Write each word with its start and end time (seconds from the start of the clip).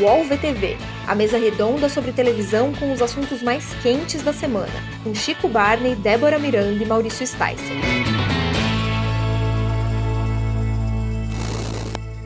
UOL 0.00 0.24
VTV, 0.24 0.76
a 1.06 1.14
mesa 1.14 1.38
redonda 1.38 1.88
sobre 1.88 2.10
televisão 2.10 2.74
com 2.74 2.92
os 2.92 3.00
assuntos 3.00 3.40
mais 3.40 3.72
quentes 3.74 4.22
da 4.24 4.32
semana, 4.32 4.72
com 5.04 5.14
Chico 5.14 5.48
Barney, 5.48 5.94
Débora 5.94 6.36
Miranda 6.36 6.82
e 6.82 6.86
Maurício 6.86 7.24
Sticer. 7.24 7.54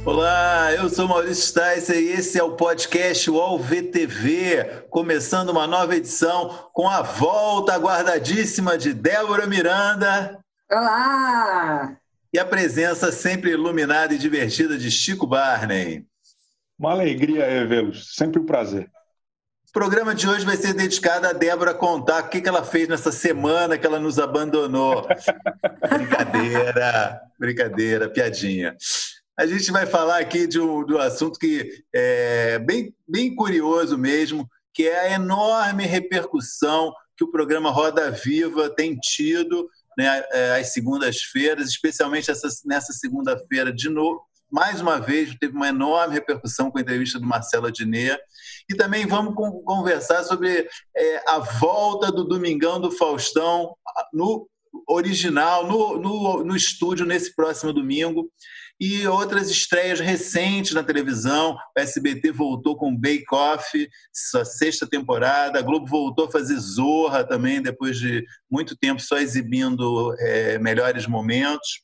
Olá, 0.02 0.72
eu 0.72 0.88
sou 0.88 1.06
Maurício 1.06 1.44
Sticer 1.44 1.98
e 1.98 2.12
esse 2.12 2.38
é 2.38 2.42
o 2.42 2.56
podcast 2.56 3.30
UOL 3.30 3.58
VTV, 3.58 4.86
começando 4.88 5.50
uma 5.50 5.66
nova 5.66 5.94
edição 5.94 6.70
com 6.72 6.88
a 6.88 7.02
volta 7.02 7.74
aguardadíssima 7.74 8.78
de 8.78 8.94
Débora 8.94 9.46
Miranda. 9.46 10.38
Olá! 10.72 11.98
E 12.32 12.38
a 12.38 12.46
presença 12.46 13.12
sempre 13.12 13.50
iluminada 13.50 14.14
e 14.14 14.18
divertida 14.18 14.78
de 14.78 14.90
Chico 14.90 15.26
Barney. 15.26 16.06
Uma 16.78 16.92
alegria 16.92 17.44
revê-los, 17.44 18.14
sempre 18.14 18.40
um 18.40 18.46
prazer. 18.46 18.88
O 19.68 19.72
programa 19.72 20.14
de 20.14 20.28
hoje 20.28 20.46
vai 20.46 20.56
ser 20.56 20.72
dedicado 20.72 21.26
a 21.26 21.32
Débora 21.32 21.74
contar 21.74 22.24
o 22.24 22.28
que 22.28 22.48
ela 22.48 22.64
fez 22.64 22.88
nessa 22.88 23.12
semana 23.12 23.76
que 23.76 23.86
ela 23.86 23.98
nos 23.98 24.18
abandonou. 24.18 25.06
brincadeira, 25.90 27.20
brincadeira, 27.38 28.08
piadinha. 28.08 28.76
A 29.36 29.46
gente 29.46 29.70
vai 29.70 29.86
falar 29.86 30.18
aqui 30.18 30.46
de 30.46 30.58
um, 30.58 30.84
de 30.84 30.94
um 30.94 30.98
assunto 30.98 31.38
que 31.38 31.84
é 31.92 32.58
bem, 32.60 32.94
bem 33.06 33.34
curioso 33.34 33.98
mesmo, 33.98 34.48
que 34.72 34.88
é 34.88 35.00
a 35.00 35.14
enorme 35.14 35.84
repercussão 35.84 36.92
que 37.16 37.24
o 37.24 37.30
programa 37.30 37.70
Roda 37.70 38.10
Viva 38.10 38.70
tem 38.70 38.96
tido 38.96 39.68
né, 39.98 40.24
é, 40.32 40.60
às 40.60 40.72
segundas-feiras, 40.72 41.68
especialmente 41.68 42.30
essa, 42.30 42.48
nessa 42.64 42.92
segunda-feira 42.92 43.72
de 43.72 43.88
novo, 43.88 44.22
mais 44.50 44.80
uma 44.80 44.98
vez, 45.00 45.34
teve 45.38 45.54
uma 45.54 45.68
enorme 45.68 46.14
repercussão 46.14 46.70
com 46.70 46.78
a 46.78 46.80
entrevista 46.80 47.18
do 47.18 47.26
Marcelo 47.26 47.66
Adnet. 47.66 48.18
E 48.70 48.74
também 48.74 49.06
vamos 49.06 49.34
conversar 49.64 50.22
sobre 50.24 50.68
é, 50.96 51.30
a 51.30 51.38
volta 51.38 52.10
do 52.10 52.24
Domingão 52.24 52.80
do 52.80 52.90
Faustão 52.90 53.74
no 54.12 54.48
original, 54.86 55.66
no, 55.66 55.98
no, 55.98 56.44
no 56.44 56.56
estúdio, 56.56 57.06
nesse 57.06 57.34
próximo 57.34 57.72
domingo 57.72 58.30
e 58.80 59.06
outras 59.08 59.50
estreias 59.50 59.98
recentes 59.98 60.72
na 60.72 60.84
televisão. 60.84 61.56
O 61.76 61.80
SBT 61.80 62.30
voltou 62.30 62.76
com 62.76 62.96
Bake 62.96 63.26
Off, 63.32 63.88
sua 64.12 64.44
sexta 64.44 64.86
temporada. 64.86 65.58
A 65.58 65.62
Globo 65.62 65.86
voltou 65.86 66.26
a 66.26 66.30
fazer 66.30 66.56
Zorra 66.58 67.24
também, 67.24 67.60
depois 67.60 67.98
de 67.98 68.24
muito 68.50 68.76
tempo 68.76 69.00
só 69.00 69.18
exibindo 69.18 70.14
é, 70.20 70.58
melhores 70.58 71.06
momentos. 71.06 71.82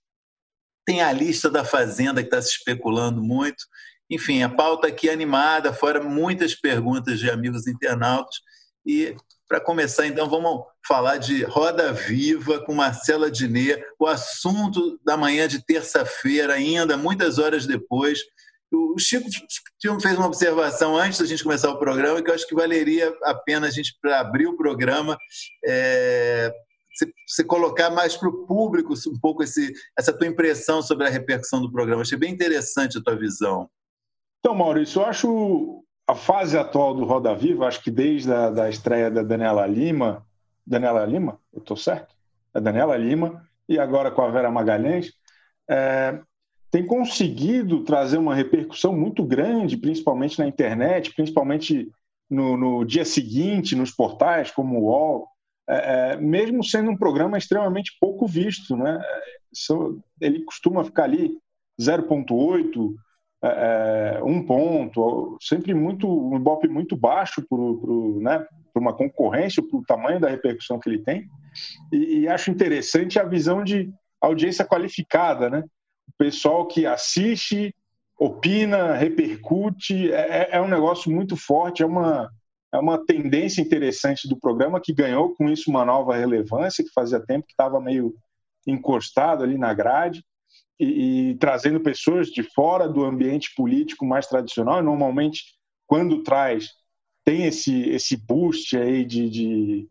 Tem 0.85 1.03
a 1.03 1.13
lista 1.13 1.51
da 1.51 1.65
Fazenda 1.65 2.23
que 2.23 2.29
está 2.29 2.41
se 2.41 2.51
especulando 2.51 3.23
muito. 3.23 3.65
Enfim, 4.11 4.43
a 4.43 4.49
pauta 4.49 4.89
aqui 4.89 5.09
é 5.09 5.13
animada, 5.13 5.73
fora 5.73 6.03
muitas 6.03 6.55
perguntas 6.55 7.19
de 7.19 7.31
amigos 7.31 7.67
internautas. 7.67 8.37
E 8.85 9.17
para 9.49 9.61
começar, 9.61 10.07
então, 10.07 10.29
vamos 10.29 10.65
falar 10.87 11.17
de 11.17 11.45
Roda 11.45 11.93
Viva 11.93 12.61
com 12.61 12.75
Marcela 12.75 13.31
Diné, 13.31 13.83
o 13.99 14.07
assunto 14.07 14.99
da 15.05 15.17
manhã 15.17 15.47
de 15.47 15.65
terça-feira, 15.65 16.55
ainda 16.55 16.97
muitas 16.97 17.39
horas 17.39 17.67
depois. 17.67 18.21
O 18.73 18.99
Chico 18.99 19.29
fez 20.01 20.19
uma 20.19 20.27
observação 20.27 20.97
antes 20.97 21.19
da 21.19 21.27
gente 21.27 21.45
começar 21.45 21.71
o 21.71 21.79
programa 21.79 22.23
que 22.23 22.31
eu 22.31 22.35
acho 22.35 22.47
que 22.47 22.55
valeria 22.55 23.15
a 23.23 23.35
pena 23.35 23.69
a 23.69 23.71
gente, 23.71 23.97
para 24.01 24.21
abrir 24.21 24.47
o 24.47 24.57
programa, 24.57 25.17
é, 25.65 26.53
você, 26.95 27.13
você 27.27 27.45
colocar 27.45 27.91
mais 27.91 28.17
para 28.17 28.29
o 28.29 28.47
público 28.47 28.95
um 29.09 29.19
pouco 29.19 29.43
esse, 29.43 29.73
essa 29.99 30.13
tua 30.17 30.27
impressão 30.27 30.81
sobre 30.81 31.07
a 31.07 31.11
repercussão 31.11 31.61
do 31.61 31.71
programa. 31.71 32.03
Achei 32.03 32.17
bem 32.17 32.33
interessante 32.33 32.99
a 32.99 33.03
tua 33.03 33.17
visão. 33.17 33.69
Então, 34.39 34.55
Maurício, 34.55 35.01
eu 35.01 35.07
acho 35.07 35.85
a 36.07 36.15
fase 36.15 36.57
atual 36.57 36.95
do 36.95 37.05
Roda 37.05 37.35
Viva, 37.35 37.67
acho 37.67 37.83
que 37.83 37.91
desde 37.91 38.31
a 38.31 38.51
da 38.51 38.69
estreia 38.69 39.11
da 39.11 39.23
Daniela 39.23 39.67
Lima, 39.67 40.25
Daniela 40.67 41.05
Lima, 41.05 41.41
eu 41.53 41.61
estou 41.61 41.77
certo? 41.77 42.15
A 42.53 42.61
Daniela 42.61 42.97
Lima, 42.97 43.43
e 43.69 43.79
agora 43.79 44.11
com 44.11 44.23
a 44.23 44.31
Vera 44.31 44.51
Magalhães, 44.51 45.13
é, 45.69 46.21
tem 46.71 46.87
conseguido 46.87 47.85
trazer 47.85 48.19
uma 48.19 48.35
repercussão 48.35 48.93
muito 48.93 49.25
grande, 49.25 49.77
principalmente 49.77 50.39
na 50.39 50.47
internet, 50.47 51.15
principalmente 51.15 51.91
no, 52.29 52.57
no 52.57 52.85
dia 52.85 53.05
seguinte, 53.05 53.77
nos 53.77 53.91
portais 53.91 54.51
como 54.51 54.79
o 54.79 54.85
UOL, 54.85 55.29
é, 55.69 56.13
é, 56.13 56.17
mesmo 56.17 56.63
sendo 56.63 56.91
um 56.91 56.97
programa 56.97 57.39
extremamente 57.39 57.97
pouco 58.01 58.27
visto. 58.27 58.77
Né? 58.77 59.01
Ele 60.21 60.45
costuma 60.45 60.85
ficar 60.85 61.05
ali 61.05 61.39
0,8, 61.81 62.95
é, 63.43 64.19
é, 64.19 64.25
um 64.25 64.43
ponto, 64.43 65.37
sempre 65.41 65.75
muito 65.75 66.09
um 66.09 66.37
ibope 66.37 66.69
muito 66.69 66.97
baixo 66.97 67.45
para 67.49 68.39
né, 68.39 68.47
uma 68.75 68.95
concorrência, 68.95 69.63
para 69.63 69.79
o 69.79 69.85
tamanho 69.85 70.21
da 70.21 70.29
repercussão 70.29 70.79
que 70.79 70.89
ele 70.89 71.03
tem. 71.03 71.29
E, 71.93 72.21
e, 72.21 72.29
acho 72.29 72.51
interessante 72.51 73.19
a 73.19 73.25
visão 73.25 73.63
de 73.63 73.93
audiência 74.21 74.65
qualificada, 74.65 75.51
né? 75.51 75.63
O 76.09 76.13
pessoal 76.19 76.67
que 76.67 76.87
assiste, 76.87 77.75
opina, 78.19 78.95
repercute, 78.95 80.13
é, 80.13 80.39
é, 80.39 80.49
é 80.53 80.61
um 80.61 80.69
negócio 80.69 81.11
muito 81.11 81.37
forte, 81.37 81.83
é 81.83 81.87
uma 81.87 82.31
é 82.75 82.79
uma 82.79 82.99
tendência 82.99 83.63
interessante 83.63 84.29
do 84.29 84.37
programa 84.37 84.81
que 84.81 84.93
ganhou 84.93 85.33
com 85.37 85.49
isso 85.49 85.71
uma 85.71 85.85
nova 85.85 86.17
relevância, 86.17 86.83
que 86.83 86.91
fazia 86.93 87.25
tempo 87.25 87.47
que 87.47 87.53
estava 87.53 87.81
meio 87.81 88.13
encostado 88.67 89.45
ali 89.45 89.57
na 89.57 89.73
grade, 89.73 90.25
e, 90.81 91.31
e, 91.31 91.35
trazendo 91.37 91.79
pessoas 91.79 92.27
de 92.29 92.43
fora 92.43 92.89
do 92.89 93.05
ambiente 93.05 93.55
político 93.55 94.05
mais 94.05 94.27
tradicional. 94.27 94.83
Normalmente, 94.83 95.45
quando 95.87 96.25
traz, 96.25 96.71
tem 97.25 97.45
esse, 97.45 97.89
esse 97.91 98.17
boost 98.17 98.77
aí 98.77 99.05
de, 99.05 99.31
de, 99.31 99.89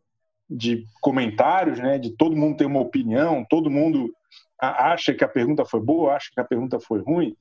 de 0.50 0.85
comentários, 1.00 1.79
né? 1.79 1.97
de 1.97 2.11
todo 2.17 2.35
mundo 2.35 2.57
ter 2.57 2.65
uma 2.65 2.81
opinião, 2.81 3.45
todo 3.50 3.71
mundo 3.71 4.13
acha 4.59 5.13
que 5.13 5.23
a 5.23 5.29
pergunta 5.29 5.63
foi 5.63 5.79
boa, 5.79 6.15
acha 6.15 6.29
que 6.33 6.39
a 6.41 6.45
pergunta 6.45 6.81
foi 6.81 7.01
ruim, 7.01 7.33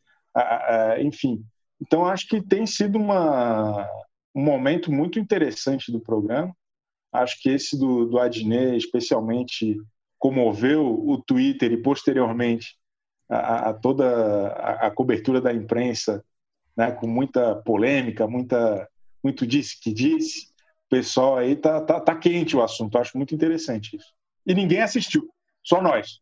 enfim. 1.00 1.44
Então, 1.80 2.06
acho 2.06 2.28
que 2.28 2.40
tem 2.40 2.64
sido 2.64 2.96
uma, 2.96 3.88
um 4.34 4.42
momento 4.42 4.90
muito 4.90 5.18
interessante 5.18 5.92
do 5.92 6.00
programa. 6.00 6.54
Acho 7.12 7.40
que 7.40 7.50
esse 7.50 7.78
do, 7.78 8.06
do 8.06 8.18
Adnet, 8.18 8.76
especialmente, 8.76 9.78
comoveu 10.18 10.86
o 10.86 11.20
Twitter 11.20 11.72
e, 11.72 11.76
posteriormente, 11.76 12.76
a, 13.28 13.70
a 13.70 13.74
toda 13.74 14.48
a, 14.52 14.86
a, 14.86 14.90
cobertura 14.90 15.40
da 15.40 15.52
imprensa, 15.52 16.24
né, 16.76 16.92
com 16.92 17.06
muita 17.06 17.56
polêmica, 17.56 18.26
muita, 18.26 18.88
muito 19.22 19.46
disse 19.46 19.80
que 19.80 19.92
disse. 19.92 20.46
O 20.86 20.90
pessoal 20.90 21.38
aí 21.38 21.56
tá, 21.56 21.80
tá, 21.80 22.00
tá 22.00 22.14
quente 22.16 22.56
o 22.56 22.62
assunto. 22.62 22.96
Acho 22.96 23.16
muito 23.16 23.34
interessante 23.34 23.96
isso. 23.96 24.12
E 24.46 24.54
ninguém 24.54 24.80
assistiu, 24.80 25.28
só 25.62 25.82
nós. 25.82 26.20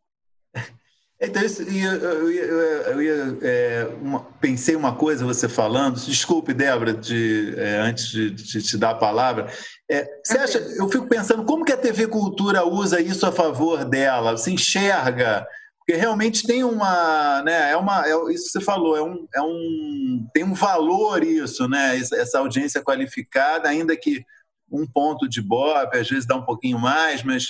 Então, 1.22 1.42
isso, 1.42 1.62
eu, 1.62 1.92
eu, 1.92 2.31
eu, 2.31 3.03
eu 3.03 3.38
é, 3.42 3.86
uma, 4.00 4.20
pensei 4.41 4.75
uma 4.75 4.94
coisa 4.94 5.22
você 5.22 5.50
falando, 5.50 6.00
desculpe, 6.00 6.54
Débora, 6.54 6.94
de, 6.94 7.54
é, 7.58 7.76
antes 7.76 8.08
de, 8.08 8.31
de, 8.31 8.62
te 8.62 8.78
dar 8.78 8.91
a 8.91 8.94
palavra. 8.94 9.53
É, 9.91 10.08
você 10.25 10.38
acha, 10.38 10.58
eu 10.78 10.88
fico 10.88 11.06
pensando, 11.06 11.44
como 11.44 11.62
que 11.62 11.72
a 11.72 11.76
TV 11.76 12.06
Cultura 12.06 12.64
usa 12.64 13.03
isso 13.03 13.26
a 13.26 13.32
favor 13.32 13.84
dela? 13.84 14.34
Você 14.34 14.50
enxerga? 14.50 15.47
Porque 15.78 15.92
realmente 15.92 16.47
tem 16.47 16.64
uma, 16.64 17.42
né, 17.42 17.70
é 17.72 17.76
uma, 17.76 18.06
é, 18.06 18.14
isso 18.32 18.47
que 18.47 18.52
você 18.52 18.60
falou, 18.62 18.97
é 18.97 19.02
um, 19.02 19.26
é 19.34 19.42
um, 19.42 20.26
tem 20.32 20.42
um 20.42 20.54
valor 20.54 21.22
isso, 21.22 21.69
né, 21.69 21.98
essa 21.98 22.38
audiência 22.38 22.82
qualificada, 22.82 23.69
ainda 23.69 23.94
que 23.94 24.25
um 24.70 24.87
ponto 24.87 25.28
de 25.28 25.42
BOP, 25.42 25.97
às 25.97 26.08
vezes 26.08 26.26
dá 26.26 26.37
um 26.37 26.44
pouquinho 26.44 26.78
mais, 26.78 27.22
mas 27.22 27.48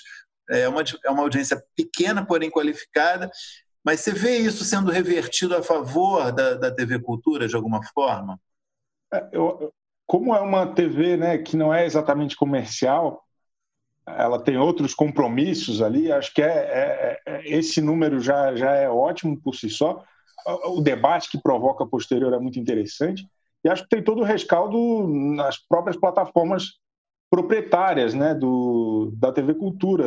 é 0.50 0.68
uma, 0.68 0.82
é 1.04 1.10
uma 1.10 1.22
audiência 1.22 1.62
pequena, 1.76 2.24
porém 2.24 2.50
qualificada. 2.50 3.30
Mas 3.84 4.00
você 4.00 4.12
vê 4.12 4.38
isso 4.38 4.64
sendo 4.64 4.90
revertido 4.90 5.56
a 5.56 5.62
favor 5.62 6.30
da, 6.32 6.54
da 6.54 6.70
TV 6.70 6.98
Cultura, 6.98 7.48
de 7.48 7.56
alguma 7.56 7.82
forma? 7.94 8.38
É, 9.12 9.28
eu, 9.32 9.72
como 10.06 10.34
é 10.34 10.40
uma 10.40 10.66
TV 10.74 11.16
né, 11.16 11.38
que 11.38 11.56
não 11.56 11.72
é 11.72 11.86
exatamente 11.86 12.36
comercial, 12.36 13.24
ela 14.06 14.42
tem 14.42 14.58
outros 14.58 14.94
compromissos 14.94 15.80
ali, 15.80 16.10
acho 16.10 16.34
que 16.34 16.42
é, 16.42 16.46
é, 16.46 17.20
é, 17.26 17.48
esse 17.48 17.80
número 17.80 18.20
já, 18.20 18.54
já 18.56 18.72
é 18.72 18.88
ótimo 18.88 19.40
por 19.40 19.54
si 19.54 19.70
só. 19.70 20.04
O 20.64 20.80
debate 20.80 21.30
que 21.30 21.40
provoca 21.40 21.86
posterior 21.86 22.32
é 22.32 22.38
muito 22.38 22.58
interessante. 22.58 23.26
E 23.62 23.68
acho 23.68 23.82
que 23.84 23.90
tem 23.90 24.02
todo 24.02 24.22
o 24.22 24.24
rescaldo 24.24 25.06
nas 25.06 25.58
próprias 25.58 25.96
plataformas 25.96 26.80
proprietárias 27.30 28.12
né, 28.12 28.34
do, 28.34 29.12
da 29.16 29.32
TV 29.32 29.54
Cultura. 29.54 30.04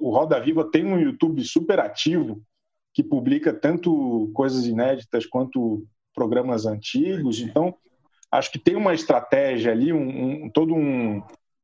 O 0.00 0.10
Roda 0.10 0.38
Viva 0.38 0.70
tem 0.70 0.84
um 0.84 1.00
YouTube 1.00 1.42
super 1.42 1.80
ativo 1.80 2.42
que 2.94 3.02
publica 3.02 3.54
tanto 3.54 4.30
coisas 4.34 4.66
inéditas 4.66 5.24
quanto 5.24 5.84
programas 6.14 6.66
antigos. 6.66 7.40
Então, 7.40 7.74
acho 8.30 8.52
que 8.52 8.58
tem 8.58 8.76
uma 8.76 8.92
estratégia 8.92 9.72
ali, 9.72 9.92
um, 9.92 10.44
um 10.44 10.50
todo 10.50 10.74
um, 10.74 11.22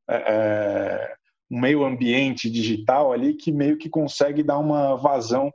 é, 0.08 0.16
é, 0.16 1.14
um 1.50 1.60
meio 1.60 1.84
ambiente 1.84 2.50
digital 2.50 3.12
ali 3.12 3.34
que 3.34 3.52
meio 3.52 3.76
que 3.76 3.90
consegue 3.90 4.42
dar 4.42 4.58
uma 4.58 4.96
vazão 4.96 5.52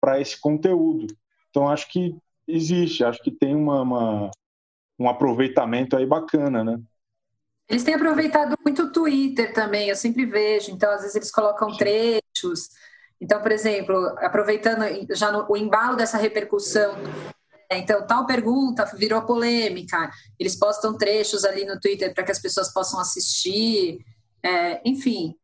para 0.00 0.20
esse 0.20 0.40
conteúdo. 0.40 1.06
Então, 1.50 1.68
acho 1.68 1.88
que 1.88 2.16
existe, 2.48 3.04
acho 3.04 3.22
que 3.22 3.30
tem 3.30 3.54
uma, 3.54 3.82
uma 3.82 4.30
um 4.98 5.08
aproveitamento 5.08 5.96
aí 5.96 6.06
bacana, 6.06 6.62
né? 6.62 6.80
Eles 7.72 7.84
têm 7.84 7.94
aproveitado 7.94 8.54
muito 8.62 8.82
o 8.82 8.92
Twitter 8.92 9.54
também, 9.54 9.88
eu 9.88 9.96
sempre 9.96 10.26
vejo. 10.26 10.70
Então, 10.70 10.90
às 10.90 11.00
vezes, 11.00 11.16
eles 11.16 11.30
colocam 11.30 11.74
trechos. 11.74 12.68
Então, 13.18 13.40
por 13.40 13.50
exemplo, 13.50 13.96
aproveitando 14.18 14.84
já 15.14 15.32
no, 15.32 15.46
o 15.48 15.56
embalo 15.56 15.96
dessa 15.96 16.18
repercussão, 16.18 16.94
né, 17.02 17.78
então, 17.78 18.06
tal 18.06 18.26
pergunta 18.26 18.84
virou 18.94 19.22
polêmica. 19.22 20.10
Eles 20.38 20.54
postam 20.54 20.98
trechos 20.98 21.46
ali 21.46 21.64
no 21.64 21.80
Twitter 21.80 22.12
para 22.12 22.24
que 22.24 22.30
as 22.30 22.38
pessoas 22.38 22.70
possam 22.70 23.00
assistir. 23.00 24.04
É, 24.42 24.82
enfim, 24.84 25.34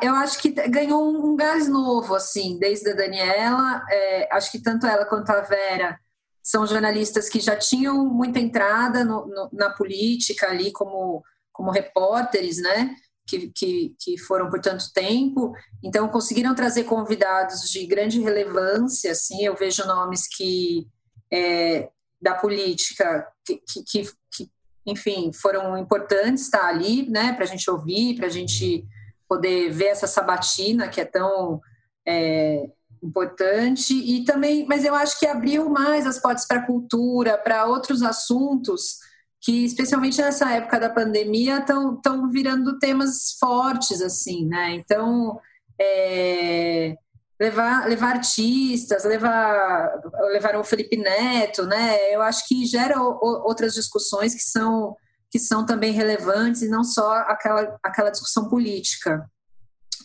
eu 0.00 0.14
acho 0.14 0.38
que 0.38 0.50
ganhou 0.50 1.02
um 1.02 1.34
gás 1.34 1.66
novo, 1.66 2.14
assim, 2.14 2.60
desde 2.60 2.92
a 2.92 2.94
Daniela. 2.94 3.82
É, 3.90 4.28
acho 4.36 4.52
que 4.52 4.62
tanto 4.62 4.86
ela 4.86 5.04
quanto 5.04 5.30
a 5.30 5.40
Vera 5.40 5.98
são 6.40 6.64
jornalistas 6.64 7.28
que 7.28 7.40
já 7.40 7.56
tinham 7.56 8.06
muita 8.06 8.38
entrada 8.38 9.04
no, 9.04 9.26
no, 9.26 9.50
na 9.52 9.70
política 9.70 10.46
ali 10.46 10.70
como 10.70 11.24
como 11.62 11.70
repórteres, 11.70 12.60
né? 12.60 12.96
Que, 13.24 13.52
que, 13.54 13.94
que, 14.00 14.18
foram 14.18 14.50
por 14.50 14.60
tanto 14.60 14.92
tempo, 14.92 15.54
então 15.80 16.08
conseguiram 16.08 16.56
trazer 16.56 16.82
convidados 16.82 17.70
de 17.70 17.86
grande 17.86 18.20
relevância, 18.20 19.12
assim, 19.12 19.44
eu 19.44 19.54
vejo 19.54 19.86
nomes 19.86 20.26
que 20.26 20.88
é, 21.32 21.88
da 22.20 22.34
política 22.34 23.24
que, 23.46 23.62
que, 23.64 24.10
que, 24.34 24.50
enfim, 24.84 25.30
foram 25.32 25.78
importantes 25.78 26.42
estar 26.42 26.66
ali, 26.66 27.08
né, 27.08 27.32
para 27.32 27.44
a 27.44 27.46
gente 27.46 27.70
ouvir, 27.70 28.16
para 28.16 28.26
a 28.26 28.30
gente 28.30 28.84
poder 29.28 29.70
ver 29.70 29.86
essa 29.86 30.08
sabatina 30.08 30.88
que 30.88 31.00
é 31.00 31.04
tão 31.04 31.60
é, 32.04 32.68
importante 33.00 33.94
e 33.94 34.24
também, 34.24 34.66
mas 34.66 34.84
eu 34.84 34.96
acho 34.96 35.18
que 35.20 35.26
abriu 35.26 35.70
mais 35.70 36.08
as 36.08 36.18
portas 36.18 36.44
para 36.44 36.58
a 36.58 36.66
cultura, 36.66 37.38
para 37.38 37.66
outros 37.66 38.02
assuntos 38.02 38.98
que 39.42 39.64
especialmente 39.64 40.22
nessa 40.22 40.52
época 40.52 40.78
da 40.78 40.88
pandemia 40.88 41.58
estão 41.58 42.30
virando 42.30 42.78
temas 42.78 43.32
fortes 43.40 44.00
assim, 44.00 44.46
né? 44.46 44.74
Então 44.74 45.40
é, 45.80 46.94
levar 47.40 47.88
levar 47.88 48.16
artistas, 48.16 49.04
levar 49.04 50.00
levar 50.30 50.56
o 50.56 50.62
Felipe 50.62 50.96
Neto, 50.96 51.66
né? 51.66 52.14
Eu 52.14 52.22
acho 52.22 52.46
que 52.46 52.64
gera 52.64 53.02
o, 53.02 53.18
outras 53.44 53.74
discussões 53.74 54.32
que 54.32 54.42
são 54.42 54.96
que 55.28 55.40
são 55.40 55.66
também 55.66 55.92
relevantes 55.92 56.62
e 56.62 56.68
não 56.68 56.84
só 56.84 57.12
aquela 57.22 57.76
aquela 57.82 58.10
discussão 58.10 58.48
política. 58.48 59.28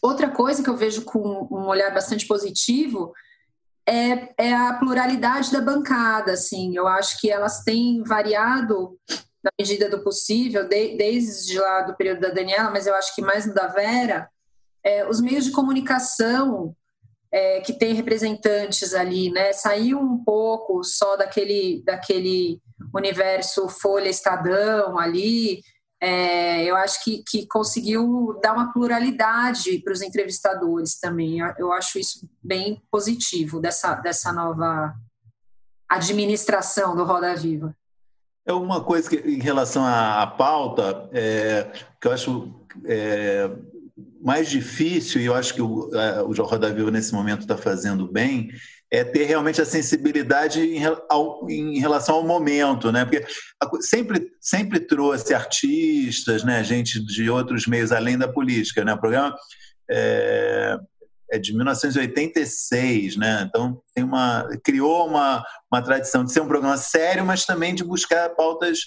Outra 0.02 0.30
coisa 0.32 0.64
que 0.64 0.70
eu 0.70 0.78
vejo 0.78 1.04
com 1.04 1.48
um 1.52 1.68
olhar 1.68 1.94
bastante 1.94 2.26
positivo 2.26 3.14
é, 3.88 4.34
é, 4.38 4.54
a 4.54 4.74
pluralidade 4.74 5.52
da 5.52 5.62
bancada, 5.62 6.34
assim. 6.34 6.76
Eu 6.76 6.88
acho 6.88 7.20
que 7.22 7.32
elas 7.32 7.64
têm 7.64 8.04
variado 8.04 9.00
na 9.44 9.52
medida 9.60 9.90
do 9.90 10.04
possível, 10.04 10.68
de, 10.68 10.98
desde 10.98 11.60
lá 11.60 11.82
do 11.82 11.96
período 11.96 12.22
da 12.22 12.30
Daniela, 12.30 12.72
mas 12.72 12.88
eu 12.88 12.96
acho 12.96 13.16
que 13.16 13.22
mais 13.22 13.46
no 13.46 13.54
da 13.54 13.68
Vera, 13.68 14.30
é, 14.84 15.08
os 15.08 15.22
meios 15.22 15.46
de 15.46 15.52
comunicação 15.52 16.76
é, 17.32 17.60
que 17.62 17.74
tem 17.74 17.94
representantes 17.94 18.94
ali, 18.94 19.30
né? 19.32 19.52
Saiu 19.54 20.00
um 20.00 20.24
pouco 20.24 20.84
só 20.84 21.16
daquele, 21.16 21.84
daquele 21.86 22.62
universo 22.96 23.68
Folha 23.68 24.10
Estadão 24.10 24.98
ali. 24.98 25.62
É, 26.00 26.64
eu 26.64 26.76
acho 26.76 27.04
que, 27.04 27.24
que 27.28 27.48
conseguiu 27.48 28.40
dar 28.42 28.54
uma 28.54 28.72
pluralidade 28.72 29.80
para 29.80 29.94
os 29.94 30.02
entrevistadores 30.02 31.00
também. 31.00 31.40
Eu, 31.40 31.54
eu 31.58 31.72
acho 31.74 32.00
isso 32.00 32.30
bem 32.42 32.82
positivo 32.90 33.60
dessa, 33.60 33.96
dessa 33.96 34.32
nova 34.32 34.94
administração 35.90 36.96
do 36.96 37.04
Roda 37.04 37.36
Viva. 37.36 37.76
É 38.48 38.54
uma 38.54 38.82
coisa 38.82 39.10
que, 39.10 39.18
em 39.18 39.40
relação 39.40 39.84
à, 39.84 40.24
à 40.24 40.28
pauta, 40.28 41.10
é, 41.12 41.68
que 42.00 42.08
eu 42.08 42.14
acho 42.14 42.56
é, 42.86 43.52
mais 44.22 44.50
difícil, 44.50 45.20
e 45.20 45.26
eu 45.26 45.36
acho 45.36 45.54
que 45.54 45.62
o, 45.62 45.92
a, 45.94 46.24
o 46.24 46.32
Roda 46.44 46.74
Viva 46.74 46.90
nesse 46.90 47.14
momento 47.14 47.42
está 47.42 47.58
fazendo 47.58 48.08
bem, 48.08 48.50
é 48.90 49.04
ter 49.04 49.26
realmente 49.26 49.62
a 49.62 49.66
sensibilidade 49.66 50.62
em, 50.62 50.82
ao, 51.10 51.46
em 51.50 51.78
relação 51.78 52.16
ao 52.16 52.26
momento, 52.26 52.90
né? 52.90 53.04
Porque 53.04 53.26
sempre, 53.82 54.32
sempre 54.40 54.80
trouxe 54.80 55.34
artistas, 55.34 56.44
né? 56.44 56.64
gente 56.64 57.06
de 57.06 57.30
outros 57.30 57.68
meios 57.68 57.92
além 57.92 58.18
da 58.18 58.30
política, 58.30 58.86
né? 58.86 58.94
O 58.94 58.98
programa 58.98 59.36
é, 59.92 60.80
é 61.32 61.38
de 61.38 61.54
1986, 61.54 63.18
né? 63.18 63.46
Então 63.48 63.82
tem 63.94 64.04
uma 64.04 64.48
criou 64.64 65.08
uma, 65.08 65.44
uma 65.72 65.82
tradição 65.82 66.24
de 66.24 66.32
ser 66.32 66.42
um 66.42 66.48
programa 66.48 66.78
sério, 66.78 67.26
mas 67.26 67.46
também 67.46 67.76
de 67.76 67.84
buscar 67.84 68.30
pautas, 68.30 68.80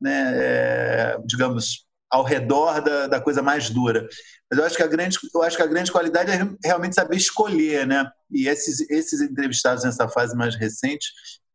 né, 0.00 0.32
é, 0.34 1.18
digamos, 1.26 1.86
ao 2.10 2.24
redor 2.24 2.80
da, 2.80 3.06
da 3.06 3.20
coisa 3.20 3.42
mais 3.42 3.68
dura. 3.68 4.06
Mas 4.50 4.58
eu 4.58 4.64
acho 4.64 4.76
que 4.76 4.82
a 4.82 4.86
grande, 4.86 5.18
eu 5.34 5.42
acho 5.42 5.56
que 5.56 5.62
a 5.62 5.66
grande 5.66 5.92
qualidade 5.92 6.30
é 6.30 6.48
realmente 6.64 6.94
saber 6.94 7.16
escolher, 7.16 7.86
né? 7.86 8.10
E 8.30 8.48
esses, 8.48 8.88
esses 8.90 9.20
entrevistados 9.20 9.84
nessa 9.84 10.08
fase 10.08 10.34
mais 10.34 10.54
recente, 10.54 11.06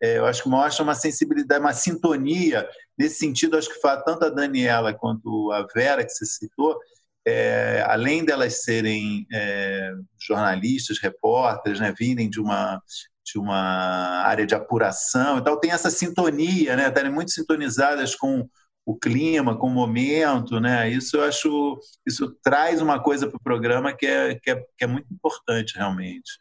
é, 0.02 0.18
eu 0.18 0.26
acho 0.26 0.44
que 0.44 0.50
mostram 0.50 0.86
uma 0.86 0.94
sensibilidade, 0.94 1.62
uma 1.62 1.74
sintonia. 1.74 2.68
Nesse 2.98 3.16
sentido, 3.16 3.58
acho 3.58 3.70
que 3.70 3.80
tanto 4.06 4.26
a 4.26 4.30
Daniela 4.30 4.94
quanto 4.94 5.52
a 5.52 5.66
Vera, 5.74 6.04
que 6.04 6.12
você 6.12 6.26
citou, 6.26 6.78
é, 7.26 7.84
além 7.88 8.26
delas 8.26 8.64
serem 8.64 9.26
é, 9.32 9.92
jornalistas, 10.20 11.00
repórteres, 11.00 11.80
né, 11.80 11.94
virem 11.98 12.30
de 12.30 12.40
uma, 12.40 12.82
de 13.26 13.40
uma 13.40 14.24
área 14.24 14.46
de 14.46 14.56
apuração 14.56 15.38
e 15.38 15.44
tal, 15.44 15.60
tem 15.60 15.72
essa 15.72 15.90
sintonia, 15.90 16.76
né, 16.76 16.88
estarem 16.88 17.12
muito 17.12 17.32
sintonizadas 17.32 18.16
com 18.16 18.48
o 18.86 18.98
clima, 18.98 19.58
com 19.58 19.68
o 19.68 19.70
momento, 19.70 20.60
né? 20.60 20.90
Isso 20.90 21.16
eu 21.16 21.24
acho, 21.24 21.80
isso 22.06 22.36
traz 22.44 22.82
uma 22.82 23.02
coisa 23.02 23.28
para 23.28 23.38
o 23.38 23.44
programa 23.44 23.94
que 23.94 24.06
é, 24.06 24.36
que 24.36 24.52
é, 24.52 24.56
que 24.56 24.84
é 24.84 24.88
muito 24.88 25.08
importante 25.10 25.78
realmente. 25.78 26.32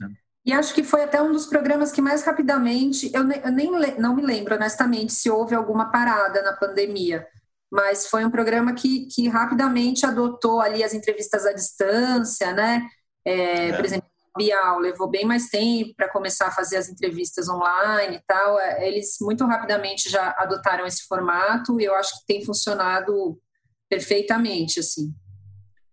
Né. 0.00 0.08
E 0.44 0.52
acho 0.52 0.74
que 0.74 0.82
foi 0.82 1.02
até 1.02 1.20
um 1.20 1.32
dos 1.32 1.46
programas 1.46 1.92
que 1.92 2.00
mais 2.00 2.24
rapidamente, 2.24 3.10
eu, 3.14 3.30
eu 3.30 3.52
nem 3.52 3.70
não 3.98 4.16
me 4.16 4.22
lembro 4.22 4.54
honestamente 4.54 5.12
se 5.12 5.28
houve 5.28 5.54
alguma 5.54 5.90
parada 5.90 6.42
na 6.42 6.54
pandemia, 6.54 7.26
mas 7.72 8.06
foi 8.06 8.22
um 8.22 8.30
programa 8.30 8.74
que, 8.74 9.06
que 9.06 9.26
rapidamente 9.28 10.04
adotou 10.04 10.60
ali 10.60 10.84
as 10.84 10.92
entrevistas 10.92 11.46
à 11.46 11.54
distância, 11.54 12.52
né? 12.52 12.86
É, 13.24 13.70
é. 13.70 13.72
Por 13.72 13.82
exemplo, 13.82 14.06
o 14.36 14.38
Bial 14.38 14.78
levou 14.78 15.08
bem 15.08 15.24
mais 15.24 15.48
tempo 15.48 15.94
para 15.96 16.10
começar 16.10 16.48
a 16.48 16.50
fazer 16.50 16.76
as 16.76 16.90
entrevistas 16.90 17.48
online 17.48 18.16
e 18.16 18.20
tal. 18.26 18.60
É, 18.60 18.86
eles 18.86 19.16
muito 19.22 19.46
rapidamente 19.46 20.10
já 20.10 20.34
adotaram 20.36 20.84
esse 20.84 21.06
formato 21.06 21.80
e 21.80 21.84
eu 21.84 21.94
acho 21.94 22.20
que 22.20 22.26
tem 22.26 22.44
funcionado 22.44 23.40
perfeitamente, 23.88 24.78
assim. 24.78 25.10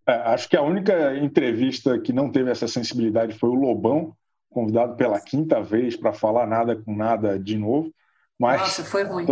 É, 0.05 0.15
acho 0.33 0.50
que 0.50 0.57
a 0.57 0.62
única 0.62 1.15
entrevista 1.15 1.98
que 1.98 2.12
não 2.12 2.29
teve 2.29 2.51
essa 2.51 2.67
sensibilidade 2.67 3.39
foi 3.39 3.50
o 3.50 3.55
Lobão, 3.55 4.13
convidado 4.50 4.98
pela 4.98 5.21
quinta 5.21 5.62
vez 5.62 5.95
para 5.95 6.12
falar 6.12 6.45
nada 6.45 6.75
com 6.75 6.93
nada 6.93 7.39
de 7.39 7.57
novo. 7.57 7.89
Mas 8.38 8.59
Nossa, 8.59 8.83
foi 8.83 9.03
ruim 9.03 9.25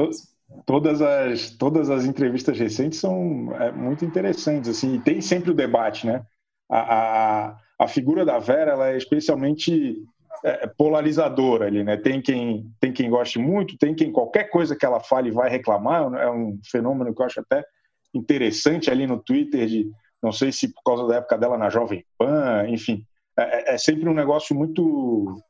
todas 0.66 1.01
as 1.01 1.51
todas 1.51 1.89
as 1.89 2.06
entrevistas 2.06 2.58
recentes 2.58 3.00
são 3.00 3.54
é, 3.56 3.72
muito 3.72 4.06
interessantes 4.06 4.70
assim 4.70 4.96
e 4.96 5.00
tem 5.00 5.22
sempre 5.22 5.51
o 5.51 5.56
debate 5.56 6.08
né? 6.08 6.24
A, 6.70 6.80
a, 6.80 7.58
a 7.80 7.88
figura 7.88 8.25
da 8.25 8.39
Vera 8.39 8.72
ela 8.72 8.89
é 8.89 8.98
especialmente 8.98 9.98
é, 10.44 10.68
polarizadora 10.68 11.66
ali 11.66 11.84
né? 11.84 11.98
Tem 11.98 12.22
quem 12.22 12.72
tem 12.80 12.94
quem 12.94 13.10
goste 13.10 13.39
muito 13.39 13.77
tem 13.77 13.94
quem 13.94 14.12
qualquer 14.12 14.50
coisa 14.50 14.75
que 14.75 14.86
ela 14.86 15.00
fale 15.00 15.32
vai 15.32 15.50
reclamar 15.50 16.13
é 16.13 16.30
um 16.30 16.60
fenômeno 16.70 17.13
que 17.13 17.22
eu 17.22 17.25
acho 17.25 17.42
até 17.42 17.66
interessante 18.13 18.89
ali 18.89 19.06
no 19.06 19.22
Twitter 19.22 19.68
de 19.68 19.89
não 20.24 20.32
sei 20.32 20.51
se 20.51 20.74
por 20.74 20.82
causa 20.84 21.08
da 21.08 21.18
época 21.18 21.38
dela 21.38 21.58
na 21.58 21.70
Jovem 21.70 22.06
Pan 22.18 22.66
enfim 22.70 23.04
é, 23.38 23.72
é, 23.72 23.75
é 23.75 23.77
sempre 23.77 24.08
um 24.08 24.13
negócio 24.13 24.56
muito 24.56 25.42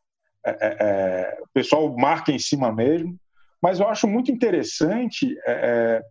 é, 0.43 0.57
é, 0.61 1.37
o 1.41 1.47
pessoal 1.53 1.95
marca 1.95 2.31
em 2.31 2.39
cima 2.39 2.71
mesmo 2.71 3.15
mas 3.61 3.79
eu 3.79 3.87
acho 3.87 4.07
muito 4.07 4.31
interessante, 4.31 5.35
é, 5.45 5.51
é, 5.51 6.03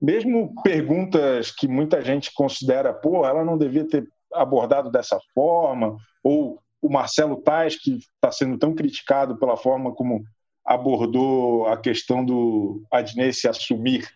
mesmo 0.00 0.54
perguntas 0.62 1.50
que 1.50 1.66
muita 1.68 2.00
gente 2.02 2.32
considera, 2.34 2.92
pô, 2.92 3.26
ela 3.26 3.44
não 3.44 3.58
devia 3.58 3.86
ter 3.86 4.06
abordado 4.32 4.90
dessa 4.90 5.18
forma, 5.34 5.96
ou 6.22 6.60
o 6.80 6.88
Marcelo 6.88 7.36
Tais, 7.42 7.76
que 7.76 7.96
está 7.96 8.30
sendo 8.30 8.56
tão 8.56 8.74
criticado 8.74 9.36
pela 9.38 9.56
forma 9.56 9.92
como 9.92 10.22
abordou 10.64 11.66
a 11.66 11.76
questão 11.76 12.24
do 12.24 12.82
Adnei 12.92 13.32
se 13.32 13.48
assumir 13.48 14.06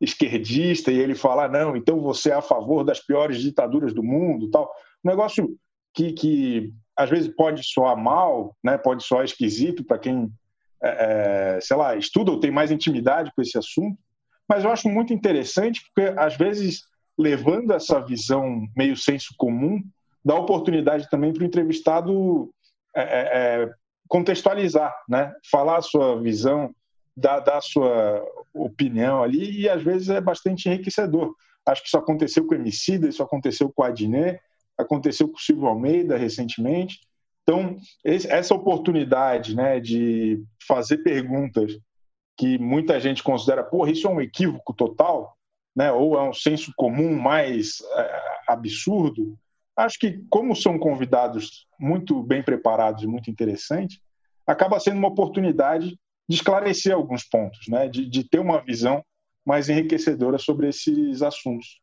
esquerdista 0.00 0.90
e 0.90 0.98
ele 0.98 1.14
falar, 1.14 1.48
não, 1.48 1.76
então 1.76 2.00
você 2.00 2.30
é 2.30 2.34
a 2.34 2.42
favor 2.42 2.84
das 2.84 3.00
piores 3.00 3.40
ditaduras 3.40 3.94
do 3.94 4.02
mundo 4.02 4.50
tal. 4.50 4.70
Um 5.04 5.08
negócio 5.08 5.56
que, 5.94 6.12
que 6.12 6.72
às 6.96 7.08
vezes 7.08 7.32
pode 7.34 7.62
soar 7.64 7.96
mal, 7.96 8.56
né, 8.62 8.76
pode 8.76 9.04
soar 9.04 9.24
esquisito 9.24 9.84
para 9.84 9.98
quem 9.98 10.30
é, 10.82 11.56
é, 11.56 11.60
sei 11.60 11.76
lá, 11.76 11.96
estuda 11.96 12.30
ou 12.30 12.40
tem 12.40 12.50
mais 12.50 12.70
intimidade 12.70 13.32
com 13.34 13.42
esse 13.42 13.56
assunto, 13.56 13.96
mas 14.48 14.64
eu 14.64 14.70
acho 14.70 14.88
muito 14.88 15.12
interessante 15.12 15.82
porque, 15.84 16.12
às 16.18 16.36
vezes, 16.36 16.82
levando 17.16 17.72
essa 17.72 18.00
visão 18.00 18.66
meio 18.76 18.96
senso 18.96 19.34
comum, 19.36 19.82
dá 20.24 20.34
oportunidade 20.34 21.08
também 21.08 21.32
para 21.32 21.42
o 21.42 21.46
entrevistado 21.46 22.52
é, 22.94 23.02
é, 23.02 23.62
é, 23.62 23.70
contextualizar, 24.08 24.94
né? 25.08 25.32
falar 25.50 25.78
a 25.78 25.82
sua 25.82 26.20
visão 26.20 26.74
dá, 27.16 27.40
dá 27.40 27.58
a 27.58 27.62
sua 27.62 28.24
opinião 28.54 29.22
ali 29.22 29.60
e 29.60 29.68
às 29.68 29.82
vezes 29.82 30.08
é 30.08 30.20
bastante 30.20 30.68
enriquecedor. 30.68 31.34
Acho 31.64 31.82
que 31.82 31.88
isso 31.88 31.98
aconteceu 31.98 32.46
com 32.46 32.54
o 32.54 32.58
Emicida, 32.58 33.08
isso 33.08 33.22
aconteceu 33.22 33.72
com 33.72 33.82
o 33.82 33.84
Adnet, 33.84 34.40
aconteceu 34.76 35.28
com 35.28 35.36
o 35.36 35.40
Silvio 35.40 35.66
Almeida 35.66 36.16
recentemente. 36.16 37.00
Então, 37.42 37.76
essa 38.04 38.54
oportunidade 38.54 39.54
né, 39.54 39.80
de 39.80 40.42
fazer 40.66 40.98
perguntas 40.98 41.76
que 42.36 42.58
muita 42.58 43.00
gente 43.00 43.22
considera, 43.22 43.64
porra, 43.64 43.90
isso 43.90 44.06
é 44.06 44.10
um 44.10 44.20
equívoco 44.20 44.72
total, 44.72 45.36
né, 45.74 45.90
ou 45.90 46.16
é 46.16 46.22
um 46.22 46.32
senso 46.32 46.72
comum 46.76 47.14
mais 47.16 47.78
é, 47.96 48.22
absurdo, 48.48 49.36
acho 49.76 49.98
que, 49.98 50.22
como 50.30 50.54
são 50.54 50.78
convidados 50.78 51.66
muito 51.78 52.22
bem 52.22 52.42
preparados 52.42 53.02
e 53.02 53.06
muito 53.06 53.30
interessantes, 53.30 54.00
acaba 54.46 54.78
sendo 54.78 54.98
uma 54.98 55.08
oportunidade 55.08 55.98
de 56.28 56.36
esclarecer 56.36 56.94
alguns 56.94 57.24
pontos, 57.24 57.66
né, 57.68 57.88
de, 57.88 58.08
de 58.08 58.28
ter 58.28 58.38
uma 58.38 58.60
visão 58.60 59.04
mais 59.44 59.68
enriquecedora 59.68 60.38
sobre 60.38 60.68
esses 60.68 61.22
assuntos. 61.22 61.80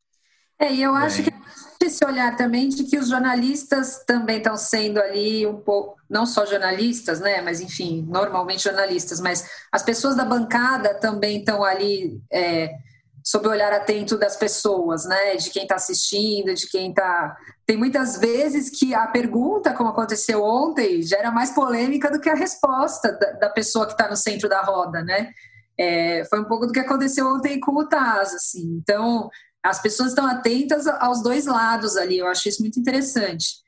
É, 0.59 0.73
e 0.73 0.83
eu 0.83 0.93
acho 0.93 1.23
Bem... 1.23 1.31
que 1.31 1.85
esse 1.85 2.03
olhar 2.05 2.35
também 2.35 2.67
de 2.67 2.83
que 2.83 2.97
os 2.97 3.07
jornalistas 3.07 4.03
também 4.05 4.37
estão 4.37 4.57
sendo 4.57 4.99
ali 4.99 5.47
um 5.47 5.55
pouco, 5.55 5.97
não 6.09 6.25
só 6.25 6.45
jornalistas, 6.45 7.19
né, 7.19 7.41
mas 7.41 7.61
enfim, 7.61 8.05
normalmente 8.07 8.63
jornalistas, 8.63 9.19
mas 9.19 9.49
as 9.71 9.81
pessoas 9.81 10.15
da 10.15 10.25
bancada 10.25 10.93
também 10.95 11.39
estão 11.39 11.63
ali 11.63 12.21
é, 12.31 12.75
sob 13.23 13.47
o 13.47 13.51
olhar 13.51 13.71
atento 13.71 14.17
das 14.17 14.35
pessoas, 14.35 15.05
né, 15.05 15.35
de 15.37 15.49
quem 15.49 15.63
está 15.63 15.75
assistindo, 15.75 16.53
de 16.53 16.67
quem 16.67 16.89
está. 16.89 17.37
Tem 17.65 17.77
muitas 17.77 18.17
vezes 18.17 18.69
que 18.69 18.93
a 18.93 19.07
pergunta, 19.07 19.73
como 19.73 19.89
aconteceu 19.89 20.43
ontem, 20.43 21.01
gera 21.01 21.31
mais 21.31 21.51
polêmica 21.51 22.11
do 22.11 22.19
que 22.19 22.29
a 22.29 22.35
resposta 22.35 23.13
da, 23.13 23.31
da 23.33 23.49
pessoa 23.49 23.85
que 23.85 23.93
está 23.93 24.09
no 24.09 24.17
centro 24.17 24.49
da 24.49 24.61
roda, 24.61 25.01
né. 25.03 25.31
É, 25.77 26.25
foi 26.25 26.41
um 26.41 26.45
pouco 26.45 26.67
do 26.67 26.73
que 26.73 26.79
aconteceu 26.79 27.25
ontem 27.25 27.57
com 27.57 27.71
o 27.71 27.87
Taz, 27.87 28.33
assim. 28.33 28.79
Então, 28.81 29.29
as 29.63 29.81
pessoas 29.81 30.09
estão 30.09 30.25
atentas 30.25 30.87
aos 30.87 31.21
dois 31.21 31.45
lados 31.45 31.97
ali, 31.97 32.17
eu 32.17 32.27
acho 32.27 32.47
isso 32.47 32.61
muito 32.61 32.79
interessante. 32.79 33.59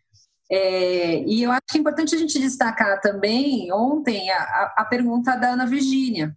É, 0.49 1.23
e 1.23 1.43
eu 1.43 1.51
acho 1.51 1.61
que 1.69 1.77
é 1.77 1.81
importante 1.81 2.13
a 2.13 2.17
gente 2.17 2.39
destacar 2.39 2.99
também, 2.99 3.71
ontem, 3.71 4.29
a, 4.31 4.73
a 4.77 4.85
pergunta 4.85 5.35
da 5.35 5.53
Ana 5.53 5.65
Virgínia, 5.65 6.35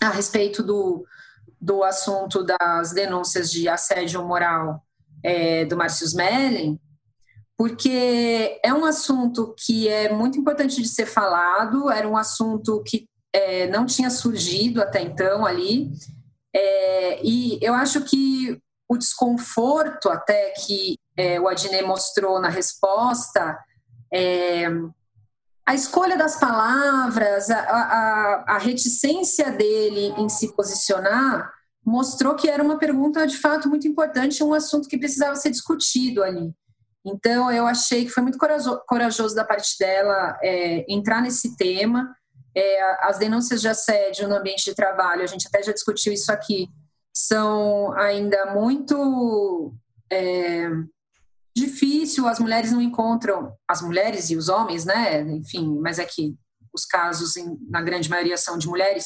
a 0.00 0.10
respeito 0.10 0.62
do, 0.62 1.06
do 1.60 1.82
assunto 1.82 2.44
das 2.44 2.92
denúncias 2.92 3.50
de 3.50 3.68
assédio 3.68 4.22
moral 4.26 4.82
é, 5.22 5.64
do 5.64 5.76
Márcio 5.76 6.04
Smelling, 6.06 6.78
porque 7.56 8.58
é 8.64 8.72
um 8.72 8.86
assunto 8.86 9.54
que 9.58 9.86
é 9.88 10.12
muito 10.12 10.38
importante 10.38 10.80
de 10.80 10.88
ser 10.88 11.06
falado, 11.06 11.90
era 11.90 12.08
um 12.08 12.16
assunto 12.16 12.82
que 12.82 13.06
é, 13.32 13.66
não 13.68 13.84
tinha 13.84 14.10
surgido 14.10 14.82
até 14.82 15.02
então 15.02 15.44
ali, 15.44 15.90
é, 16.54 17.24
e 17.24 17.58
eu 17.62 17.74
acho 17.74 18.02
que 18.02 18.60
o 18.90 18.98
desconforto 18.98 20.10
até 20.10 20.50
que 20.50 20.98
é, 21.16 21.40
o 21.40 21.46
Adnet 21.46 21.84
mostrou 21.84 22.40
na 22.40 22.48
resposta, 22.48 23.56
é, 24.12 24.66
a 25.64 25.74
escolha 25.76 26.16
das 26.16 26.40
palavras, 26.40 27.48
a, 27.50 27.60
a, 27.60 28.44
a, 28.56 28.58
reticência 28.58 29.52
dele 29.52 30.12
em 30.18 30.28
se 30.28 30.56
posicionar, 30.56 31.52
mostrou 31.86 32.34
que 32.34 32.50
era 32.50 32.60
uma 32.60 32.78
pergunta 32.78 33.24
de 33.28 33.36
fato 33.36 33.68
muito 33.68 33.86
importante, 33.86 34.42
um 34.42 34.52
assunto 34.52 34.88
que 34.88 34.98
precisava 34.98 35.36
ser 35.36 35.50
discutido 35.50 36.24
ali. 36.24 36.52
Então, 37.06 37.48
eu 37.52 37.68
achei 37.68 38.04
que 38.04 38.10
foi 38.10 38.24
muito 38.24 38.38
corajoso, 38.38 38.82
corajoso 38.88 39.36
da 39.36 39.44
parte 39.44 39.78
dela 39.78 40.36
é, 40.42 40.84
entrar 40.92 41.22
nesse 41.22 41.56
tema. 41.56 42.12
É, 42.56 43.06
as 43.06 43.18
denúncias 43.18 43.60
de 43.60 43.68
assédio 43.68 44.28
no 44.28 44.34
ambiente 44.34 44.64
de 44.64 44.74
trabalho, 44.74 45.22
a 45.22 45.26
gente 45.26 45.46
até 45.46 45.62
já 45.62 45.72
discutiu 45.72 46.12
isso 46.12 46.32
aqui, 46.32 46.68
são 47.26 47.92
ainda 47.92 48.54
muito 48.54 49.74
é, 50.10 50.68
difícil, 51.54 52.26
as 52.26 52.38
mulheres 52.38 52.72
não 52.72 52.80
encontram, 52.80 53.52
as 53.68 53.82
mulheres 53.82 54.30
e 54.30 54.36
os 54.36 54.48
homens, 54.48 54.84
né? 54.84 55.20
Enfim, 55.22 55.78
mas 55.80 55.98
é 55.98 56.04
que 56.04 56.34
os 56.72 56.84
casos, 56.84 57.34
na 57.68 57.82
grande 57.82 58.08
maioria, 58.08 58.36
são 58.36 58.56
de 58.56 58.68
mulheres, 58.68 59.04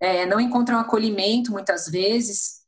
é, 0.00 0.26
não 0.26 0.40
encontram 0.40 0.78
acolhimento 0.78 1.52
muitas 1.52 1.86
vezes. 1.86 2.58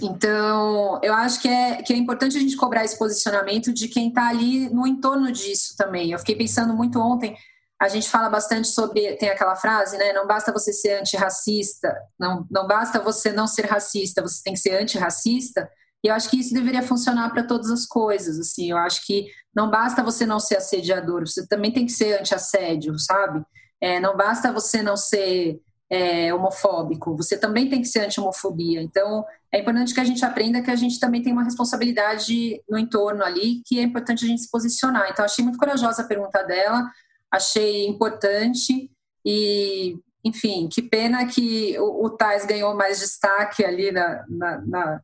Então, 0.00 0.98
eu 1.02 1.14
acho 1.14 1.40
que 1.40 1.48
é, 1.48 1.82
que 1.82 1.92
é 1.92 1.96
importante 1.96 2.36
a 2.36 2.40
gente 2.40 2.56
cobrar 2.56 2.84
esse 2.84 2.98
posicionamento 2.98 3.72
de 3.72 3.88
quem 3.88 4.08
está 4.08 4.28
ali 4.28 4.70
no 4.70 4.86
entorno 4.86 5.30
disso 5.30 5.74
também. 5.76 6.10
Eu 6.10 6.18
fiquei 6.18 6.34
pensando 6.34 6.74
muito 6.74 6.98
ontem 6.98 7.36
a 7.82 7.88
gente 7.88 8.08
fala 8.08 8.28
bastante 8.28 8.68
sobre, 8.68 9.16
tem 9.16 9.28
aquela 9.28 9.56
frase, 9.56 9.98
né? 9.98 10.12
Não 10.12 10.24
basta 10.24 10.52
você 10.52 10.72
ser 10.72 11.00
antirracista, 11.00 11.92
não, 12.16 12.46
não 12.48 12.64
basta 12.64 13.00
você 13.00 13.32
não 13.32 13.48
ser 13.48 13.66
racista, 13.66 14.22
você 14.22 14.40
tem 14.40 14.52
que 14.52 14.60
ser 14.60 14.80
antirracista. 14.80 15.68
E 16.04 16.06
eu 16.06 16.14
acho 16.14 16.30
que 16.30 16.38
isso 16.38 16.54
deveria 16.54 16.84
funcionar 16.84 17.30
para 17.30 17.42
todas 17.42 17.72
as 17.72 17.84
coisas, 17.84 18.38
assim. 18.38 18.70
Eu 18.70 18.76
acho 18.76 19.04
que 19.04 19.26
não 19.52 19.68
basta 19.68 20.00
você 20.00 20.24
não 20.24 20.38
ser 20.38 20.58
assediador, 20.58 21.26
você 21.26 21.44
também 21.48 21.72
tem 21.72 21.84
que 21.84 21.90
ser 21.90 22.20
anti-assédio, 22.20 22.96
sabe? 23.00 23.44
É, 23.80 23.98
não 23.98 24.16
basta 24.16 24.52
você 24.52 24.80
não 24.80 24.96
ser 24.96 25.60
é, 25.90 26.32
homofóbico, 26.32 27.16
você 27.16 27.36
também 27.36 27.68
tem 27.68 27.80
que 27.80 27.88
ser 27.88 28.04
anti-homofobia. 28.04 28.80
Então, 28.80 29.24
é 29.52 29.58
importante 29.58 29.92
que 29.92 30.00
a 30.00 30.04
gente 30.04 30.24
aprenda 30.24 30.62
que 30.62 30.70
a 30.70 30.76
gente 30.76 31.00
também 31.00 31.20
tem 31.20 31.32
uma 31.32 31.42
responsabilidade 31.42 32.62
no 32.70 32.78
entorno 32.78 33.24
ali, 33.24 33.60
que 33.66 33.80
é 33.80 33.82
importante 33.82 34.24
a 34.24 34.28
gente 34.28 34.42
se 34.42 34.50
posicionar. 34.52 35.08
Então, 35.10 35.24
achei 35.24 35.44
muito 35.44 35.58
corajosa 35.58 36.02
a 36.02 36.06
pergunta 36.06 36.44
dela 36.44 36.88
achei 37.32 37.86
importante 37.86 38.90
e, 39.24 39.96
enfim, 40.22 40.68
que 40.70 40.82
pena 40.82 41.26
que 41.26 41.78
o, 41.78 42.04
o 42.04 42.10
Tais 42.10 42.44
ganhou 42.44 42.76
mais 42.76 43.00
destaque 43.00 43.64
ali 43.64 43.90
na, 43.90 44.24
na, 44.28 44.60
na 44.66 45.00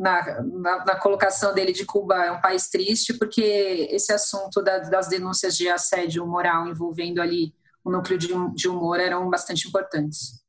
na, 0.00 0.42
na, 0.42 0.84
na, 0.86 0.94
colocação 0.94 1.52
dele 1.52 1.72
de 1.72 1.84
Cuba 1.84 2.24
é 2.24 2.32
um 2.32 2.40
país 2.40 2.70
triste, 2.70 3.12
porque 3.12 3.86
esse 3.90 4.10
assunto 4.10 4.62
da, 4.62 4.78
das 4.78 5.08
denúncias 5.08 5.54
de 5.54 5.68
assédio 5.68 6.26
moral 6.26 6.66
envolvendo 6.66 7.20
ali 7.20 7.54
o 7.84 7.90
núcleo 7.90 8.18
de, 8.18 8.28
de 8.54 8.66
humor 8.66 8.98
eram 8.98 9.28
bastante 9.28 9.68
importantes. 9.68 10.42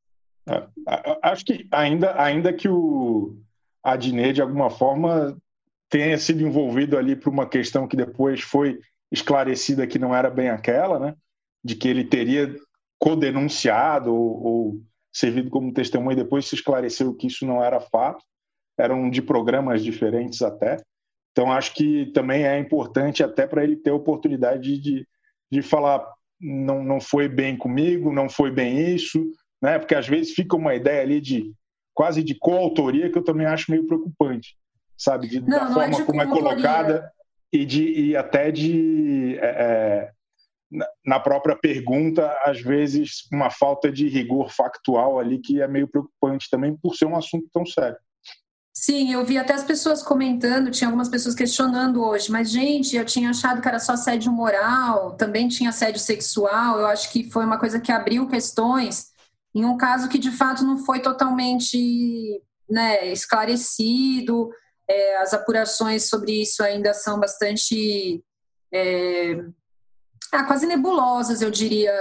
É, 0.47 0.65
acho 1.21 1.43
que 1.43 1.67
ainda, 1.69 2.15
ainda 2.21 2.53
que 2.53 2.69
o 2.69 3.35
Adnet, 3.83 4.33
de 4.33 4.41
alguma 4.41 4.69
forma, 4.69 5.37
tenha 5.89 6.17
sido 6.17 6.41
envolvido 6.41 6.97
ali 6.97 7.17
por 7.17 7.31
uma 7.31 7.45
questão 7.45 7.87
que 7.87 7.97
depois 7.97 8.39
foi 8.39 8.79
esclarecida 9.11 9.85
que 9.85 9.99
não 9.99 10.15
era 10.15 10.29
bem 10.29 10.49
aquela, 10.49 10.99
né? 10.99 11.15
de 11.63 11.75
que 11.75 11.87
ele 11.87 12.03
teria 12.03 12.55
codenunciado 12.99 14.13
ou, 14.13 14.43
ou 14.43 14.81
servido 15.13 15.49
como 15.49 15.73
testemunha 15.73 16.13
e 16.13 16.23
depois 16.23 16.47
se 16.47 16.55
esclareceu 16.55 17.13
que 17.13 17.27
isso 17.27 17.45
não 17.45 17.63
era 17.63 17.79
fato, 17.79 18.23
eram 18.77 19.09
de 19.09 19.21
programas 19.21 19.83
diferentes 19.83 20.41
até. 20.41 20.77
Então 21.31 21.51
acho 21.51 21.73
que 21.73 22.07
também 22.13 22.45
é 22.45 22.57
importante 22.59 23.23
até 23.23 23.45
para 23.45 23.63
ele 23.63 23.75
ter 23.75 23.91
a 23.91 23.95
oportunidade 23.95 24.77
de, 24.79 25.07
de 25.51 25.61
falar 25.61 26.05
não, 26.39 26.83
não 26.83 26.99
foi 26.99 27.27
bem 27.27 27.55
comigo, 27.55 28.11
não 28.11 28.27
foi 28.27 28.51
bem 28.51 28.93
isso, 28.95 29.23
né? 29.61 29.77
Porque 29.77 29.93
às 29.93 30.07
vezes 30.07 30.33
fica 30.33 30.55
uma 30.55 30.73
ideia 30.73 31.01
ali 31.01 31.21
de 31.21 31.53
quase 31.93 32.23
de 32.23 32.33
coautoria 32.35 33.11
que 33.11 33.17
eu 33.17 33.23
também 33.23 33.45
acho 33.45 33.69
meio 33.69 33.85
preocupante, 33.85 34.57
sabe? 34.97 35.27
De, 35.27 35.39
não, 35.39 35.49
da 35.49 35.69
não 35.69 35.81
é 35.81 35.91
forma 35.91 36.01
é 36.01 36.05
como 36.05 36.21
é 36.21 36.27
colocada 36.27 37.11
e 37.51 37.65
de 37.65 37.83
e 37.83 38.15
até 38.15 38.51
de 38.51 39.37
é, 39.39 39.45
é 39.45 40.11
na 41.05 41.19
própria 41.19 41.55
pergunta, 41.55 42.33
às 42.45 42.61
vezes, 42.61 43.27
uma 43.31 43.49
falta 43.49 43.91
de 43.91 44.07
rigor 44.07 44.49
factual 44.49 45.19
ali 45.19 45.37
que 45.39 45.61
é 45.61 45.67
meio 45.67 45.87
preocupante 45.87 46.49
também 46.49 46.77
por 46.77 46.95
ser 46.95 47.05
um 47.05 47.17
assunto 47.17 47.47
tão 47.51 47.65
sério. 47.65 47.97
Sim, 48.73 49.11
eu 49.11 49.25
vi 49.25 49.37
até 49.37 49.53
as 49.53 49.65
pessoas 49.65 50.01
comentando, 50.01 50.71
tinha 50.71 50.87
algumas 50.87 51.09
pessoas 51.09 51.35
questionando 51.35 52.01
hoje, 52.01 52.31
mas 52.31 52.49
gente, 52.49 52.95
eu 52.95 53.05
tinha 53.05 53.29
achado 53.29 53.61
que 53.61 53.67
era 53.67 53.79
só 53.79 53.93
assédio 53.93 54.31
moral, 54.31 55.11
também 55.17 55.49
tinha 55.49 55.69
assédio 55.69 55.99
sexual, 55.99 56.79
eu 56.79 56.87
acho 56.87 57.11
que 57.11 57.29
foi 57.29 57.43
uma 57.43 57.59
coisa 57.59 57.81
que 57.81 57.91
abriu 57.91 58.27
questões 58.29 59.11
em 59.53 59.65
um 59.65 59.77
caso 59.77 60.07
que 60.07 60.17
de 60.17 60.31
fato 60.31 60.63
não 60.63 60.77
foi 60.77 61.01
totalmente 61.01 62.41
né, 62.69 63.11
esclarecido, 63.11 64.49
é, 64.91 65.17
as 65.17 65.33
apurações 65.33 66.09
sobre 66.09 66.41
isso 66.41 66.61
ainda 66.61 66.93
são 66.93 67.17
bastante 67.17 68.21
é, 68.73 69.41
ah, 70.31 70.43
quase 70.43 70.65
nebulosas, 70.65 71.41
eu 71.41 71.49
diria. 71.49 71.93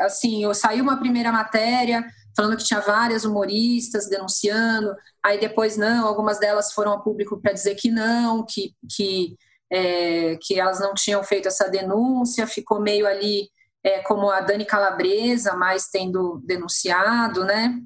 Assim, 0.00 0.42
eu 0.42 0.54
saiu 0.54 0.82
uma 0.82 0.98
primeira 0.98 1.30
matéria 1.30 2.04
falando 2.34 2.56
que 2.56 2.64
tinha 2.64 2.80
várias 2.80 3.26
humoristas 3.26 4.08
denunciando, 4.08 4.94
aí 5.22 5.38
depois 5.38 5.76
não, 5.76 6.06
algumas 6.06 6.38
delas 6.38 6.72
foram 6.72 6.92
a 6.92 7.00
público 7.02 7.38
para 7.38 7.52
dizer 7.52 7.74
que 7.74 7.90
não, 7.90 8.42
que, 8.42 8.74
que, 8.90 9.36
é, 9.70 10.38
que 10.40 10.58
elas 10.58 10.80
não 10.80 10.94
tinham 10.94 11.22
feito 11.22 11.48
essa 11.48 11.68
denúncia, 11.68 12.46
ficou 12.46 12.80
meio 12.80 13.06
ali 13.06 13.50
é, 13.84 14.00
como 14.00 14.30
a 14.30 14.40
Dani 14.40 14.64
Calabresa, 14.64 15.54
mais 15.54 15.88
tendo 15.88 16.40
denunciado, 16.42 17.44
né? 17.44 17.78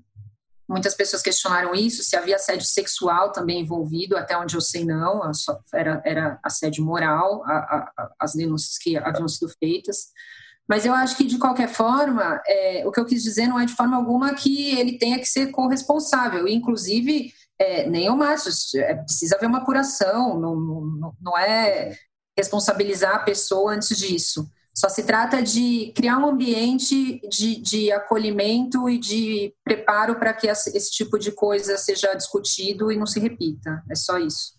Muitas 0.69 0.95
pessoas 0.95 1.23
questionaram 1.23 1.75
isso, 1.75 2.03
se 2.03 2.17
havia 2.17 2.37
assédio 2.37 2.67
sexual 2.67 3.31
também 3.31 3.61
envolvido, 3.61 4.17
até 4.17 4.37
onde 4.37 4.57
eu 4.57 4.61
sei 4.61 4.85
não, 4.85 5.21
era, 5.73 6.03
era 6.05 6.41
assédio 6.43 6.85
moral, 6.85 7.45
a, 7.45 7.53
a, 7.97 8.13
as 8.19 8.33
denúncias 8.33 8.77
que 8.77 8.97
haviam 8.97 9.29
sido 9.29 9.49
feitas. 9.61 10.09
Mas 10.69 10.85
eu 10.85 10.93
acho 10.93 11.17
que, 11.17 11.25
de 11.25 11.39
qualquer 11.39 11.69
forma, 11.69 12.43
é, 12.47 12.83
o 12.85 12.91
que 12.91 12.99
eu 12.99 13.07
quis 13.07 13.23
dizer 13.23 13.47
não 13.47 13.61
é 13.61 13.65
de 13.65 13.75
forma 13.75 13.97
alguma 13.97 14.35
que 14.35 14.77
ele 14.77 14.99
tenha 14.99 15.19
que 15.19 15.27
ser 15.27 15.53
corresponsável. 15.53 16.49
Inclusive, 16.49 17.33
é, 17.59 17.89
nem 17.89 18.11
o 18.11 18.17
Márcio, 18.17 18.51
é, 18.81 18.95
precisa 18.97 19.37
haver 19.37 19.47
uma 19.47 19.59
apuração, 19.59 20.39
não, 20.41 20.57
não, 20.57 21.15
não 21.21 21.39
é 21.39 21.97
responsabilizar 22.37 23.15
a 23.15 23.21
pessoa 23.21 23.73
antes 23.73 23.97
disso. 23.97 24.51
Só 24.77 24.91
se 24.91 25.05
trata 25.05 25.43
de 25.43 25.91
criar 25.97 26.19
um 26.19 26.27
ambiente 26.27 27.19
de, 27.31 27.57
de 27.57 27.91
acolhimento 27.91 28.91
e 28.91 28.99
de 28.99 29.55
preparo 29.65 30.17
para 30.17 30.35
que 30.35 30.47
esse 30.49 30.91
tipo 30.91 31.19
de 31.19 31.33
coisa 31.33 31.79
seja 31.79 32.13
discutido 32.13 32.93
e 32.93 32.97
não 32.97 33.07
se 33.07 33.19
repita. 33.19 33.83
É 33.91 33.95
só 33.95 34.19
isso. 34.19 34.55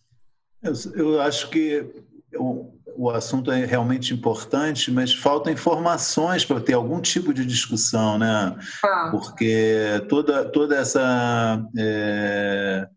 Eu, 0.63 0.73
eu 0.95 1.21
acho 1.21 1.51
que 1.51 1.85
o, 2.35 2.73
o 2.95 3.11
assunto 3.11 3.51
é 3.51 3.63
realmente 3.63 4.11
importante, 4.11 4.91
mas 4.91 5.13
faltam 5.13 5.53
informações 5.53 6.43
para 6.43 6.59
ter 6.59 6.73
algum 6.73 6.99
tipo 6.99 7.31
de 7.31 7.45
discussão, 7.45 8.17
né? 8.17 8.55
Ah. 8.83 9.09
Porque 9.11 10.03
toda, 10.09 10.45
toda 10.45 10.75
essa. 10.75 11.63
É, 11.77 12.87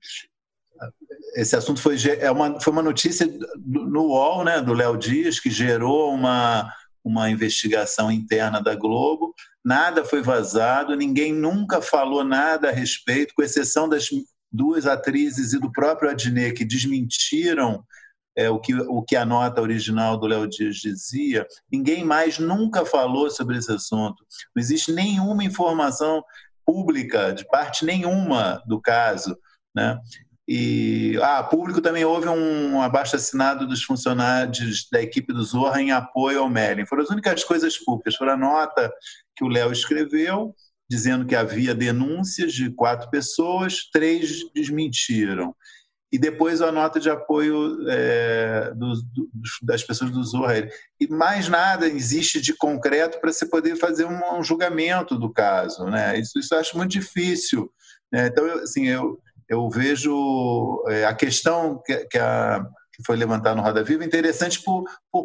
esse 1.36 1.54
assunto 1.54 1.80
foi, 1.80 1.96
é 2.18 2.30
uma, 2.30 2.58
foi 2.58 2.72
uma 2.72 2.82
notícia 2.82 3.28
no 3.64 4.06
UOL, 4.06 4.42
né, 4.42 4.60
do 4.60 4.72
Léo 4.72 4.96
Dias, 4.96 5.38
que 5.38 5.50
gerou 5.50 6.12
uma, 6.12 6.72
uma 7.04 7.30
investigação 7.30 8.10
interna 8.10 8.62
da 8.62 8.74
Globo. 8.74 9.34
Nada 9.64 10.04
foi 10.04 10.22
vazado, 10.22 10.96
ninguém 10.96 11.32
nunca 11.32 11.80
falou 11.80 12.24
nada 12.24 12.68
a 12.68 12.72
respeito, 12.72 13.34
com 13.34 13.42
exceção 13.42 13.88
das 13.88 14.08
duas 14.52 14.86
atrizes 14.86 15.52
e 15.52 15.58
do 15.58 15.70
próprio 15.70 16.10
Adnet, 16.10 16.54
que 16.54 16.64
desmentiram 16.64 17.84
é, 18.36 18.48
o, 18.48 18.58
que, 18.58 18.74
o 18.74 19.02
que 19.02 19.16
a 19.16 19.24
nota 19.24 19.60
original 19.60 20.16
do 20.16 20.26
Léo 20.26 20.48
Dias 20.48 20.76
dizia, 20.76 21.46
ninguém 21.70 22.04
mais 22.04 22.38
nunca 22.38 22.84
falou 22.84 23.30
sobre 23.30 23.58
esse 23.58 23.70
assunto. 23.72 24.24
Não 24.54 24.60
existe 24.60 24.92
nenhuma 24.92 25.44
informação 25.44 26.22
pública, 26.64 27.32
de 27.32 27.44
parte 27.48 27.84
nenhuma 27.84 28.62
do 28.66 28.80
caso. 28.80 29.36
Né? 29.74 29.98
E, 30.52 31.16
ah, 31.22 31.44
público 31.44 31.80
também 31.80 32.04
houve 32.04 32.28
um 32.28 32.82
abaixo 32.82 33.14
assinado 33.14 33.68
dos 33.68 33.84
funcionários 33.84 34.88
da 34.90 35.00
equipe 35.00 35.32
do 35.32 35.44
Zorra 35.44 35.80
em 35.80 35.92
apoio 35.92 36.40
ao 36.40 36.50
Merlin. 36.50 36.84
Foram 36.86 37.04
as 37.04 37.08
únicas 37.08 37.44
coisas 37.44 37.78
públicas. 37.78 38.16
Foi 38.16 38.28
a 38.28 38.36
nota 38.36 38.92
que 39.36 39.44
o 39.44 39.48
Léo 39.48 39.70
escreveu, 39.70 40.52
dizendo 40.90 41.24
que 41.24 41.36
havia 41.36 41.72
denúncias 41.72 42.52
de 42.52 42.68
quatro 42.68 43.08
pessoas, 43.10 43.88
três 43.92 44.40
desmentiram 44.52 45.54
e 46.12 46.18
depois 46.18 46.60
a 46.60 46.72
nota 46.72 46.98
de 46.98 47.08
apoio 47.08 47.88
é, 47.88 48.72
do, 48.74 48.94
do, 48.94 49.30
das 49.62 49.84
pessoas 49.84 50.10
do 50.10 50.24
Zorra. 50.24 50.68
E 51.00 51.06
mais 51.06 51.48
nada 51.48 51.86
existe 51.86 52.40
de 52.40 52.52
concreto 52.54 53.20
para 53.20 53.32
você 53.32 53.46
poder 53.46 53.76
fazer 53.76 54.04
um, 54.04 54.38
um, 54.38 54.42
julgamento 54.42 55.16
do 55.16 55.32
caso. 55.32 55.84
Né? 55.84 56.18
Isso, 56.18 56.40
isso 56.40 56.52
eu 56.52 56.58
acho 56.58 56.76
muito 56.76 56.90
difícil. 56.90 57.72
Né? 58.12 58.26
Então, 58.26 58.44
assim, 58.54 58.88
eu, 58.88 59.20
eu 59.50 59.68
vejo 59.68 60.84
é, 60.88 61.04
a 61.04 61.12
questão 61.12 61.82
que, 61.84 61.96
que, 62.06 62.18
a, 62.18 62.64
que 62.92 63.02
foi 63.04 63.16
levantada 63.16 63.56
no 63.56 63.62
Roda 63.62 63.82
Viva 63.82 64.04
interessante 64.04 64.62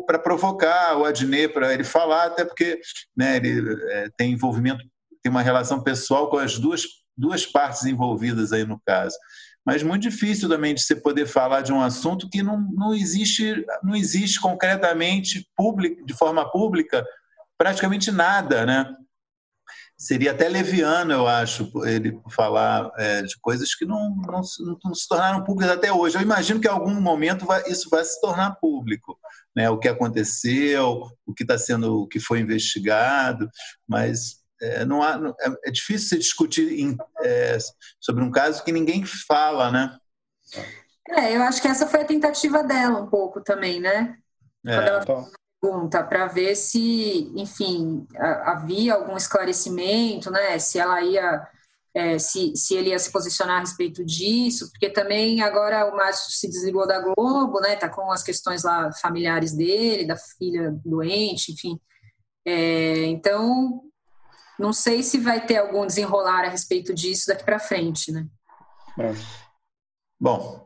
para 0.07 0.19
provocar 0.19 0.97
o 0.97 1.05
Adnet, 1.05 1.53
para 1.53 1.73
ele 1.73 1.83
falar, 1.83 2.25
até 2.25 2.43
porque 2.43 2.81
né, 3.15 3.37
ele 3.37 3.63
é, 3.91 4.09
tem 4.17 4.33
envolvimento, 4.33 4.83
tem 5.21 5.31
uma 5.31 5.43
relação 5.43 5.81
pessoal 5.81 6.29
com 6.29 6.37
as 6.37 6.57
duas, 6.57 6.81
duas 7.15 7.45
partes 7.45 7.85
envolvidas 7.85 8.51
aí 8.51 8.65
no 8.65 8.81
caso 8.85 9.15
mas 9.65 9.81
muito 9.81 10.03
difícil 10.03 10.47
também 10.47 10.75
de 10.75 10.81
você 10.83 10.95
poder 10.95 11.25
falar 11.25 11.61
de 11.61 11.73
um 11.73 11.81
assunto 11.81 12.29
que 12.29 12.43
não, 12.43 12.61
não 12.71 12.93
existe 12.93 13.65
não 13.81 13.95
existe 13.95 14.39
concretamente 14.39 15.49
public, 15.55 16.05
de 16.05 16.13
forma 16.13 16.49
pública 16.51 17.03
praticamente 17.57 18.11
nada, 18.11 18.65
né? 18.65 18.85
Seria 19.97 20.31
até 20.31 20.49
leviano, 20.49 21.13
eu 21.13 21.25
acho, 21.25 21.71
ele 21.85 22.19
falar 22.29 22.91
é, 22.97 23.21
de 23.21 23.39
coisas 23.39 23.73
que 23.73 23.85
não, 23.85 24.13
não, 24.17 24.41
não, 24.83 24.93
se 24.93 25.07
tornaram 25.07 25.43
públicas 25.43 25.71
até 25.71 25.91
hoje. 25.91 26.17
Eu 26.17 26.21
imagino 26.21 26.59
que 26.59 26.67
em 26.67 26.71
algum 26.71 26.99
momento 26.99 27.45
vai, 27.45 27.63
isso 27.67 27.89
vai 27.89 28.03
se 28.03 28.19
tornar 28.19 28.55
público, 28.55 29.17
né? 29.55 29.69
O 29.69 29.77
que 29.77 29.87
aconteceu, 29.87 31.09
o 31.25 31.33
que 31.33 31.43
está 31.43 31.57
sendo, 31.57 32.01
o 32.01 32.07
que 32.07 32.19
foi 32.19 32.41
investigado, 32.41 33.49
mas 33.87 34.43
é, 34.61 34.83
não 34.83 35.01
há, 35.01 35.19
é, 35.39 35.69
é, 35.69 35.71
difícil 35.71 36.09
se 36.09 36.17
discutir 36.17 36.79
em, 36.79 36.97
é, 37.23 37.57
sobre 37.99 38.23
um 38.23 38.31
caso 38.31 38.63
que 38.63 38.71
ninguém 38.71 39.05
fala, 39.05 39.71
né? 39.71 39.97
É, 41.09 41.35
eu 41.35 41.43
acho 41.43 41.61
que 41.61 41.67
essa 41.67 41.87
foi 41.87 42.01
a 42.01 42.05
tentativa 42.05 42.63
dela 42.63 42.99
um 43.01 43.07
pouco 43.07 43.41
também, 43.41 43.79
né? 43.79 44.17
É, 44.65 44.75
Quando 44.75 44.87
ela. 44.87 45.29
Pergunta 45.61 46.03
para 46.03 46.27
ver 46.27 46.55
se, 46.55 47.31
enfim, 47.35 48.07
havia 48.43 48.93
algum 48.93 49.17
esclarecimento, 49.17 50.29
né? 50.29 50.59
Se 50.59 50.79
ela 50.79 51.01
ia, 51.01 51.47
é, 51.93 52.19
se, 52.19 52.55
se 52.55 52.75
ele 52.75 52.89
ia 52.89 52.99
se 52.99 53.11
posicionar 53.11 53.57
a 53.57 53.59
respeito 53.61 54.05
disso, 54.05 54.69
porque 54.71 54.89
também 54.89 55.41
agora 55.41 55.91
o 55.91 55.95
Márcio 55.95 56.31
se 56.31 56.47
desligou 56.47 56.87
da 56.87 56.99
Globo, 56.99 57.59
né? 57.59 57.75
Tá 57.75 57.89
com 57.89 58.11
as 58.11 58.23
questões 58.23 58.63
lá 58.63 58.91
familiares 59.01 59.53
dele, 59.53 60.07
da 60.07 60.15
filha 60.15 60.71
doente, 60.85 61.51
enfim. 61.51 61.79
É, 62.45 63.05
então, 63.05 63.81
não 64.59 64.71
sei 64.71 65.01
se 65.01 65.19
vai 65.19 65.45
ter 65.45 65.57
algum 65.57 65.85
desenrolar 65.85 66.45
a 66.45 66.49
respeito 66.49 66.93
disso 66.93 67.27
daqui 67.27 67.43
para 67.43 67.59
frente, 67.59 68.11
né? 68.11 68.27
É. 68.99 69.13
Bom, 70.19 70.65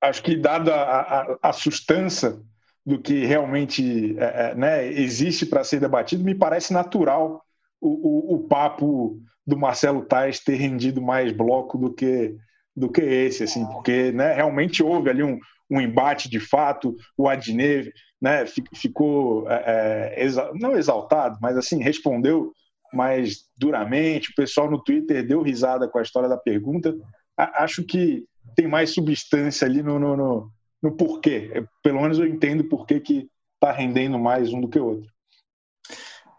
acho 0.00 0.22
que 0.22 0.36
dada 0.36 0.74
a, 0.74 1.20
a, 1.20 1.38
a 1.42 1.52
sustância 1.52 2.40
do 2.88 2.98
que 2.98 3.26
realmente 3.26 4.16
é, 4.18 4.24
é 4.24 4.54
né, 4.54 4.86
existe 4.86 5.44
para 5.44 5.62
ser 5.62 5.78
debatido, 5.78 6.24
me 6.24 6.34
parece 6.34 6.72
natural 6.72 7.44
o, 7.78 7.88
o, 7.88 8.34
o, 8.36 8.38
papo 8.48 9.20
do 9.46 9.58
Marcelo 9.58 10.06
Tais 10.06 10.40
ter 10.40 10.54
rendido 10.54 11.02
mais 11.02 11.30
bloco 11.30 11.76
do 11.76 11.92
que 11.92 12.34
do 12.74 12.88
que 12.88 13.02
esse, 13.02 13.42
assim, 13.42 13.66
porque 13.66 14.10
né, 14.12 14.32
realmente 14.32 14.82
houve 14.82 15.10
ali 15.10 15.22
um, 15.22 15.38
um 15.70 15.82
embate 15.82 16.30
de 16.30 16.40
fato, 16.40 16.96
o 17.14 17.28
Adnet 17.28 17.92
né, 18.22 18.46
ficou 18.74 19.46
é, 19.50 20.14
é, 20.16 20.24
exa 20.24 20.50
não 20.54 20.74
exaltado, 20.74 21.36
mas 21.42 21.58
assim 21.58 21.82
respondeu 21.82 22.52
mais 22.90 23.40
duramente. 23.58 24.30
O 24.30 24.34
pessoal 24.34 24.70
no 24.70 24.82
Twitter 24.82 25.26
deu 25.26 25.42
risada 25.42 25.86
com 25.88 25.98
a 25.98 26.02
história 26.02 26.28
da 26.28 26.38
pergunta. 26.38 26.96
Acho 27.36 27.84
que 27.84 28.24
tem 28.56 28.66
mais 28.66 28.94
substância 28.94 29.66
ali 29.66 29.82
no, 29.82 29.98
no, 29.98 30.16
no, 30.16 30.50
no 30.82 30.92
porquê. 30.92 31.64
Pelo 31.82 32.00
menos 32.00 32.18
eu 32.18 32.26
entendo 32.26 32.64
por 32.64 32.86
que 32.86 33.28
está 33.54 33.72
rendendo 33.72 34.18
mais 34.18 34.52
um 34.52 34.60
do 34.60 34.68
que 34.68 34.78
o 34.78 34.86
outro. 34.86 35.10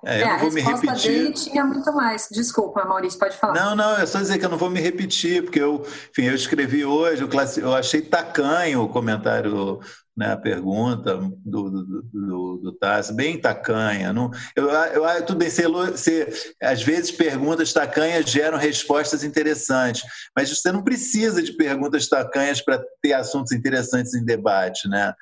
É, 0.05 0.21
eu 0.21 0.27
é, 0.27 0.31
não 0.31 0.39
vou 0.39 0.51
me 0.51 0.61
repetir. 0.61 1.11
dele 1.11 1.33
tinha 1.33 1.65
muito 1.65 1.91
mais. 1.93 2.27
Desculpa, 2.31 2.85
Maurício, 2.85 3.19
pode 3.19 3.35
falar. 3.35 3.53
Não, 3.53 3.75
não, 3.75 3.97
é 3.97 4.05
só 4.05 4.19
dizer 4.19 4.37
que 4.37 4.45
eu 4.45 4.49
não 4.49 4.57
vou 4.57 4.69
me 4.69 4.79
repetir, 4.79 5.43
porque 5.43 5.59
eu, 5.59 5.85
enfim, 6.11 6.23
eu 6.23 6.35
escrevi 6.35 6.85
hoje, 6.85 7.21
eu, 7.21 7.27
classe... 7.27 7.59
eu 7.59 7.73
achei 7.73 8.01
tacanho 8.01 8.83
o 8.83 8.89
comentário 8.89 9.81
né, 10.19 10.33
a 10.33 10.37
pergunta 10.37 11.15
do, 11.15 11.69
do, 11.69 12.03
do, 12.03 12.57
do 12.57 12.71
Tassi, 12.73 13.15
bem 13.15 13.39
tacanha. 13.39 14.11
Não, 14.11 14.29
eu, 14.53 14.69
eu, 14.69 15.25
tudo 15.25 15.39
bem, 15.39 15.49
você, 15.49 15.65
você, 15.65 16.53
às 16.61 16.83
vezes 16.83 17.09
perguntas 17.09 17.71
tacanhas 17.71 18.29
geram 18.29 18.57
respostas 18.57 19.23
interessantes, 19.23 20.03
mas 20.35 20.49
você 20.49 20.73
não 20.73 20.83
precisa 20.83 21.41
de 21.41 21.53
perguntas 21.53 22.09
tacanhas 22.09 22.59
para 22.59 22.83
ter 23.01 23.13
assuntos 23.13 23.53
interessantes 23.53 24.13
em 24.13 24.25
debate, 24.25 24.89
né? 24.89 25.13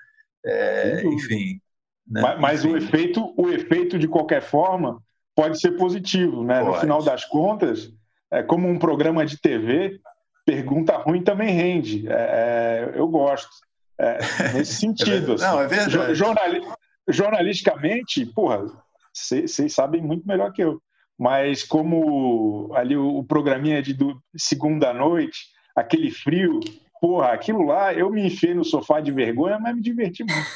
É, 0.44 1.04
enfim. 1.06 1.62
Né? 2.10 2.22
Mas, 2.22 2.40
mas 2.40 2.66
enfim. 2.66 2.74
o 2.74 2.78
efeito, 2.78 3.34
o 3.38 3.50
efeito 3.52 4.00
de 4.00 4.08
qualquer 4.08 4.42
forma 4.42 5.00
pode 5.36 5.60
ser 5.60 5.78
positivo, 5.78 6.44
né? 6.44 6.62
Pode. 6.62 6.72
No 6.72 6.82
final 6.82 7.04
das 7.04 7.24
contas, 7.24 7.94
é 8.32 8.42
como 8.42 8.68
um 8.68 8.80
programa 8.80 9.24
de 9.28 9.40
TV, 9.40 10.00
pergunta 10.44 10.98
ruim 10.98 11.22
também 11.22 11.54
rende. 11.54 12.08
É, 12.10 12.94
é 12.96 13.00
eu 13.00 13.08
gosto. 13.08 13.67
É, 14.00 14.18
nesse 14.54 14.76
sentido. 14.80 15.34
Assim. 15.34 15.44
Não, 15.44 15.62
é 15.62 15.68
verdade. 15.68 16.16
Jornali 16.16 16.62
jornalisticamente, 17.10 18.26
porra, 18.26 18.66
vocês 19.14 19.74
sabem 19.74 20.02
muito 20.02 20.28
melhor 20.28 20.52
que 20.52 20.62
eu. 20.62 20.82
Mas 21.18 21.64
como 21.64 22.72
ali 22.76 22.96
o, 22.96 23.18
o 23.18 23.24
programinha 23.24 23.82
de 23.82 23.94
do, 23.94 24.22
segunda 24.36 24.94
noite, 24.94 25.48
aquele 25.76 26.12
frio, 26.12 26.60
porra, 27.02 27.32
aquilo 27.32 27.64
lá, 27.64 27.94
eu 27.94 28.12
me 28.12 28.28
enfiei 28.28 28.54
no 28.54 28.64
sofá 28.64 29.00
de 29.00 29.12
vergonha, 29.12 29.58
mas 29.58 29.76
me 29.76 29.82
diverti 29.82 30.24
muito. 30.24 30.48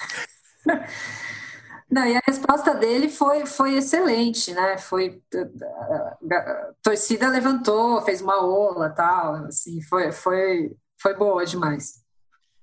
Não, 1.89 2.05
e 2.05 2.15
a 2.15 2.21
resposta 2.25 2.73
dele 2.73 3.09
foi, 3.09 3.45
foi 3.45 3.75
excelente, 3.75 4.53
né? 4.53 4.77
Foi 4.77 5.21
a 6.31 6.71
torcida 6.81 7.27
levantou, 7.27 8.01
fez 8.03 8.21
uma 8.21 8.41
ola, 8.41 8.89
tal, 8.91 9.35
assim, 9.47 9.81
foi, 9.81 10.09
foi, 10.13 10.71
foi 11.01 11.13
boa 11.17 11.45
demais. 11.45 12.00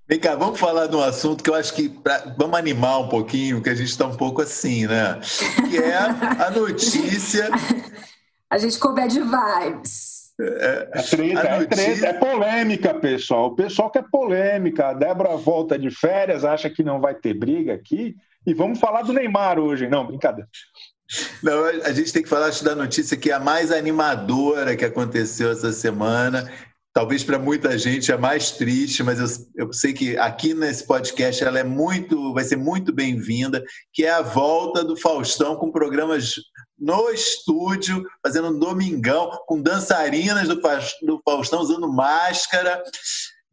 Vem 0.09 0.18
cá, 0.18 0.35
vamos 0.35 0.59
falar 0.59 0.87
de 0.87 0.97
um 0.97 1.03
assunto 1.03 1.44
que 1.44 1.51
eu 1.51 1.55
acho 1.55 1.75
que 1.75 1.90
pra, 1.90 2.35
vamos 2.38 2.59
animar 2.59 2.99
um 3.01 3.09
pouquinho, 3.09 3.61
que 3.62 3.68
a 3.68 3.75
gente 3.75 3.90
está 3.90 4.07
um 4.07 4.16
pouco 4.16 4.40
assim, 4.40 4.87
né? 4.87 5.21
Que 5.68 5.77
é 5.77 5.94
a 5.94 6.51
notícia. 6.51 7.51
a 8.49 8.57
gente 8.57 8.79
com 8.79 8.94
bad 8.94 9.21
vibes. 9.21 10.18
É, 10.40 10.88
é, 10.94 11.03
treta, 11.03 11.40
é, 11.40 11.64
treta, 11.66 12.07
é 12.07 12.12
polêmica, 12.14 12.94
pessoal. 12.94 13.49
O 13.49 13.55
pessoal 13.55 13.90
quer 13.90 14.05
polêmica. 14.11 14.88
A 14.88 14.92
Débora 14.94 15.37
volta 15.37 15.79
de 15.79 15.90
férias, 15.90 16.42
acha 16.42 16.71
que 16.71 16.83
não 16.83 17.01
vai 17.01 17.14
ter 17.14 17.35
briga 17.35 17.75
aqui. 17.75 18.16
E 18.47 18.55
vamos 18.55 18.79
falar 18.79 19.03
do 19.03 19.12
Neymar 19.12 19.59
hoje. 19.59 19.88
Não, 19.88 20.07
brincadeira. 20.07 20.49
Não, 21.42 21.64
a 21.64 21.92
gente 21.92 22.12
tem 22.12 22.23
que 22.23 22.29
falar 22.29 22.51
da 22.62 22.75
notícia 22.75 23.16
que 23.16 23.31
é 23.31 23.35
a 23.35 23.40
mais 23.40 23.71
animadora 23.73 24.77
que 24.77 24.85
aconteceu 24.85 25.51
essa 25.51 25.73
semana. 25.73 26.51
Talvez 26.98 27.22
para 27.22 27.38
muita 27.38 27.78
gente 27.78 28.11
é 28.11 28.18
mais 28.18 28.50
triste, 28.50 29.04
mas 29.04 29.20
eu, 29.20 29.66
eu, 29.66 29.72
sei 29.72 29.92
que 29.92 30.18
aqui 30.18 30.52
nesse 30.52 30.84
podcast 30.84 31.44
ela 31.44 31.61
é 31.61 31.62
muito, 31.62 32.34
vai 32.34 32.42
ser 32.42 32.56
muito 32.56 32.92
bem-vinda, 32.92 33.62
que 33.92 34.04
é 34.04 34.11
a 34.11 34.20
volta 34.20 34.82
do 34.82 34.96
Faustão 34.96 35.54
com 35.54 35.70
programas 35.70 36.34
no 36.76 37.08
estúdio, 37.11 38.04
fazendo 38.20 38.48
um 38.48 38.58
domingão, 38.58 39.30
com 39.46 39.62
dançarinas 39.62 40.48
do, 40.48 40.56
do 40.56 41.22
Faustão 41.24 41.61
usando 41.61 41.88
máscara. 41.88 42.82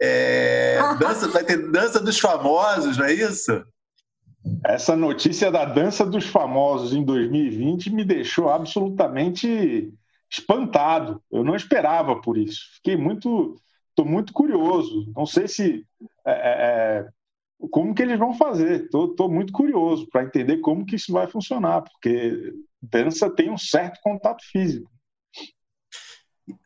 É, 0.01 0.79
dança, 0.97 1.27
vai 1.27 1.43
ter 1.43 1.69
dança 1.69 1.99
dos 1.99 2.17
famosos, 2.17 2.97
não 2.97 3.05
é 3.05 3.13
isso? 3.13 3.63
Essa 4.65 4.95
notícia 4.95 5.51
da 5.51 5.65
dança 5.65 6.03
dos 6.03 6.25
famosos 6.25 6.93
em 6.93 7.05
2020 7.05 7.91
me 7.91 8.03
deixou 8.03 8.49
absolutamente 8.49 9.93
espantado. 10.29 11.21
Eu 11.31 11.43
não 11.43 11.55
esperava 11.55 12.19
por 12.21 12.38
isso. 12.38 12.61
Fiquei 12.75 12.97
muito, 12.97 13.55
estou 13.89 14.05
muito 14.05 14.33
curioso. 14.33 15.11
Não 15.15 15.25
sei 15.25 15.47
se 15.47 15.85
é, 16.25 16.31
é, 16.31 17.03
é 17.03 17.09
como 17.71 17.93
que 17.93 18.01
eles 18.01 18.19
vão 18.19 18.33
fazer. 18.33 18.85
Estou 18.85 19.29
muito 19.29 19.53
curioso 19.53 20.07
para 20.09 20.23
entender 20.23 20.57
como 20.57 20.85
que 20.85 20.95
isso 20.95 21.11
vai 21.11 21.27
funcionar, 21.27 21.81
porque 21.81 22.53
dança 22.81 23.29
tem 23.29 23.49
um 23.49 23.57
certo 23.57 23.99
contato 24.01 24.43
físico. 24.51 24.89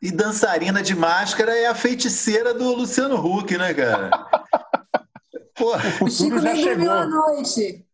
E 0.01 0.11
dançarina 0.11 0.81
de 0.81 0.93
máscara 0.93 1.55
é 1.55 1.67
a 1.67 1.75
feiticeira 1.75 2.53
do 2.53 2.75
Luciano 2.75 3.15
Huck, 3.15 3.57
né, 3.57 3.73
cara? 3.73 4.09
Porra, 5.55 5.83
o 6.01 6.09
Chico 6.09 6.39
já 6.39 6.55
chegou. 6.55 6.89
à 6.89 7.05
noite. 7.05 7.85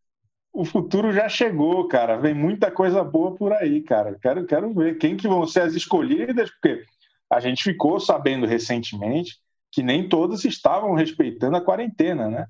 O 0.55 0.63
futuro 0.63 1.11
já 1.11 1.27
chegou, 1.27 1.85
cara. 1.85 2.15
Vem 2.15 2.33
muita 2.33 2.71
coisa 2.71 3.03
boa 3.03 3.35
por 3.35 3.51
aí, 3.51 3.81
cara. 3.81 4.17
Quero, 4.21 4.45
quero 4.45 4.73
ver 4.73 4.97
quem 4.97 5.17
que 5.17 5.27
vão 5.27 5.45
ser 5.45 5.63
as 5.63 5.73
escolhidas, 5.73 6.49
porque 6.49 6.81
a 7.29 7.41
gente 7.41 7.61
ficou 7.61 7.99
sabendo 7.99 8.45
recentemente 8.45 9.35
que 9.69 9.83
nem 9.83 10.07
todas 10.07 10.45
estavam 10.45 10.93
respeitando 10.93 11.57
a 11.57 11.61
quarentena, 11.61 12.29
né? 12.29 12.47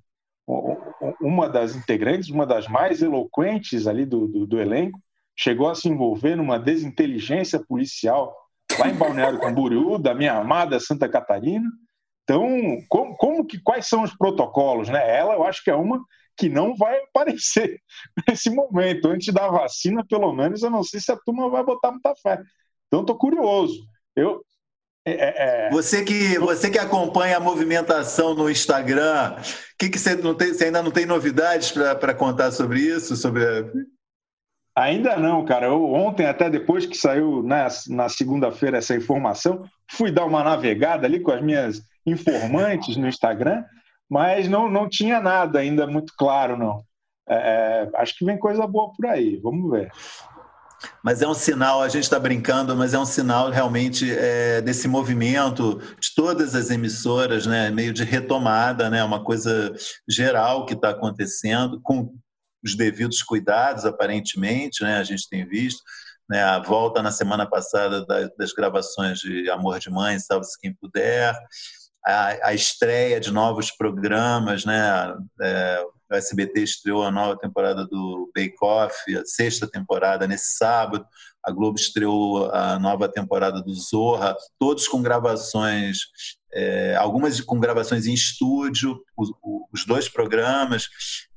Uma 1.20 1.50
das 1.50 1.76
integrantes, 1.76 2.30
uma 2.30 2.46
das 2.46 2.68
mais 2.68 3.02
eloquentes 3.02 3.88
ali 3.88 4.06
do, 4.06 4.28
do, 4.28 4.46
do 4.46 4.62
elenco, 4.62 5.00
chegou 5.36 5.68
a 5.68 5.74
se 5.74 5.90
envolver 5.90 6.36
numa 6.36 6.60
desinteligência 6.60 7.60
policial 7.60 8.38
lá 8.78 8.88
em 8.88 8.94
Balneário 8.94 9.40
Camboriú, 9.40 9.98
da 9.98 10.14
minha 10.14 10.34
amada 10.34 10.80
Santa 10.80 11.10
Catarina. 11.10 11.68
Então, 12.24 12.48
como, 12.88 13.16
como, 13.18 13.46
que 13.46 13.60
quais 13.60 13.88
são 13.88 14.04
os 14.04 14.16
protocolos, 14.16 14.90
né? 14.90 15.18
Ela, 15.18 15.34
eu 15.34 15.44
acho 15.44 15.64
que 15.64 15.72
é 15.72 15.76
uma 15.76 16.00
que 16.38 16.50
não 16.50 16.76
vai 16.76 16.98
aparecer 16.98 17.80
nesse 18.28 18.50
momento. 18.50 19.08
Antes 19.08 19.34
da 19.34 19.48
vacina, 19.48 20.06
pelo 20.06 20.34
menos, 20.34 20.64
eu 20.64 20.70
não 20.70 20.84
sei 20.84 21.00
se 21.00 21.12
a 21.12 21.18
turma 21.18 21.50
vai 21.50 21.64
botar 21.64 21.92
muita 21.92 22.14
fé. 22.16 22.42
Então, 22.88 23.02
estou 23.02 23.18
curioso. 23.18 23.86
Eu, 24.16 24.44
é, 25.06 25.12
é, 25.12 25.68
é... 25.68 25.70
Você, 25.70 26.04
que, 26.04 26.40
você 26.40 26.70
que 26.70 26.80
acompanha 26.80 27.38
a 27.38 27.40
movimentação 27.40 28.34
no 28.34 28.50
Instagram, 28.50 29.36
que, 29.78 29.90
que 29.90 30.00
você, 30.00 30.16
não 30.16 30.34
tem, 30.34 30.54
você 30.54 30.66
ainda 30.66 30.82
não 30.82 30.92
tem 30.92 31.06
novidades 31.06 31.72
para 31.72 32.14
contar 32.14 32.52
sobre 32.52 32.80
isso? 32.80 33.16
Sobre 33.16 33.46
a... 33.46 33.66
Ainda 34.78 35.16
não, 35.16 35.46
cara. 35.46 35.68
Eu, 35.68 35.94
ontem, 35.94 36.26
até 36.26 36.50
depois 36.50 36.86
que 36.86 36.98
saiu 36.98 37.44
na, 37.44 37.68
na 37.88 38.10
segunda-feira 38.10 38.80
essa 38.80 38.96
informação, 38.96 39.64
fui 39.90 40.12
dar 40.12 40.26
uma 40.26 40.44
navegada 40.44 41.06
ali 41.06 41.20
com 41.20 41.32
as 41.32 41.42
minhas 41.42 41.82
informantes 42.06 42.98
no 42.98 43.08
Instagram, 43.08 43.64
mas 44.10 44.48
não, 44.48 44.70
não 44.70 44.88
tinha 44.88 45.20
nada 45.20 45.60
ainda 45.60 45.88
muito 45.88 46.14
claro, 46.18 46.58
não. 46.58 46.84
É, 47.28 47.36
é 47.36 47.90
acho 47.96 48.18
que 48.18 48.26
vem 48.26 48.38
coisa 48.38 48.68
boa 48.68 48.92
por 48.96 49.06
aí, 49.08 49.38
vamos 49.38 49.72
ver. 49.72 49.92
Mas 51.04 51.22
é 51.22 51.28
um 51.28 51.34
sinal, 51.34 51.82
a 51.82 51.90
gente 51.90 52.04
está 52.04 52.20
brincando, 52.20 52.76
mas 52.76 52.94
é 52.94 53.00
um 53.00 53.06
sinal 53.06 53.50
realmente 53.50 54.12
é, 54.12 54.62
desse 54.62 54.88
movimento 54.88 55.80
de 56.00 56.14
todas 56.16 56.54
as 56.54 56.70
emissoras, 56.70 57.46
né, 57.46 57.72
meio 57.72 57.94
de 57.94 58.04
retomada, 58.04 58.90
né, 58.90 59.04
uma 59.04 59.24
coisa 59.24 59.74
geral 60.08 60.66
que 60.66 60.74
está 60.74 60.90
acontecendo, 60.90 61.80
com 61.82 62.14
os 62.66 62.76
devidos 62.76 63.22
cuidados, 63.22 63.86
aparentemente, 63.86 64.84
né? 64.84 64.98
a 64.98 65.04
gente 65.04 65.30
tem 65.30 65.48
visto. 65.48 65.82
Né, 66.28 66.42
a 66.42 66.58
volta 66.58 67.04
na 67.04 67.12
semana 67.12 67.48
passada 67.48 68.04
das, 68.04 68.36
das 68.36 68.52
gravações 68.52 69.20
de 69.20 69.48
Amor 69.52 69.78
de 69.78 69.92
Mãe, 69.92 70.20
Salve-se 70.20 70.60
Quem 70.60 70.74
Puder, 70.74 71.38
a, 72.06 72.50
a, 72.50 72.54
estreia 72.54 73.20
de 73.20 73.32
novos 73.32 73.72
programas, 73.72 74.66
né, 74.66 75.16
é, 75.42 75.86
o 76.12 76.16
SBT 76.16 76.62
estreou 76.62 77.04
a 77.04 77.12
nova 77.12 77.38
temporada 77.38 77.86
do 77.86 78.32
Bake 78.36 78.56
Off, 78.62 78.96
a 79.18 79.26
sexta 79.26 79.68
temporada 79.68 80.28
nesse 80.28 80.56
sábado, 80.58 81.06
a 81.44 81.52
Globo 81.52 81.78
estreou 81.78 82.52
a 82.52 82.78
nova 82.80 83.08
temporada 83.08 83.62
do 83.62 83.74
Zorra, 83.74 84.36
todos 84.60 84.88
com 84.88 85.02
gravações 85.02 85.98
é, 86.56 86.96
algumas 86.96 87.42
com 87.42 87.60
gravações 87.60 88.08
em 88.08 88.14
estúdio, 88.14 89.04
os, 89.18 89.30
os 89.74 89.86
dois 89.86 90.08
programas, 90.08 90.88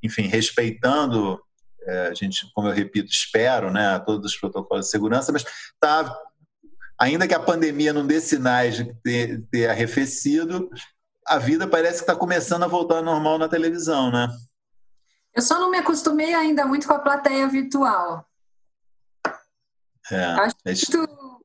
enfim, 0.00 0.22
respeitando, 0.22 1.40
é, 1.82 2.06
a 2.06 2.14
gente, 2.14 2.48
como 2.54 2.68
eu 2.68 2.72
repito, 2.72 3.10
espero, 3.10 3.70
né, 3.70 3.98
todos 4.06 4.32
os 4.32 4.38
protocolos 4.38 4.86
de 4.86 4.90
segurança, 4.92 5.32
mas 5.32 5.44
tá, 5.80 6.16
ainda 6.98 7.28
que 7.28 7.34
a 7.34 7.40
pandemia 7.40 7.92
não 7.92 8.06
dê 8.06 8.20
sinais 8.20 8.76
de 8.76 8.94
ter, 9.02 9.42
ter 9.50 9.70
arrefecido, 9.70 10.70
a 11.26 11.38
vida 11.38 11.66
parece 11.66 11.98
que 11.98 12.02
está 12.02 12.16
começando 12.16 12.64
a 12.64 12.68
voltar 12.68 12.96
ao 12.96 13.04
normal 13.04 13.38
na 13.38 13.48
televisão, 13.48 14.10
né? 14.10 14.28
Eu 15.34 15.42
só 15.42 15.58
não 15.58 15.70
me 15.70 15.78
acostumei 15.78 16.34
ainda 16.34 16.66
muito 16.66 16.86
com 16.86 16.94
a 16.94 16.98
plateia 16.98 17.46
virtual. 17.46 18.26
É, 20.10 20.24
Acho 20.24 20.56
é... 20.64 20.72
muito 20.72 21.44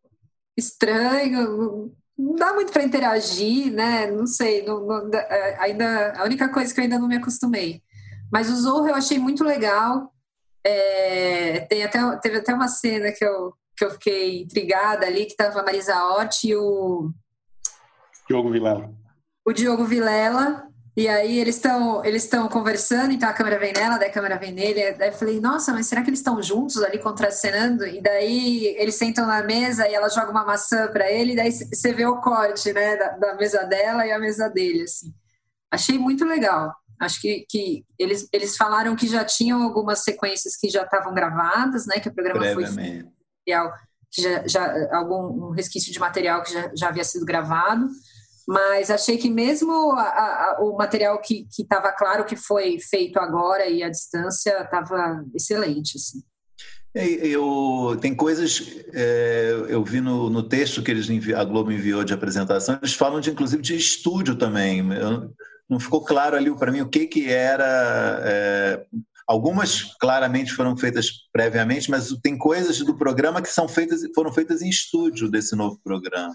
estranho 0.57 1.93
não 2.17 2.35
dá 2.35 2.53
muito 2.53 2.71
para 2.71 2.83
interagir, 2.83 3.71
né? 3.73 4.09
Não 4.09 4.25
sei, 4.25 4.63
não, 4.65 4.85
não, 4.85 5.09
é, 5.13 5.57
ainda 5.59 6.13
a 6.13 6.23
única 6.23 6.47
coisa 6.49 6.73
que 6.73 6.79
eu 6.79 6.83
ainda 6.83 6.99
não 6.99 7.07
me 7.07 7.17
acostumei. 7.17 7.81
Mas 8.31 8.49
o 8.49 8.55
Zorro 8.55 8.87
eu 8.87 8.95
achei 8.95 9.19
muito 9.19 9.43
legal. 9.43 10.11
É, 10.63 11.61
tem 11.61 11.83
até, 11.83 11.99
teve 12.17 12.37
até 12.37 12.53
uma 12.53 12.67
cena 12.67 13.11
que 13.11 13.25
eu, 13.25 13.53
que 13.75 13.85
eu 13.85 13.91
fiquei 13.91 14.41
intrigada 14.41 15.05
ali, 15.05 15.25
que 15.25 15.31
estava 15.31 15.59
a 15.59 15.63
Marisa 15.63 15.95
Hort 15.95 16.43
e 16.43 16.55
o. 16.55 17.11
Diogo 18.27 18.51
Vilela. 18.51 18.93
O 19.45 19.51
Diogo 19.51 19.85
Vilela 19.85 20.67
e 20.95 21.07
aí 21.07 21.39
eles 21.39 21.55
estão 21.55 22.05
eles 22.05 22.23
estão 22.23 22.47
conversando, 22.47 23.11
então 23.11 23.27
a 23.27 23.33
câmera 23.33 23.57
vem 23.57 23.73
nela, 23.73 23.97
daí 23.97 24.09
a 24.09 24.13
câmera 24.13 24.37
vem 24.37 24.51
nele. 24.51 24.93
Daí 24.93 25.09
eu 25.09 25.13
falei, 25.13 25.39
nossa, 25.39 25.73
mas 25.73 25.87
será 25.87 26.03
que 26.03 26.09
eles 26.09 26.19
estão 26.19 26.41
juntos 26.41 26.83
ali 26.83 26.99
contracenando? 26.99 27.85
E 27.85 27.99
daí 27.99 28.67
eles 28.77 28.93
sentam 28.93 29.25
na 29.25 29.41
mesa 29.41 29.87
e 29.87 29.93
ela 29.93 30.07
joga 30.09 30.29
uma 30.29 30.45
maçã 30.45 30.87
para 30.87 31.11
ele, 31.11 31.33
e 31.33 31.35
daí 31.35 31.51
você 31.51 31.91
vê 31.93 32.05
o 32.05 32.21
corte, 32.21 32.71
né, 32.71 32.95
da, 32.95 33.09
da, 33.09 33.35
mesa 33.35 33.63
dela 33.63 34.05
e 34.05 34.11
a 34.11 34.19
mesa 34.19 34.49
dele, 34.49 34.83
assim. 34.83 35.11
Achei 35.71 35.97
muito 35.97 36.25
legal. 36.25 36.71
Acho 36.99 37.19
que, 37.19 37.43
que 37.49 37.83
eles, 37.97 38.29
eles 38.31 38.55
falaram 38.55 38.95
que 38.95 39.07
já 39.07 39.25
tinham 39.25 39.63
algumas 39.63 40.03
sequências 40.03 40.55
que 40.55 40.69
já 40.69 40.83
estavam 40.83 41.11
gravadas, 41.13 41.87
né, 41.87 41.99
que 41.99 42.09
o 42.09 42.13
programa 42.13 42.45
foi 42.53 42.65
material, 43.47 43.73
já, 44.11 44.47
já 44.47 44.97
algum 44.97 45.47
um 45.47 45.51
resquício 45.51 45.91
de 45.91 45.99
material 45.99 46.43
que 46.43 46.53
já, 46.53 46.71
já 46.75 46.87
havia 46.89 47.03
sido 47.03 47.25
gravado 47.25 47.87
mas 48.47 48.91
achei 48.91 49.17
que 49.17 49.29
mesmo 49.29 49.93
a, 49.93 50.01
a, 50.01 50.57
o 50.61 50.75
material 50.75 51.19
que 51.21 51.47
estava 51.57 51.91
claro 51.91 52.25
que 52.25 52.35
foi 52.35 52.77
feito 52.79 53.17
agora 53.19 53.67
e 53.67 53.81
a 53.81 53.89
distância 53.89 54.61
estava 54.61 55.23
excelente. 55.33 55.97
Assim. 55.97 56.21
É, 56.95 57.05
eu, 57.25 57.97
tem 58.01 58.13
coisas, 58.13 58.83
é, 58.93 59.65
eu 59.69 59.83
vi 59.83 60.01
no, 60.01 60.29
no 60.29 60.43
texto 60.43 60.83
que 60.83 60.91
eles 60.91 61.09
envi, 61.09 61.33
a 61.33 61.43
Globo 61.43 61.71
enviou 61.71 62.03
de 62.03 62.13
apresentação, 62.13 62.77
eles 62.81 62.93
falam 62.93 63.19
de 63.19 63.31
inclusive 63.31 63.63
de 63.63 63.75
estúdio 63.75 64.35
também. 64.35 64.79
Eu, 64.93 65.33
não 65.69 65.79
ficou 65.79 66.03
claro 66.03 66.35
ali 66.35 66.53
para 66.55 66.71
mim 66.71 66.81
o 66.81 66.89
que, 66.89 67.07
que 67.07 67.31
era. 67.31 68.21
É, 68.23 68.85
algumas 69.27 69.95
claramente 69.99 70.53
foram 70.53 70.75
feitas 70.75 71.11
previamente, 71.31 71.89
mas 71.89 72.09
tem 72.21 72.37
coisas 72.37 72.79
do 72.79 72.97
programa 72.97 73.41
que 73.41 73.49
são 73.49 73.67
feitas, 73.67 74.01
foram 74.13 74.31
feitas 74.31 74.61
em 74.61 74.69
estúdio 74.69 75.29
desse 75.29 75.55
novo 75.55 75.79
programa. 75.83 76.33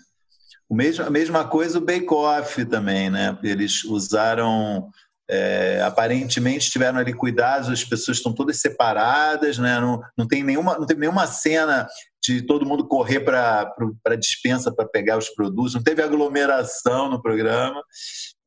O 0.68 0.74
mesmo, 0.74 1.04
a 1.04 1.10
mesma 1.10 1.46
coisa 1.46 1.78
o 1.78 1.84
Bake 1.84 2.12
Off 2.12 2.64
também, 2.66 3.08
né? 3.08 3.38
Eles 3.42 3.84
usaram, 3.84 4.90
é, 5.28 5.80
aparentemente 5.82 6.70
tiveram 6.70 6.98
ali 6.98 7.14
cuidados, 7.14 7.70
as 7.70 7.84
pessoas 7.84 8.18
estão 8.18 8.34
todas 8.34 8.60
separadas, 8.60 9.56
né? 9.56 9.80
Não, 9.80 10.02
não, 10.16 10.28
tem, 10.28 10.42
nenhuma, 10.42 10.78
não 10.78 10.86
tem 10.86 10.96
nenhuma 10.96 11.26
cena 11.26 11.88
de 12.22 12.42
todo 12.42 12.66
mundo 12.66 12.86
correr 12.86 13.20
para 13.20 13.72
a 14.06 14.16
dispensa 14.16 14.70
para 14.70 14.86
pegar 14.86 15.16
os 15.16 15.30
produtos, 15.30 15.74
não 15.74 15.82
teve 15.82 16.02
aglomeração 16.02 17.08
no 17.08 17.22
programa. 17.22 17.82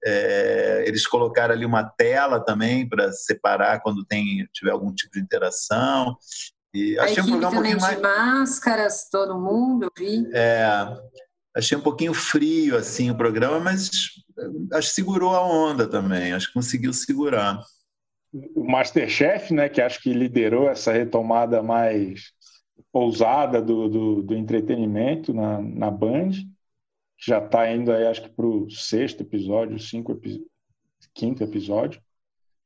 É, 0.03 0.83
eles 0.87 1.05
colocaram 1.05 1.53
ali 1.53 1.65
uma 1.65 1.83
tela 1.83 2.39
também 2.39 2.87
para 2.87 3.11
separar 3.11 3.81
quando 3.81 4.05
tem 4.05 4.47
tiver 4.53 4.71
algum 4.71 4.93
tipo 4.93 5.13
de 5.13 5.19
interação. 5.19 6.17
E 6.73 6.97
achei 6.99 7.21
um 7.21 7.27
programa 7.27 7.55
também 7.55 7.73
um 7.73 7.77
de 7.77 7.81
mais... 7.81 8.01
máscaras, 8.01 9.09
todo 9.09 9.39
mundo, 9.39 9.85
eu 9.85 9.91
vi. 9.97 10.25
É, 10.33 10.65
achei 11.55 11.77
um 11.77 11.81
pouquinho 11.81 12.13
frio 12.13 12.77
assim 12.77 13.11
o 13.11 13.17
programa, 13.17 13.59
mas 13.59 13.89
eh, 14.37 14.77
acho 14.77 14.89
que 14.89 14.95
segurou 14.95 15.35
a 15.35 15.45
onda 15.45 15.87
também, 15.87 16.33
acho 16.33 16.47
que 16.47 16.53
conseguiu 16.53 16.93
segurar. 16.93 17.61
O 18.55 18.63
Masterchef, 18.63 19.53
né, 19.53 19.67
que 19.67 19.81
acho 19.81 20.01
que 20.01 20.13
liderou 20.13 20.69
essa 20.69 20.93
retomada 20.93 21.61
mais 21.61 22.31
ousada 22.93 23.61
do, 23.61 23.89
do, 23.89 24.21
do 24.21 24.33
entretenimento 24.33 25.33
na, 25.33 25.61
na 25.61 25.91
Band. 25.91 26.31
Já 27.23 27.37
está 27.37 27.71
indo 27.71 27.91
aí, 27.91 28.07
acho 28.07 28.23
que 28.23 28.29
para 28.29 28.45
o 28.45 28.69
sexto 28.71 29.21
episódio, 29.21 29.77
cinco 29.79 30.13
epi 30.13 30.43
quinto 31.13 31.43
episódio. 31.43 32.01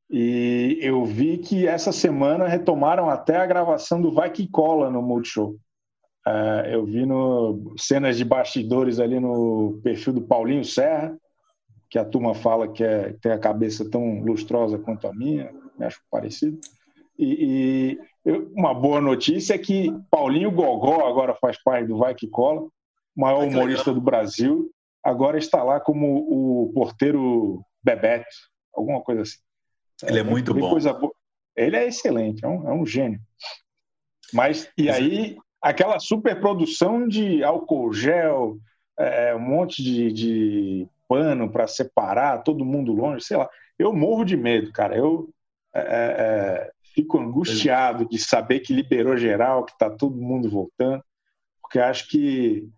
E 0.09 0.77
eu 0.81 1.03
vi 1.03 1.39
que 1.39 1.67
essa 1.67 1.91
semana 1.91 2.47
retomaram 2.47 3.09
até 3.09 3.37
a 3.37 3.45
gravação 3.45 4.01
do 4.01 4.13
Vai 4.13 4.31
Que 4.31 4.47
Cola 4.47 4.89
no 4.89 5.01
Multishow. 5.01 5.57
Uh, 6.27 6.65
eu 6.67 6.85
vi 6.85 7.05
no, 7.05 7.73
cenas 7.77 8.17
de 8.17 8.23
bastidores 8.23 8.99
ali 8.99 9.19
no 9.19 9.79
perfil 9.83 10.13
do 10.13 10.21
Paulinho 10.21 10.63
Serra, 10.63 11.17
que 11.89 11.99
a 11.99 12.05
turma 12.05 12.33
fala 12.33 12.67
que 12.67 12.83
é, 12.83 13.13
tem 13.21 13.31
a 13.31 13.39
cabeça 13.39 13.89
tão 13.89 14.21
lustrosa 14.23 14.77
quanto 14.79 15.07
a 15.07 15.13
minha, 15.13 15.51
me 15.77 15.85
acho 15.85 16.01
parecido. 16.09 16.59
E, 17.17 17.95
e 17.95 17.99
eu, 18.23 18.51
uma 18.55 18.73
boa 18.73 19.01
notícia 19.01 19.53
é 19.53 19.57
que 19.57 19.91
Paulinho 20.09 20.51
Gogó 20.51 21.07
agora 21.07 21.35
faz 21.35 21.61
parte 21.63 21.87
do 21.87 21.97
Vai 21.97 22.15
Que 22.15 22.27
Cola, 22.27 22.67
maior 23.15 23.45
humorista 23.45 23.93
do 23.93 24.01
Brasil, 24.01 24.71
agora 25.03 25.37
está 25.37 25.63
lá 25.63 25.79
como 25.79 26.17
o 26.17 26.73
porteiro 26.73 27.63
Bebeto, 27.83 28.25
alguma 28.73 29.01
coisa 29.01 29.21
assim. 29.21 29.37
Ele 30.03 30.17
é, 30.17 30.21
é 30.21 30.23
muito 30.23 30.53
bom. 30.53 30.77
Ele 31.55 31.75
é 31.75 31.87
excelente, 31.87 32.43
é 32.43 32.47
um, 32.47 32.67
é 32.67 32.73
um 32.73 32.85
gênio. 32.85 33.19
Mas, 34.33 34.69
e 34.77 34.89
aí, 34.89 35.37
aquela 35.61 35.99
superprodução 35.99 37.07
de 37.07 37.43
álcool 37.43 37.93
gel, 37.93 38.57
é, 38.99 39.33
um 39.33 39.39
monte 39.39 39.81
de, 39.81 40.11
de 40.11 40.87
pano 41.07 41.49
para 41.49 41.67
separar, 41.67 42.43
todo 42.43 42.65
mundo 42.65 42.91
longe, 42.91 43.23
sei 43.23 43.37
lá. 43.37 43.49
Eu 43.79 43.93
morro 43.93 44.25
de 44.25 44.35
medo, 44.35 44.71
cara. 44.73 44.97
Eu 44.97 45.29
é, 45.73 45.79
é, 45.79 45.83
é 45.83 46.71
fico 46.93 47.19
angustiado 47.19 48.07
de 48.07 48.17
saber 48.17 48.61
que 48.61 48.73
liberou 48.73 49.17
geral, 49.17 49.65
que 49.65 49.73
está 49.73 49.89
todo 49.89 50.15
mundo 50.15 50.49
voltando, 50.49 51.03
porque 51.61 51.77
acho 51.77 52.07
que 52.07 52.69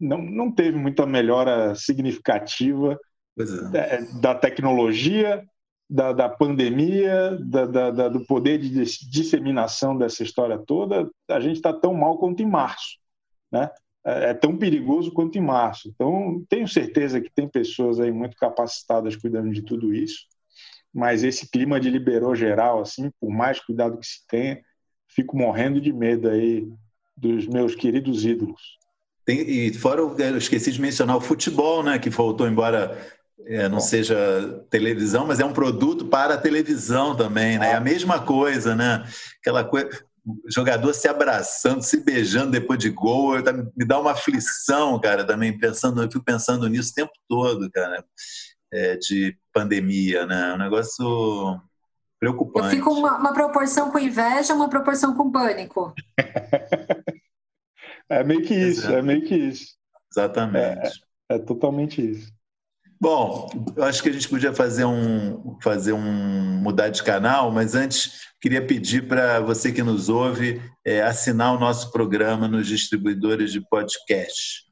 não, 0.00 0.22
não 0.22 0.52
teve 0.52 0.76
muita 0.76 1.06
melhora 1.06 1.74
significativa 1.74 2.98
é. 3.38 3.44
da, 3.70 4.20
da, 4.20 4.34
tecnologia, 4.34 5.44
da, 5.88 6.12
da 6.12 6.28
pandemia, 6.28 7.36
da, 7.40 7.90
da, 7.90 8.08
do 8.08 8.24
poder 8.26 8.58
de 8.58 8.70
disseminação 9.08 9.96
dessa 9.96 10.22
história 10.22 10.58
toda, 10.58 11.10
a 11.28 11.40
gente 11.40 11.56
está 11.56 11.72
tão 11.72 11.94
mal 11.94 12.18
quanto 12.18 12.42
em 12.42 12.46
março. 12.46 12.98
Né? 13.50 13.70
É, 14.04 14.30
é 14.30 14.34
tão 14.34 14.56
perigoso 14.56 15.12
quanto 15.12 15.38
em 15.38 15.42
março. 15.42 15.88
Então, 15.88 16.44
tenho 16.48 16.68
certeza 16.68 17.20
que 17.20 17.30
tem 17.30 17.48
pessoas 17.48 18.00
aí 18.00 18.12
muito 18.12 18.36
capacitadas 18.36 19.16
cuidando 19.16 19.52
de 19.52 19.62
tudo 19.62 19.94
isso, 19.94 20.26
mas 20.92 21.22
esse 21.22 21.50
clima 21.50 21.78
de 21.78 21.90
liberou 21.90 22.34
geral, 22.34 22.80
assim, 22.80 23.10
por 23.20 23.30
mais 23.30 23.60
cuidado 23.60 23.98
que 23.98 24.06
se 24.06 24.26
tenha, 24.26 24.60
fico 25.06 25.36
morrendo 25.36 25.80
de 25.80 25.92
medo 25.92 26.28
aí 26.28 26.66
dos 27.16 27.46
meus 27.46 27.74
queridos 27.74 28.24
ídolos. 28.24 28.77
Tem, 29.28 29.40
e 29.40 29.74
fora, 29.74 30.00
eu 30.00 30.38
esqueci 30.38 30.72
de 30.72 30.80
mencionar 30.80 31.14
o 31.14 31.20
futebol, 31.20 31.82
né, 31.82 31.98
que 31.98 32.08
voltou 32.08 32.48
embora 32.48 32.96
é, 33.44 33.68
não 33.68 33.78
seja 33.78 34.64
televisão, 34.70 35.26
mas 35.26 35.38
é 35.38 35.44
um 35.44 35.52
produto 35.52 36.06
para 36.06 36.32
a 36.32 36.38
televisão 36.38 37.14
também, 37.14 37.58
né? 37.58 37.72
É 37.72 37.74
a 37.74 37.80
mesma 37.80 38.20
coisa, 38.20 38.74
né? 38.74 39.04
Aquela 39.38 39.64
coisa, 39.64 39.90
jogador 40.50 40.94
se 40.94 41.08
abraçando, 41.08 41.82
se 41.82 41.98
beijando 41.98 42.52
depois 42.52 42.78
de 42.78 42.88
gol, 42.88 43.34
me 43.76 43.84
dá 43.84 44.00
uma 44.00 44.12
aflição, 44.12 44.98
cara, 44.98 45.22
também 45.26 45.58
pensando, 45.58 46.02
eu 46.02 46.10
fico 46.10 46.24
pensando 46.24 46.66
nisso 46.66 46.92
o 46.92 46.94
tempo 46.94 47.12
todo, 47.28 47.70
cara, 47.70 48.02
é, 48.72 48.96
de 48.96 49.36
pandemia, 49.52 50.24
né? 50.24 50.52
É 50.52 50.54
um 50.54 50.58
negócio 50.58 51.60
preocupante. 52.18 52.68
Eu 52.68 52.70
fico 52.70 52.94
uma, 52.94 53.18
uma 53.18 53.34
proporção 53.34 53.90
com 53.90 53.98
inveja, 53.98 54.54
uma 54.54 54.70
proporção 54.70 55.14
com 55.14 55.30
pânico. 55.30 55.92
é 58.10 58.24
meio 58.24 58.42
que 58.42 58.54
isso, 58.54 58.80
Exato. 58.80 58.94
é 58.94 59.02
meio 59.02 59.22
que 59.22 59.34
isso. 59.34 59.76
Exatamente. 60.12 61.00
É, 61.30 61.36
é 61.36 61.38
totalmente 61.38 62.10
isso. 62.10 62.32
Bom, 63.00 63.48
eu 63.76 63.84
acho 63.84 64.02
que 64.02 64.08
a 64.08 64.12
gente 64.12 64.28
podia 64.28 64.52
fazer 64.52 64.84
um, 64.84 65.56
fazer 65.62 65.92
um 65.92 66.60
mudar 66.60 66.88
de 66.88 67.00
canal, 67.02 67.52
mas 67.52 67.76
antes 67.76 68.22
queria 68.40 68.64
pedir 68.66 69.06
para 69.06 69.38
você 69.38 69.70
que 69.70 69.84
nos 69.84 70.08
ouve 70.08 70.60
é, 70.84 71.00
assinar 71.02 71.54
o 71.54 71.60
nosso 71.60 71.92
programa 71.92 72.48
nos 72.48 72.66
distribuidores 72.66 73.52
de 73.52 73.60
podcast. 73.60 74.66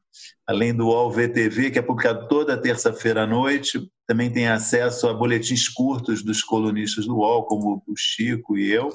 Além 0.44 0.74
do 0.74 0.86
UOL 0.86 1.10
VTV, 1.10 1.70
que 1.70 1.78
é 1.78 1.82
publicado 1.82 2.26
toda 2.26 2.60
terça-feira 2.60 3.22
à 3.22 3.26
noite, 3.26 3.80
também 4.08 4.32
tem 4.32 4.48
acesso 4.48 5.08
a 5.08 5.14
boletins 5.14 5.68
curtos 5.68 6.22
dos 6.22 6.42
colunistas 6.42 7.06
do 7.06 7.16
UOL, 7.16 7.44
como 7.44 7.82
o 7.86 7.94
Chico 7.96 8.58
e 8.58 8.72
eu, 8.72 8.88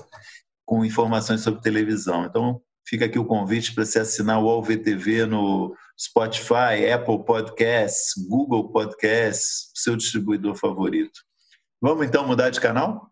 com 0.65 0.84
informações 0.84 1.41
sobre 1.41 1.62
televisão. 1.62 2.25
Então, 2.25 2.62
fica 2.85 3.05
aqui 3.05 3.19
o 3.19 3.25
convite 3.25 3.73
para 3.73 3.85
você 3.85 3.99
assinar 3.99 4.39
o 4.39 4.45
UOL 4.45 4.63
VTV 4.63 5.25
no 5.25 5.75
Spotify, 5.99 6.91
Apple 6.93 7.23
Podcasts, 7.23 8.13
Google 8.27 8.69
Podcasts, 8.69 9.71
seu 9.75 9.95
distribuidor 9.95 10.55
favorito. 10.55 11.21
Vamos 11.81 12.05
então 12.05 12.27
mudar 12.27 12.49
de 12.49 12.59
canal? 12.59 13.11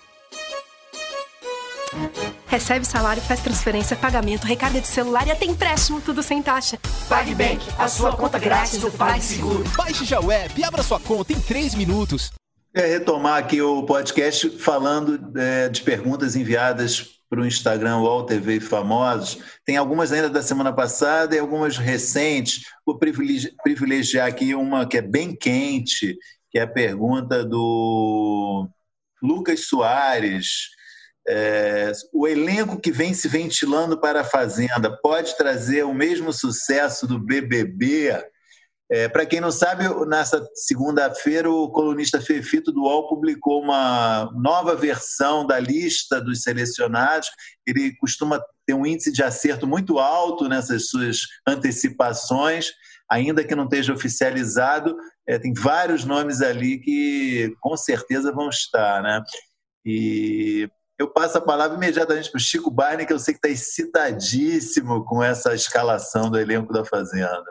Recebe 2.47 2.85
salário, 2.85 3.21
faz 3.21 3.41
transferência, 3.41 3.95
pagamento, 3.95 4.45
recarga 4.45 4.79
de 4.79 4.87
celular 4.87 5.27
e 5.27 5.31
até 5.31 5.45
empréstimo, 5.45 6.01
tudo 6.01 6.21
sem 6.23 6.41
taxa. 6.41 6.77
PagBank, 7.07 7.65
a 7.77 7.87
sua 7.87 8.15
conta 8.15 8.39
grátis 8.39 8.77
do 8.77 8.91
PagSeguro. 8.91 9.63
Baixe 9.75 10.05
já 10.05 10.19
o 10.19 10.31
app 10.31 10.59
e 10.59 10.63
abra 10.63 10.83
sua 10.83 10.99
conta 10.99 11.33
em 11.33 11.39
3 11.39 11.75
minutos. 11.75 12.31
É 12.73 12.85
retomar 12.85 13.37
aqui 13.37 13.61
o 13.61 13.83
podcast 13.83 14.49
falando 14.57 15.37
é, 15.37 15.67
de 15.67 15.81
perguntas 15.81 16.35
enviadas 16.35 17.21
para 17.29 17.41
o 17.41 17.45
Instagram 17.45 17.99
UOL 17.99 18.25
TV 18.25 18.59
Famosos. 18.59 19.39
Tem 19.65 19.75
algumas 19.77 20.11
ainda 20.11 20.29
da 20.29 20.41
semana 20.41 20.71
passada 20.71 21.35
e 21.35 21.39
algumas 21.39 21.77
recentes. 21.77 22.65
Vou 22.85 22.97
privilegiar 22.97 24.27
aqui 24.27 24.55
uma 24.55 24.85
que 24.85 24.97
é 24.97 25.01
bem 25.01 25.35
quente, 25.35 26.17
que 26.49 26.59
é 26.59 26.61
a 26.61 26.67
pergunta 26.67 27.43
do 27.43 28.69
Lucas 29.21 29.67
Soares 29.67 30.69
é, 31.27 31.91
o 32.13 32.27
elenco 32.27 32.79
que 32.79 32.91
vem 32.91 33.13
se 33.13 33.27
ventilando 33.27 33.99
para 33.99 34.21
a 34.21 34.25
Fazenda 34.25 34.97
pode 35.01 35.37
trazer 35.37 35.83
o 35.83 35.93
mesmo 35.93 36.33
sucesso 36.33 37.07
do 37.07 37.19
BBB? 37.19 38.23
É, 38.93 39.07
para 39.07 39.25
quem 39.25 39.39
não 39.39 39.51
sabe, 39.51 39.85
nessa 40.05 40.45
segunda-feira 40.53 41.49
o 41.49 41.69
colunista 41.71 42.19
Fefito 42.19 42.73
do 42.73 42.81
UOL 42.81 43.07
publicou 43.07 43.61
uma 43.61 44.29
nova 44.35 44.75
versão 44.75 45.47
da 45.47 45.57
lista 45.59 46.19
dos 46.19 46.41
selecionados. 46.41 47.29
Ele 47.65 47.95
costuma 47.95 48.43
ter 48.65 48.73
um 48.73 48.85
índice 48.85 49.11
de 49.11 49.23
acerto 49.23 49.65
muito 49.65 49.97
alto 49.97 50.49
nessas 50.49 50.89
suas 50.89 51.19
antecipações, 51.47 52.71
ainda 53.09 53.45
que 53.45 53.55
não 53.55 53.63
esteja 53.63 53.93
oficializado. 53.93 54.97
É, 55.25 55.39
tem 55.39 55.53
vários 55.53 56.03
nomes 56.03 56.41
ali 56.41 56.79
que 56.79 57.53
com 57.61 57.77
certeza 57.77 58.33
vão 58.33 58.49
estar, 58.49 59.01
né? 59.01 59.23
E 59.85 60.69
eu 61.01 61.07
passo 61.07 61.39
a 61.39 61.41
palavra 61.41 61.75
imediatamente 61.75 62.29
para 62.29 62.37
o 62.37 62.41
Chico 62.41 62.69
Barney, 62.69 63.07
que 63.07 63.13
eu 63.13 63.17
sei 63.17 63.33
que 63.33 63.39
está 63.39 63.49
excitadíssimo 63.49 65.03
com 65.03 65.23
essa 65.23 65.55
escalação 65.55 66.29
do 66.29 66.39
elenco 66.39 66.71
da 66.71 66.85
Fazenda. 66.85 67.43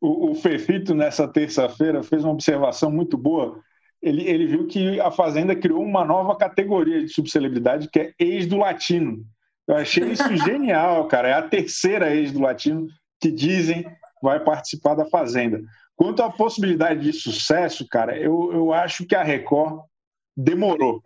O, 0.00 0.30
o 0.30 0.34
Fefito, 0.34 0.94
nessa 0.94 1.28
terça-feira, 1.28 2.02
fez 2.02 2.24
uma 2.24 2.32
observação 2.32 2.90
muito 2.90 3.18
boa. 3.18 3.60
Ele, 4.00 4.26
ele 4.26 4.46
viu 4.46 4.66
que 4.66 4.98
a 5.00 5.10
Fazenda 5.10 5.54
criou 5.54 5.82
uma 5.82 6.02
nova 6.02 6.34
categoria 6.36 7.02
de 7.02 7.08
subcelebridade, 7.08 7.90
que 7.90 8.00
é 8.00 8.12
ex 8.18 8.46
do 8.46 8.56
latino. 8.56 9.22
Eu 9.68 9.76
achei 9.76 10.04
isso 10.04 10.34
genial, 10.44 11.06
cara. 11.06 11.28
É 11.28 11.32
a 11.34 11.48
terceira 11.48 12.14
ex 12.14 12.32
do 12.32 12.40
latino 12.40 12.86
que 13.20 13.30
dizem 13.30 13.86
vai 14.22 14.40
participar 14.40 14.94
da 14.94 15.04
Fazenda. 15.04 15.60
Quanto 15.94 16.22
à 16.22 16.30
possibilidade 16.30 17.00
de 17.00 17.12
sucesso, 17.12 17.86
cara, 17.86 18.16
eu, 18.18 18.50
eu 18.52 18.72
acho 18.72 19.06
que 19.06 19.14
a 19.14 19.22
Record 19.22 19.82
demorou. 20.34 21.02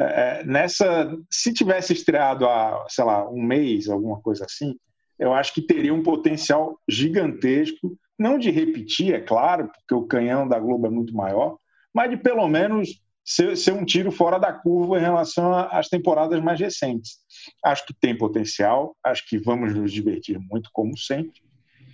É, 0.00 0.44
nessa, 0.44 1.12
se 1.30 1.52
tivesse 1.52 1.92
estreado 1.92 2.46
há, 2.46 2.86
sei 2.88 3.04
lá, 3.04 3.28
um 3.28 3.42
mês, 3.42 3.88
alguma 3.88 4.20
coisa 4.20 4.44
assim, 4.44 4.76
eu 5.18 5.32
acho 5.34 5.52
que 5.52 5.60
teria 5.60 5.92
um 5.92 6.02
potencial 6.02 6.78
gigantesco, 6.88 7.98
não 8.16 8.38
de 8.38 8.50
repetir, 8.50 9.14
é 9.14 9.20
claro, 9.20 9.68
porque 9.68 9.94
o 9.94 10.06
canhão 10.06 10.46
da 10.46 10.58
Globo 10.58 10.86
é 10.86 10.90
muito 10.90 11.14
maior, 11.14 11.56
mas 11.92 12.10
de 12.10 12.16
pelo 12.16 12.46
menos 12.46 13.00
ser, 13.24 13.56
ser 13.56 13.72
um 13.72 13.84
tiro 13.84 14.12
fora 14.12 14.38
da 14.38 14.52
curva 14.52 14.98
em 14.98 15.02
relação 15.02 15.52
às 15.52 15.88
temporadas 15.88 16.40
mais 16.42 16.58
recentes. 16.60 17.18
Acho 17.64 17.84
que 17.84 17.94
tem 17.94 18.16
potencial, 18.16 18.96
acho 19.04 19.28
que 19.28 19.38
vamos 19.38 19.74
nos 19.74 19.92
divertir 19.92 20.38
muito, 20.38 20.70
como 20.72 20.96
sempre, 20.96 21.40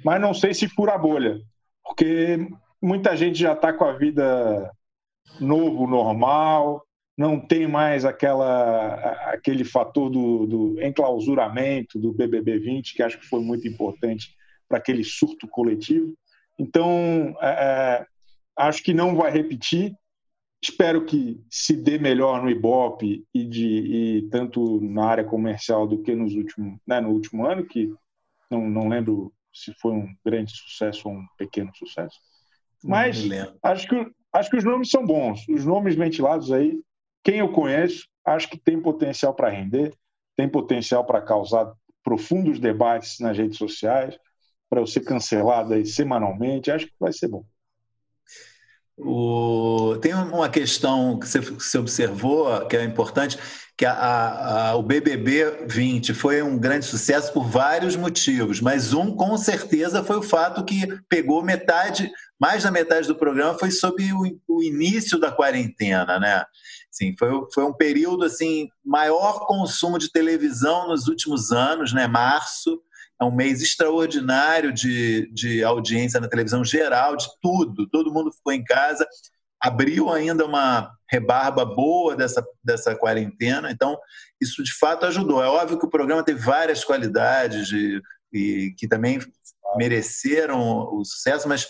mas 0.04 0.20
não 0.20 0.34
sei 0.34 0.52
se 0.52 0.68
fura 0.68 0.94
a 0.94 0.98
bolha, 0.98 1.40
porque 1.82 2.46
muita 2.82 3.16
gente 3.16 3.38
já 3.38 3.54
está 3.54 3.72
com 3.72 3.84
a 3.84 3.92
vida 3.92 4.70
novo, 5.40 5.86
normal, 5.86 6.84
não 7.16 7.38
tem 7.40 7.66
mais 7.66 8.05
aquela, 8.05 8.94
aquele 9.31 9.64
fator 9.64 10.11
do, 10.11 10.46
do 10.46 10.83
enclausuramento 10.83 11.98
do 11.98 12.12
BBB 12.12 12.59
20, 12.59 12.94
que 12.94 13.03
acho 13.03 13.18
que 13.18 13.27
foi 13.27 13.40
muito 13.40 13.68
importante 13.68 14.35
para 14.68 14.79
aquele 14.79 15.05
surto 15.05 15.46
coletivo. 15.46 16.14
Então, 16.59 17.37
é, 17.40 17.48
é, 17.48 18.07
acho 18.59 18.83
que 18.83 18.92
não 18.92 19.14
vai 19.14 19.31
repetir. 19.31 19.94
Espero 20.62 21.05
que 21.05 21.40
se 21.50 21.77
dê 21.77 21.98
melhor 21.98 22.42
no 22.42 22.50
Ibope 22.50 23.24
e, 23.33 23.44
de, 23.44 23.66
e 23.66 24.29
tanto 24.31 24.81
na 24.81 25.05
área 25.05 25.24
comercial 25.24 25.87
do 25.87 26.03
que 26.03 26.14
nos 26.14 26.35
últimos, 26.35 26.79
né, 26.87 27.00
no 27.00 27.11
último 27.11 27.46
ano, 27.46 27.66
que 27.66 27.92
não, 28.50 28.68
não 28.68 28.88
lembro 28.88 29.33
se 29.53 29.72
foi 29.74 29.92
um 29.92 30.09
grande 30.24 30.53
sucesso 30.57 31.09
ou 31.09 31.14
um 31.14 31.27
pequeno 31.38 31.70
sucesso. 31.74 32.18
Mas 32.83 33.24
acho 33.62 33.88
que, 33.88 34.11
acho 34.33 34.50
que 34.50 34.57
os 34.57 34.64
nomes 34.64 34.90
são 34.90 35.07
bons. 35.07 35.46
Os 35.48 35.64
nomes 35.64 35.94
ventilados 35.94 36.50
aí, 36.50 36.81
quem 37.24 37.38
eu 37.38 37.48
conheço, 37.48 38.06
acho 38.24 38.48
que 38.48 38.58
tem 38.58 38.80
potencial 38.80 39.34
para 39.34 39.48
render, 39.48 39.92
tem 40.37 40.48
potencial 40.48 41.04
para 41.04 41.22
causar 41.22 41.72
profundos 42.04 42.60
debates 42.60 43.18
nas 43.18 43.37
redes 43.37 43.56
sociais, 43.56 44.16
para 44.68 44.80
eu 44.80 44.87
ser 44.87 45.00
cancelado 45.00 45.72
aí 45.72 45.87
semanalmente. 45.87 46.70
Acho 46.70 46.87
que 46.87 46.92
vai 47.00 47.12
ser 47.12 47.28
bom. 47.28 47.44
O... 48.96 49.96
Tem 50.00 50.14
uma 50.14 50.48
questão 50.48 51.18
que 51.18 51.26
você, 51.26 51.78
observou 51.78 52.64
que 52.66 52.76
é 52.76 52.84
importante, 52.84 53.38
que 53.76 53.84
a, 53.84 53.92
a, 53.92 54.70
a, 54.70 54.76
o 54.76 54.82
BBB 54.82 55.66
20 55.66 56.14
foi 56.14 56.42
um 56.42 56.56
grande 56.56 56.84
sucesso 56.84 57.32
por 57.32 57.44
vários 57.44 57.96
motivos, 57.96 58.60
mas 58.60 58.92
um 58.92 59.16
com 59.16 59.37
certeza 59.37 60.04
foi 60.04 60.16
o 60.16 60.22
fato 60.22 60.64
que 60.64 60.87
pegou 61.08 61.42
metade, 61.42 62.08
mais 62.38 62.62
da 62.62 62.70
metade 62.70 63.08
do 63.08 63.16
programa 63.16 63.58
foi 63.58 63.72
sobre 63.72 64.12
o, 64.12 64.22
o 64.46 64.62
início 64.62 65.18
da 65.18 65.32
quarentena, 65.32 66.20
né? 66.20 66.44
Sim, 66.94 67.12
foi, 67.18 67.28
foi 67.52 67.64
um 67.64 67.72
período 67.72 68.24
assim 68.24 68.68
maior 68.85 69.46
consumo 69.46 69.98
de 69.98 70.12
televisão 70.12 70.87
nos 70.87 71.09
últimos 71.09 71.50
anos, 71.50 71.92
né? 71.92 72.07
Março 72.07 72.80
é 73.20 73.24
um 73.24 73.35
mês 73.35 73.61
extraordinário 73.61 74.72
de, 74.72 75.28
de 75.35 75.64
audiência 75.64 76.20
na 76.20 76.28
televisão 76.28 76.64
geral, 76.64 77.16
de 77.16 77.26
tudo. 77.42 77.88
Todo 77.90 78.12
mundo 78.12 78.30
ficou 78.30 78.52
em 78.52 78.62
casa, 78.62 79.04
abriu 79.61 80.09
ainda 80.09 80.46
uma 80.46 80.88
rebarba 81.11 81.64
boa 81.64 82.14
dessa, 82.14 82.46
dessa 82.62 82.94
quarentena, 82.94 83.72
então 83.72 83.98
isso 84.40 84.62
de 84.62 84.72
fato 84.72 85.04
ajudou. 85.07 85.42
É 85.42 85.48
óbvio 85.48 85.80
que 85.80 85.87
o 85.87 85.90
programa 85.90 86.22
teve 86.22 86.38
várias 86.38 86.85
qualidades 86.85 87.66
de, 87.66 88.00
e 88.33 88.72
que 88.78 88.87
também 88.87 89.18
mereceram 89.76 90.61
o 90.94 91.04
sucesso, 91.04 91.48
mas 91.48 91.66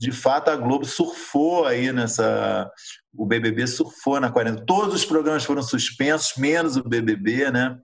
de 0.00 0.10
fato 0.10 0.50
a 0.50 0.56
Globo 0.56 0.86
surfou 0.86 1.66
aí 1.66 1.92
nessa. 1.92 2.70
O 3.14 3.26
BBB 3.26 3.66
surfou 3.66 4.18
na 4.18 4.32
quarentena. 4.32 4.64
Todos 4.64 4.94
os 4.94 5.04
programas 5.04 5.44
foram 5.44 5.62
suspensos, 5.62 6.38
menos 6.38 6.76
o 6.76 6.82
BBB, 6.82 7.50
né? 7.50 7.76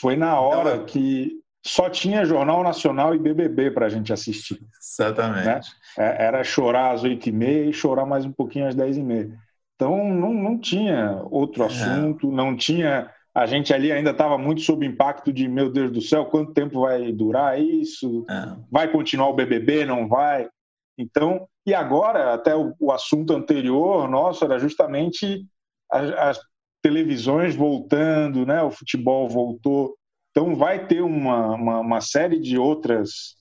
Foi 0.00 0.16
na 0.16 0.40
hora 0.40 0.74
então, 0.74 0.86
que 0.86 1.30
só 1.64 1.88
tinha 1.88 2.24
Jornal 2.24 2.64
Nacional 2.64 3.14
e 3.14 3.20
BBB 3.20 3.70
para 3.70 3.86
a 3.86 3.88
gente 3.88 4.12
assistir. 4.12 4.58
Exatamente. 4.82 5.46
Né? 5.46 5.60
Era 5.96 6.42
chorar 6.42 6.92
às 6.92 7.04
oito 7.04 7.28
e 7.28 7.32
meia 7.32 7.70
e 7.70 7.72
chorar 7.72 8.04
mais 8.04 8.24
um 8.24 8.32
pouquinho 8.32 8.66
às 8.66 8.74
dez 8.74 8.96
e 8.96 9.02
meia. 9.02 9.30
Então 9.76 10.12
não, 10.12 10.34
não 10.34 10.58
tinha 10.58 11.22
outro 11.30 11.62
é. 11.62 11.66
assunto, 11.66 12.32
é. 12.32 12.34
não 12.34 12.56
tinha. 12.56 13.08
A 13.32 13.46
gente 13.46 13.72
ali 13.72 13.92
ainda 13.92 14.10
estava 14.10 14.36
muito 14.36 14.60
sob 14.60 14.84
impacto 14.84 15.32
de 15.32 15.46
meu 15.46 15.70
Deus 15.70 15.92
do 15.92 16.00
céu, 16.00 16.24
quanto 16.24 16.52
tempo 16.52 16.80
vai 16.80 17.12
durar 17.12 17.60
isso? 17.60 18.24
É. 18.28 18.56
Vai 18.70 18.90
continuar 18.90 19.28
o 19.28 19.34
BBB? 19.34 19.86
Não 19.86 20.08
vai? 20.08 20.48
Então, 20.96 21.48
e 21.66 21.74
agora, 21.74 22.34
até 22.34 22.54
o, 22.54 22.74
o 22.78 22.92
assunto 22.92 23.32
anterior 23.32 24.08
nosso 24.08 24.44
era 24.44 24.58
justamente 24.58 25.46
as, 25.90 26.10
as 26.12 26.40
televisões 26.82 27.56
voltando, 27.56 28.44
né? 28.46 28.62
o 28.62 28.70
futebol 28.70 29.28
voltou. 29.28 29.96
Então, 30.30 30.54
vai 30.54 30.86
ter 30.86 31.02
uma, 31.02 31.54
uma, 31.54 31.80
uma 31.80 32.00
série 32.00 32.38
de 32.38 32.58
outras 32.58 33.36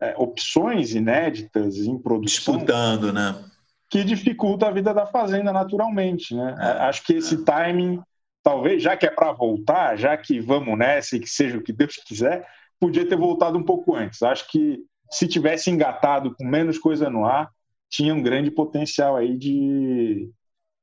é, 0.00 0.14
opções 0.16 0.94
inéditas 0.94 1.76
em 1.78 1.98
produção. 1.98 2.56
Disputando, 2.56 3.12
né? 3.12 3.42
Que 3.88 4.02
dificulta 4.02 4.66
a 4.66 4.70
vida 4.70 4.92
da 4.92 5.06
Fazenda 5.06 5.52
naturalmente, 5.52 6.34
né? 6.34 6.56
É, 6.58 6.64
Acho 6.84 7.04
que 7.04 7.14
esse 7.14 7.36
é. 7.36 7.44
timing, 7.44 8.00
talvez, 8.42 8.82
já 8.82 8.96
que 8.96 9.06
é 9.06 9.10
para 9.10 9.32
voltar, 9.32 9.96
já 9.96 10.16
que 10.16 10.40
vamos 10.40 10.76
nessa 10.76 11.16
e 11.16 11.20
que 11.20 11.28
seja 11.28 11.58
o 11.58 11.62
que 11.62 11.72
Deus 11.72 11.96
quiser, 11.96 12.46
podia 12.80 13.08
ter 13.08 13.16
voltado 13.16 13.56
um 13.56 13.62
pouco 13.62 13.94
antes. 13.94 14.22
Acho 14.22 14.48
que 14.50 14.80
se 15.12 15.28
tivesse 15.28 15.70
engatado 15.70 16.34
com 16.34 16.44
menos 16.44 16.78
coisa 16.78 17.10
no 17.10 17.26
ar, 17.26 17.50
tinha 17.90 18.14
um 18.14 18.22
grande 18.22 18.50
potencial 18.50 19.14
aí 19.16 19.36
de, 19.36 20.30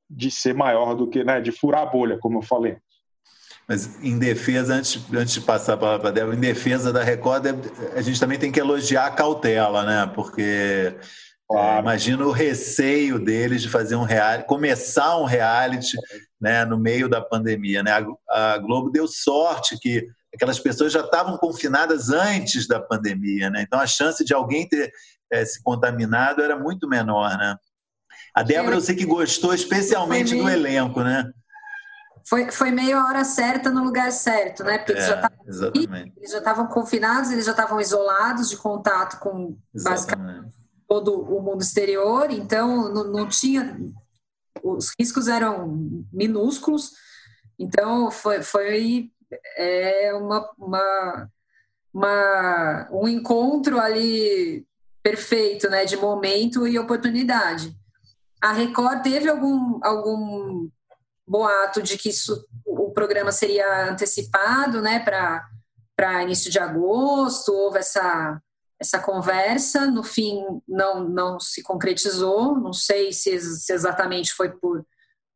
de 0.08 0.30
ser 0.30 0.54
maior 0.54 0.94
do 0.94 1.10
que, 1.10 1.24
né, 1.24 1.42
de 1.42 1.52
furar 1.52 1.82
a 1.82 1.86
bolha, 1.88 2.20
como 2.20 2.38
eu 2.38 2.42
falei. 2.44 2.78
Mas 3.68 4.04
em 4.04 4.18
defesa, 4.18 4.76
antes, 4.76 5.02
antes 5.14 5.34
de 5.34 5.42
passar 5.42 5.74
a 5.74 5.78
palavra 5.78 6.00
para 6.00 6.12
Débora, 6.12 6.36
em 6.36 6.40
defesa 6.40 6.94
da 6.94 7.04
Record, 7.04 7.46
a 7.96 8.02
gente 8.02 8.20
também 8.20 8.38
tem 8.38 8.52
que 8.52 8.60
elogiar 8.60 9.08
a 9.08 9.12
cautela, 9.12 9.84
né? 9.84 10.12
Porque 10.14 10.96
claro. 11.48 11.78
é, 11.78 11.80
imagina 11.80 12.26
o 12.26 12.32
receio 12.32 13.20
deles 13.20 13.64
de 13.64 13.70
fazer 13.70 13.96
um 13.96 14.04
reality, 14.04 14.48
começar 14.48 15.18
um 15.18 15.26
reality 15.26 15.98
né, 16.40 16.66
no 16.66 16.80
meio 16.80 17.10
da 17.10 17.22
pandemia. 17.22 17.84
Né? 17.84 17.92
A, 18.28 18.54
a 18.54 18.58
Globo 18.58 18.90
deu 18.90 19.08
sorte 19.08 19.78
que 19.80 20.08
aquelas 20.34 20.60
pessoas 20.60 20.92
já 20.92 21.02
estavam 21.02 21.38
confinadas 21.38 22.10
antes 22.10 22.68
da 22.68 22.80
pandemia, 22.80 23.50
né? 23.50 23.62
Então 23.62 23.80
a 23.80 23.88
chance 23.88 24.24
de 24.24 24.34
alguém 24.34 24.68
ter 24.68 24.92
é, 25.32 25.46
se 25.46 25.62
contaminado 25.64 26.42
era 26.42 26.58
muito 26.58 26.88
menor, 26.88 27.38
né? 27.38 27.56
A 28.34 28.44
Débora, 28.44 28.76
eu 28.76 28.82
sei 28.82 28.96
que 28.96 29.06
gostou 29.06 29.54
especialmente 29.54 30.36
do 30.36 30.48
elenco, 30.48 31.02
né? 31.02 31.32
Foi, 32.28 32.52
foi 32.52 32.70
meio 32.70 32.98
a 32.98 33.06
hora 33.06 33.24
certa 33.24 33.72
no 33.72 33.84
lugar 33.84 34.12
certo, 34.12 34.64
né? 34.64 34.78
Porque 34.78 34.94
é, 34.94 35.22
eles 36.16 36.32
já 36.32 36.38
estavam 36.38 36.68
confinados, 36.68 37.32
eles 37.32 37.46
já 37.46 37.52
estavam 37.52 37.82
isolados 37.82 38.50
de 38.50 38.58
contato 38.58 39.20
com 39.20 39.58
basicamente 39.74 40.54
todo 40.90 41.22
o 41.22 41.40
mundo 41.40 41.62
exterior, 41.62 42.32
então 42.32 42.92
não, 42.92 43.04
não 43.06 43.28
tinha. 43.30 43.80
Os 44.64 44.92
riscos 45.00 45.28
eram 45.28 46.04
minúsculos, 46.12 46.92
então 47.58 48.10
foi, 48.10 48.42
foi 48.42 49.12
é 49.58 50.14
uma, 50.14 50.50
uma, 50.58 51.30
uma, 51.94 52.90
um 52.92 53.08
encontro 53.08 53.80
ali 53.80 54.66
perfeito, 55.04 55.70
né? 55.70 55.86
De 55.86 55.98
momento 55.98 56.68
e 56.68 56.78
oportunidade. 56.78 57.76
A 58.42 58.54
Record 58.54 59.02
teve 59.02 59.30
algum, 59.30 59.80
algum 59.84 60.70
boato 61.28 61.82
de 61.82 61.98
que 61.98 62.10
isso, 62.10 62.46
o 62.66 62.92
programa 62.92 63.32
seria 63.32 63.92
antecipado 63.92 64.82
né, 64.82 65.00
para 65.00 66.24
início 66.24 66.50
de 66.50 66.58
agosto, 66.58 67.54
houve 67.54 67.80
essa, 67.80 68.42
essa 68.80 69.00
conversa, 69.00 69.86
no 69.86 70.04
fim 70.04 70.42
não, 70.68 71.08
não 71.08 71.40
se 71.40 71.62
concretizou, 71.62 72.56
não 72.56 72.74
sei 72.74 73.12
se, 73.12 73.40
se 73.40 73.74
exatamente 73.74 74.34
foi 74.34 74.50
por, 74.50 74.84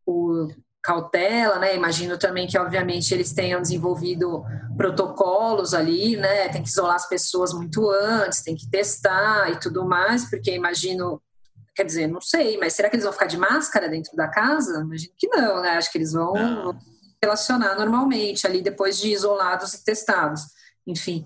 por 0.06 0.56
cautela, 0.84 1.60
né? 1.60 1.76
Imagino 1.76 2.17
também 2.17 2.46
que, 2.46 2.58
obviamente, 2.58 3.13
eles 3.13 3.32
tenham 3.32 3.62
desenvolvido 3.62 4.43
protocolos 4.76 5.74
ali, 5.74 6.17
né? 6.17 6.50
Tem 6.50 6.62
que 6.62 6.69
isolar 6.69 6.96
as 6.96 7.08
pessoas 7.08 7.54
muito 7.54 7.89
antes, 7.89 8.43
tem 8.43 8.56
que 8.56 8.69
testar 8.69 9.50
e 9.52 9.60
tudo 9.60 9.86
mais, 9.86 10.30
porque 10.30 10.54
imagino 10.54 11.22
Quer 11.76 11.86
dizer, 11.86 12.08
não 12.08 12.22
sei, 12.22 12.58
mas 12.58 12.74
será 12.74 12.88
que 12.88 12.96
eles 12.96 13.04
vão 13.04 13.13
ficar 13.13 13.26
de 13.26 13.38
máscara 13.38 13.89
dentro 13.89 14.15
da 14.15 14.28
casa? 14.28 14.82
Imagino 14.82 15.13
que 15.17 15.28
não, 15.28 15.62
né? 15.62 15.69
Acho 15.72 15.91
que 15.91 15.98
eles 15.98 16.13
vão 16.13 16.34
não. 16.34 16.80
relacionar 17.22 17.76
normalmente 17.76 18.46
ali 18.46 18.62
depois 18.62 19.00
de 19.00 19.12
isolados 19.12 19.74
e 19.74 19.84
testados. 19.84 20.43
Enfim. 20.86 21.26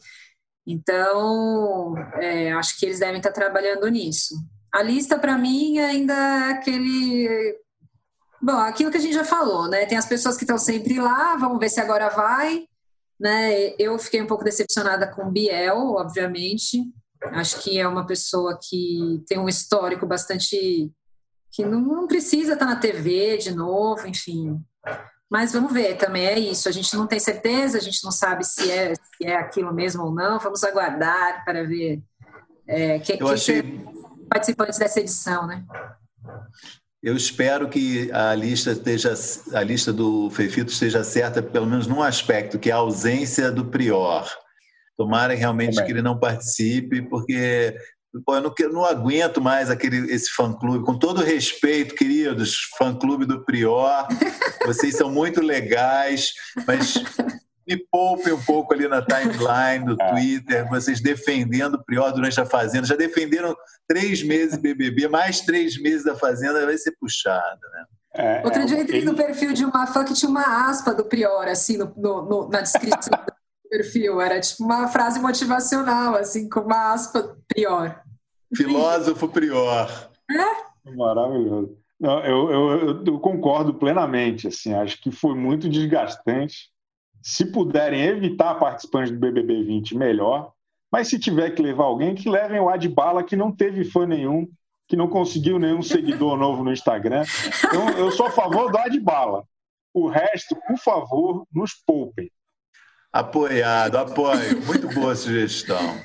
Então, 0.66 1.96
é, 2.14 2.54
acho 2.54 2.80
que 2.80 2.86
eles 2.86 3.00
devem 3.00 3.18
estar 3.18 3.34
trabalhando 3.34 3.88
nisso. 3.90 4.36
A 4.74 4.82
lista, 4.82 5.20
para 5.20 5.38
mim, 5.38 5.80
ainda 5.80 6.14
é 6.14 6.52
aquele. 6.52 7.58
Bom, 8.42 8.58
aquilo 8.58 8.92
que 8.92 8.98
a 8.98 9.02
gente 9.02 9.14
já 9.14 9.26
falou, 9.26 9.68
né? 9.68 9.86
Tem 9.86 9.98
as 9.98 10.06
pessoas 10.06 10.38
que 10.38 10.44
estão 10.44 10.58
sempre 10.58 11.00
lá, 11.00 11.36
vamos 11.36 11.60
ver 11.60 11.70
se 11.70 11.80
agora 11.80 12.10
vai. 12.10 12.68
Né? 13.20 13.74
Eu 13.80 13.98
fiquei 13.98 14.22
um 14.22 14.28
pouco 14.28 14.44
decepcionada 14.44 15.08
com 15.08 15.24
o 15.24 15.32
Biel, 15.32 15.78
obviamente. 15.94 16.84
Acho 17.22 17.60
que 17.62 17.80
é 17.80 17.88
uma 17.88 18.06
pessoa 18.06 18.60
que 18.62 19.24
tem 19.28 19.40
um 19.40 19.50
histórico 19.50 20.06
bastante. 20.06 20.92
que 21.52 21.66
não, 21.66 22.08
precisa 22.08 22.54
estar 22.54 22.66
na 22.66 22.76
TV 22.76 23.38
de 23.38 23.54
novo, 23.54 24.08
enfim. 24.08 24.62
Mas 25.30 25.52
vamos 25.52 25.74
ver, 25.74 25.98
também 25.98 26.26
é 26.28 26.40
isso. 26.40 26.70
A 26.70 26.72
gente 26.72 26.96
não 26.96 27.08
tem 27.08 27.20
certeza, 27.20 27.80
a 27.80 27.82
gente 27.82 28.04
não 28.04 28.12
sabe 28.12 28.46
se 28.46 28.72
é, 28.72 28.94
se 28.96 29.26
é 29.26 29.36
aquilo 29.36 29.74
mesmo 29.74 30.04
ou 30.04 30.14
não. 30.14 30.40
Vamos 30.40 30.64
aguardar 30.64 31.44
para 31.44 31.64
ver 31.64 32.02
é, 32.68 33.00
quem, 33.00 33.20
Eu 33.20 33.28
achei... 33.30 33.84
participantes 34.30 34.78
dessa 34.78 35.00
edição, 35.00 35.48
né? 35.48 35.66
Eu 37.02 37.16
espero 37.16 37.70
que 37.70 38.12
a 38.12 38.34
lista 38.34 38.72
esteja, 38.72 39.14
a 39.54 39.64
lista 39.64 39.94
do 39.94 40.30
Fefito 40.32 40.72
esteja 40.72 41.04
certa, 41.04 41.44
pelo 41.44 41.68
menos 41.68 41.86
num 41.86 42.02
aspecto, 42.02 42.58
que 42.58 42.70
é 42.70 42.74
a 42.74 42.78
ausência 42.78 43.52
do 43.52 43.66
Prior. 43.66 44.28
Tomara 44.98 45.36
realmente 45.36 45.84
que 45.84 45.92
ele 45.92 46.02
não 46.02 46.20
participe, 46.20 47.04
porque 47.04 47.76
pô, 48.26 48.36
eu 48.36 48.42
não, 48.42 48.54
eu 48.60 48.74
não 48.74 48.84
aguento 48.84 49.40
mais 49.40 49.70
aquele, 49.70 50.12
esse 50.12 50.32
fã-clube. 50.32 50.84
Com 50.84 50.98
todo 50.98 51.24
respeito, 51.24 51.94
queridos, 51.94 52.62
fã-clube 52.78 53.26
do 53.26 53.46
Prior, 53.46 54.08
vocês 54.66 54.96
são 54.96 55.12
muito 55.12 55.40
legais, 55.40 56.34
mas 56.66 56.96
me 57.68 57.78
poupem 57.92 58.34
um 58.34 58.42
pouco 58.42 58.74
ali 58.74 58.88
na 58.88 59.02
timeline 59.02 59.86
do 59.86 59.98
é. 60.02 60.10
Twitter, 60.10 60.70
vocês 60.70 61.02
defendendo 61.02 61.76
o 61.76 61.84
Prior 61.84 62.12
durante 62.12 62.40
a 62.40 62.46
Fazenda. 62.46 62.88
Já 62.88 62.96
defenderam 62.96 63.56
três 63.88 64.24
meses 64.24 64.58
BBB, 64.58 65.08
mais 65.08 65.42
três 65.42 65.80
meses 65.82 66.06
da 66.06 66.16
Fazenda, 66.16 66.66
vai 66.66 66.78
ser 66.78 66.96
puxada, 67.00 67.60
né? 67.74 67.86
É, 68.14 68.42
Outro 68.44 68.66
dia 68.66 68.78
eu 68.78 68.82
entrei 68.82 69.04
no 69.04 69.14
perfil 69.14 69.54
de 69.54 69.64
uma 69.64 69.86
fã 69.86 70.04
que 70.04 70.14
tinha 70.14 70.30
uma 70.30 70.70
aspa 70.70 70.94
do 70.94 71.06
Prior, 71.06 71.48
assim, 71.48 71.78
no, 71.78 71.94
no, 71.96 72.50
na 72.50 72.62
descrição 72.62 73.12
do 73.12 73.34
perfil. 73.70 74.20
Era 74.20 74.40
tipo 74.40 74.64
uma 74.64 74.88
frase 74.88 75.20
motivacional, 75.20 76.16
assim, 76.16 76.50
com 76.50 76.62
uma 76.62 76.94
aspa 76.94 77.38
Prior. 77.48 78.02
Filósofo 78.56 79.28
Prior. 79.28 80.10
É? 80.32 80.90
Maravilhoso. 80.96 81.78
Não, 82.00 82.24
eu, 82.24 82.52
eu, 82.52 83.04
eu, 83.06 83.20
concordo 83.20 83.74
plenamente. 83.74 84.48
Assim, 84.48 84.74
acho 84.74 85.02
que 85.02 85.12
foi 85.12 85.36
muito 85.36 85.70
desgastante. 85.70 86.70
Se 87.28 87.44
puderem 87.44 88.06
evitar 88.06 88.56
participantes 88.56 89.12
do 89.12 89.20
BBB 89.20 89.62
20, 89.62 89.98
melhor. 89.98 90.54
Mas 90.90 91.10
se 91.10 91.20
tiver 91.20 91.52
que 91.52 91.62
levar 91.62 91.84
alguém, 91.84 92.16
que 92.16 92.30
levem 92.30 92.58
o 92.58 92.70
Adbala, 92.70 93.22
que 93.22 93.36
não 93.36 93.52
teve 93.52 93.84
fã 93.84 94.08
nenhum, 94.08 94.48
que 94.88 94.96
não 94.96 95.10
conseguiu 95.10 95.60
nenhum 95.60 95.82
seguidor 95.82 96.38
novo 96.40 96.64
no 96.64 96.72
Instagram. 96.72 97.26
Então, 97.66 97.90
eu 97.98 98.14
sou 98.14 98.28
a 98.28 98.32
favor 98.32 98.72
do 98.72 98.78
Adbala. 98.78 99.44
O 99.94 100.08
resto, 100.08 100.56
por 100.66 100.78
favor, 100.78 101.46
nos 101.54 101.74
poupem. 101.74 102.32
Apoiado, 103.12 103.98
apoio. 103.98 104.66
Muito 104.66 104.88
boa 104.94 105.14
sugestão. 105.14 106.00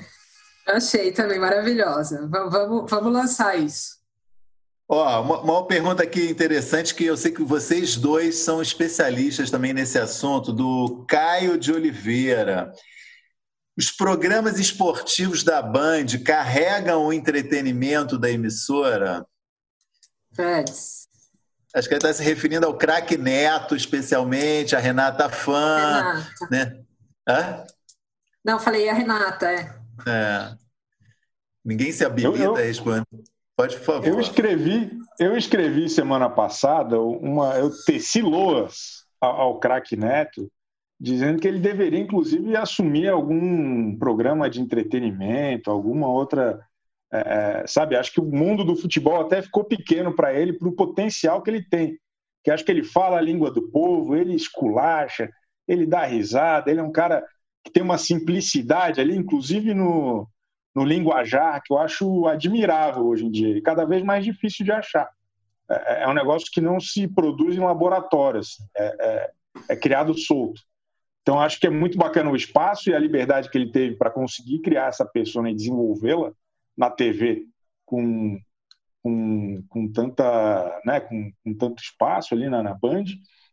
Achei 0.67 1.13
também 1.13 1.39
maravilhosa. 1.39 2.27
Vamos, 2.29 2.91
vamos 2.91 3.13
lançar 3.13 3.57
isso. 3.57 4.02
Ó, 4.87 5.21
uma, 5.21 5.41
uma, 5.41 5.67
pergunta 5.67 6.03
aqui 6.03 6.29
interessante 6.29 6.93
que 6.93 7.05
eu 7.05 7.15
sei 7.15 7.31
que 7.31 7.41
vocês 7.41 7.95
dois 7.95 8.37
são 8.37 8.61
especialistas 8.61 9.49
também 9.49 9.73
nesse 9.73 9.97
assunto, 9.97 10.51
do 10.51 11.05
Caio 11.07 11.57
de 11.57 11.71
Oliveira. 11.71 12.71
Os 13.77 13.91
programas 13.91 14.59
esportivos 14.59 15.43
da 15.43 15.61
Band 15.61 16.05
carregam 16.23 17.05
o 17.05 17.13
entretenimento 17.13 18.19
da 18.19 18.29
emissora? 18.29 19.25
Freds. 20.35 21.07
Acho 21.73 21.87
que 21.87 21.95
ele 21.95 21.99
está 21.99 22.13
se 22.13 22.21
referindo 22.21 22.67
ao 22.67 22.77
craque 22.77 23.17
Neto, 23.17 23.75
especialmente, 23.75 24.75
a 24.75 24.79
Renata 24.79 25.27
Fã. 25.27 26.03
Renata. 26.03 26.47
Né? 26.51 26.83
Hã? 27.27 27.65
Não, 28.45 28.59
falei 28.59 28.89
a 28.89 28.93
Renata, 28.93 29.49
é. 29.49 29.75
É. 30.05 30.55
Ninguém 31.65 31.91
se 31.91 32.05
habilita 32.05 32.37
eu, 32.37 32.43
eu, 32.43 32.55
a 32.55 32.59
responder. 32.59 33.07
Pode, 33.55 33.77
por 33.77 33.85
favor. 33.85 34.07
Eu 34.07 34.19
escrevi, 34.19 34.91
eu 35.19 35.37
escrevi 35.37 35.87
semana 35.87 36.29
passada 36.29 36.99
uma, 36.99 37.55
eu 37.55 37.69
teci 37.85 38.21
loas 38.21 39.05
ao, 39.21 39.41
ao 39.41 39.59
craque 39.59 39.95
Neto, 39.95 40.51
dizendo 40.99 41.39
que 41.39 41.47
ele 41.47 41.59
deveria, 41.59 41.99
inclusive, 41.99 42.55
assumir 42.55 43.09
algum 43.09 43.95
programa 43.97 44.49
de 44.49 44.59
entretenimento, 44.59 45.69
alguma 45.69 46.07
outra. 46.07 46.59
É, 47.11 47.61
é 47.61 47.67
sabe, 47.67 47.95
acho 47.95 48.11
que 48.11 48.19
o 48.19 48.25
mundo 48.25 48.63
do 48.63 48.75
futebol 48.75 49.21
até 49.21 49.41
ficou 49.41 49.63
pequeno 49.63 50.15
para 50.15 50.33
ele, 50.33 50.53
para 50.53 50.67
o 50.67 50.75
potencial 50.75 51.41
que 51.41 51.51
ele 51.51 51.63
tem. 51.63 51.97
Que 52.43 52.49
acho 52.49 52.65
que 52.65 52.71
ele 52.71 52.83
fala 52.83 53.17
a 53.17 53.21
língua 53.21 53.51
do 53.51 53.69
povo, 53.69 54.15
ele 54.15 54.33
esculacha, 54.33 55.29
ele 55.67 55.85
dá 55.85 56.05
risada, 56.05 56.71
ele 56.71 56.79
é 56.79 56.83
um 56.83 56.91
cara 56.91 57.23
que 57.63 57.71
tem 57.71 57.83
uma 57.83 57.97
simplicidade 57.97 58.99
ali, 58.99 59.15
inclusive 59.15 59.73
no, 59.73 60.27
no 60.75 60.83
linguajar, 60.83 61.61
que 61.63 61.73
eu 61.73 61.77
acho 61.77 62.27
admirável 62.27 63.05
hoje 63.05 63.25
em 63.25 63.31
dia 63.31 63.57
e 63.57 63.61
cada 63.61 63.85
vez 63.85 64.03
mais 64.03 64.25
difícil 64.25 64.65
de 64.65 64.71
achar. 64.71 65.09
É, 65.69 66.03
é 66.03 66.07
um 66.07 66.13
negócio 66.13 66.49
que 66.51 66.61
não 66.61 66.79
se 66.79 67.07
produz 67.07 67.55
em 67.55 67.59
laboratórios, 67.59 68.57
assim, 68.59 68.69
é, 68.75 68.95
é, 68.99 69.31
é 69.69 69.75
criado 69.75 70.17
solto. 70.17 70.61
Então, 71.21 71.39
acho 71.39 71.59
que 71.59 71.67
é 71.67 71.69
muito 71.69 71.97
bacana 71.97 72.29
o 72.29 72.35
espaço 72.35 72.89
e 72.89 72.93
a 72.93 72.99
liberdade 72.99 73.49
que 73.49 73.57
ele 73.57 73.71
teve 73.71 73.95
para 73.95 74.11
conseguir 74.11 74.59
criar 74.59 74.87
essa 74.87 75.05
pessoa 75.05 75.49
e 75.49 75.55
desenvolvê-la 75.55 76.33
na 76.77 76.89
TV 76.89 77.45
com, 77.85 78.37
com, 79.01 79.63
com, 79.69 79.91
tanta, 79.91 80.81
né, 80.85 80.99
com, 80.99 81.31
com 81.43 81.53
tanto 81.53 81.81
espaço 81.81 82.33
ali 82.33 82.49
na, 82.49 82.61
na 82.61 82.73
Band. 82.73 83.05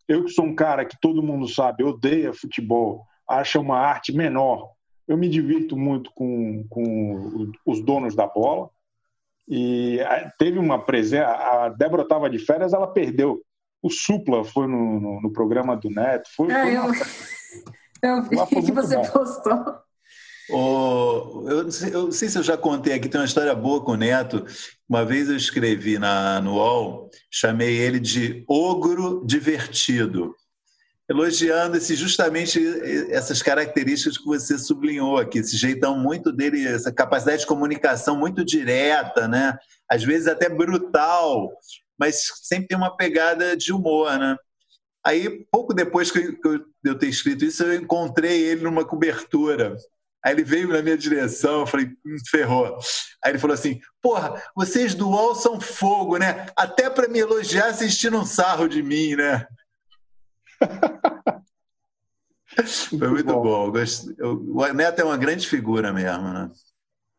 Eu 0.08 0.24
que 0.24 0.30
sou 0.30 0.44
um 0.44 0.54
cara 0.54 0.84
que 0.84 0.98
todo 1.00 1.22
mundo 1.22 1.46
sabe, 1.46 1.84
odeia 1.84 2.32
futebol, 2.32 3.06
acha 3.28 3.60
uma 3.60 3.78
arte 3.78 4.12
menor. 4.12 4.72
Eu 5.10 5.16
me 5.16 5.28
divirto 5.28 5.76
muito 5.76 6.12
com, 6.14 6.64
com 6.70 7.50
os 7.66 7.84
donos 7.84 8.14
da 8.14 8.28
bola. 8.28 8.70
E 9.48 9.98
teve 10.38 10.56
uma 10.56 10.78
presença. 10.78 11.26
A 11.26 11.68
Débora 11.68 12.04
estava 12.04 12.30
de 12.30 12.38
férias, 12.38 12.72
ela 12.72 12.86
perdeu. 12.86 13.42
O 13.82 13.90
Supla 13.90 14.44
foi 14.44 14.68
no, 14.68 15.00
no, 15.00 15.20
no 15.22 15.32
programa 15.32 15.76
do 15.76 15.90
Neto. 15.90 16.28
Foi, 16.36 16.52
é, 16.52 16.62
foi 16.62 16.74
eu, 18.02 18.14
eu 18.14 18.22
vi 18.22 18.62
que 18.62 18.70
você 18.70 18.98
bom. 18.98 19.02
postou. 19.10 19.80
Oh, 20.48 21.44
eu, 21.48 21.64
não 21.64 21.70
sei, 21.72 21.92
eu, 21.92 22.02
não 22.04 22.12
sei, 22.12 22.28
se 22.28 22.38
eu 22.38 22.44
já 22.44 22.56
contei 22.56 22.92
aqui, 22.92 23.08
tem 23.08 23.20
uma 23.20 23.26
história 23.26 23.52
boa 23.52 23.82
com 23.82 23.92
o 23.92 23.96
Neto. 23.96 24.46
Uma 24.88 25.04
vez 25.04 25.28
eu 25.28 25.36
escrevi 25.36 25.98
na, 25.98 26.40
no 26.40 26.54
UOL, 26.54 27.10
chamei 27.28 27.78
ele 27.78 27.98
de 27.98 28.44
ogro 28.46 29.24
divertido 29.26 30.36
elogiando 31.10 31.76
esse, 31.76 31.96
justamente 31.96 32.60
essas 33.10 33.42
características 33.42 34.16
que 34.16 34.24
você 34.24 34.56
sublinhou 34.56 35.18
aqui, 35.18 35.40
esse 35.40 35.56
jeitão 35.56 35.98
muito 35.98 36.30
dele, 36.30 36.64
essa 36.64 36.92
capacidade 36.92 37.40
de 37.40 37.48
comunicação 37.48 38.16
muito 38.16 38.44
direta, 38.44 39.26
né? 39.26 39.58
às 39.90 40.04
vezes 40.04 40.28
até 40.28 40.48
brutal, 40.48 41.50
mas 41.98 42.22
sempre 42.44 42.68
tem 42.68 42.78
uma 42.78 42.96
pegada 42.96 43.56
de 43.56 43.72
humor. 43.72 44.16
Né? 44.16 44.36
Aí, 45.04 45.44
pouco 45.50 45.74
depois 45.74 46.12
que 46.12 46.38
eu 46.84 46.96
ter 46.96 47.08
escrito 47.08 47.44
isso, 47.44 47.64
eu 47.64 47.74
encontrei 47.74 48.44
ele 48.44 48.62
numa 48.62 48.84
cobertura. 48.84 49.76
Aí 50.24 50.32
ele 50.32 50.44
veio 50.44 50.68
na 50.68 50.80
minha 50.80 50.96
direção, 50.96 51.60
eu 51.60 51.66
falei, 51.66 51.86
hum, 52.06 52.16
ferrou. 52.30 52.78
Aí 53.24 53.32
ele 53.32 53.38
falou 53.38 53.54
assim: 53.54 53.80
Porra, 54.02 54.40
vocês 54.54 54.94
do 54.94 55.08
UOL 55.08 55.34
são 55.34 55.58
fogo, 55.58 56.18
né? 56.18 56.46
Até 56.54 56.90
para 56.90 57.08
me 57.08 57.18
elogiar, 57.18 57.72
vocês 57.72 57.96
tiram 57.96 58.20
um 58.20 58.26
sarro 58.26 58.68
de 58.68 58.82
mim, 58.82 59.16
né? 59.16 59.46
Foi 62.98 63.08
muito 63.08 63.32
bom. 63.32 63.70
bom. 63.70 63.80
O 64.54 64.72
Neto 64.72 65.00
é 65.00 65.04
uma 65.04 65.16
grande 65.16 65.48
figura 65.48 65.92
mesmo, 65.92 66.32
né? 66.32 66.50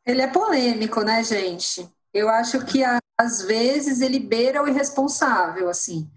Ele 0.06 0.22
é 0.22 0.28
polêmico, 0.28 1.02
né, 1.02 1.24
gente? 1.24 1.88
Eu 2.14 2.30
acho 2.30 2.66
que 2.66 2.84
às 3.18 3.42
vezes 3.44 4.02
ele 4.02 4.20
beira 4.20 4.64
o 4.64 4.68
irresponsável, 4.68 5.70
assim. 5.70 6.10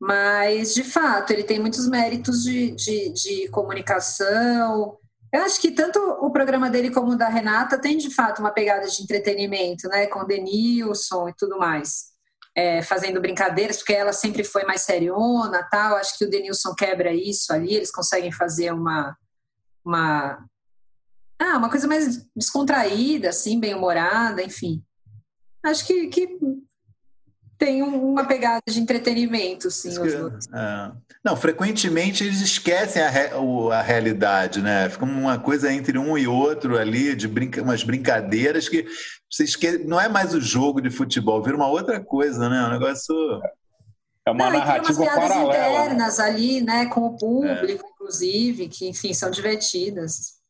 Mas, 0.00 0.74
de 0.74 0.82
fato, 0.82 1.32
ele 1.32 1.44
tem 1.44 1.58
muitos 1.58 1.86
méritos 1.86 2.42
de, 2.42 2.70
de, 2.72 3.12
de 3.12 3.48
comunicação. 3.48 4.96
Eu 5.32 5.42
acho 5.42 5.60
que 5.60 5.70
tanto 5.70 5.98
o 5.98 6.30
programa 6.30 6.70
dele 6.70 6.90
como 6.90 7.12
o 7.12 7.16
da 7.16 7.28
Renata 7.28 7.78
tem, 7.78 7.98
de 7.98 8.12
fato, 8.12 8.40
uma 8.40 8.50
pegada 8.50 8.86
de 8.88 9.02
entretenimento, 9.02 9.86
né? 9.88 10.06
Com 10.06 10.20
o 10.20 10.24
Denilson 10.24 11.28
e 11.28 11.34
tudo 11.34 11.58
mais 11.58 12.10
é, 12.60 12.82
fazendo 12.82 13.22
brincadeiras, 13.22 13.78
porque 13.78 13.94
ela 13.94 14.12
sempre 14.12 14.44
foi 14.44 14.64
mais 14.64 14.82
seriona, 14.82 15.66
tal. 15.70 15.96
Acho 15.96 16.18
que 16.18 16.26
o 16.26 16.28
Denilson 16.28 16.74
quebra 16.74 17.10
isso 17.10 17.54
ali, 17.54 17.74
eles 17.74 17.90
conseguem 17.90 18.30
fazer 18.30 18.70
uma 18.72 19.16
uma 19.82 20.44
ah, 21.38 21.56
uma 21.56 21.70
coisa 21.70 21.88
mais 21.88 22.22
descontraída, 22.36 23.30
assim, 23.30 23.58
bem 23.58 23.74
humorada, 23.74 24.42
enfim. 24.42 24.82
Acho 25.64 25.86
que, 25.86 26.08
que 26.08 26.38
tem 27.56 27.82
uma 27.82 28.26
pegada 28.26 28.60
de 28.68 28.78
entretenimento, 28.78 29.70
sim. 29.70 29.94
É. 30.52 30.92
Não, 31.24 31.34
frequentemente 31.34 32.24
eles 32.24 32.42
esquecem 32.42 33.00
a, 33.00 33.08
re, 33.08 33.30
a 33.72 33.80
realidade, 33.80 34.60
né? 34.60 34.90
Fica 34.90 35.06
uma 35.06 35.38
coisa 35.38 35.72
entre 35.72 35.96
um 35.96 36.18
e 36.18 36.26
outro 36.26 36.76
ali, 36.76 37.16
de 37.16 37.26
brinca, 37.26 37.62
umas 37.62 37.82
brincadeiras 37.82 38.68
que 38.68 38.86
você 39.30 39.44
esquece, 39.44 39.84
não 39.84 40.00
é 40.00 40.08
mais 40.08 40.34
o 40.34 40.40
jogo 40.40 40.80
de 40.80 40.90
futebol, 40.90 41.42
vira 41.42 41.56
uma 41.56 41.68
outra 41.68 42.00
coisa, 42.00 42.48
né? 42.48 42.66
Um 42.66 42.70
negócio. 42.70 43.14
É 44.26 44.30
uma 44.32 44.50
não, 44.50 44.58
narrativa 44.58 44.98
tem 44.98 45.08
umas 45.08 45.14
piadas 45.14 45.28
paralela. 45.28 45.54
Né? 45.54 45.84
internas 45.84 46.20
ali, 46.20 46.60
né? 46.60 46.86
Com 46.86 47.06
o 47.06 47.16
público, 47.16 47.86
é. 47.86 47.90
inclusive, 47.90 48.68
que, 48.68 48.88
enfim, 48.88 49.14
são 49.14 49.30
divertidas. 49.30 50.40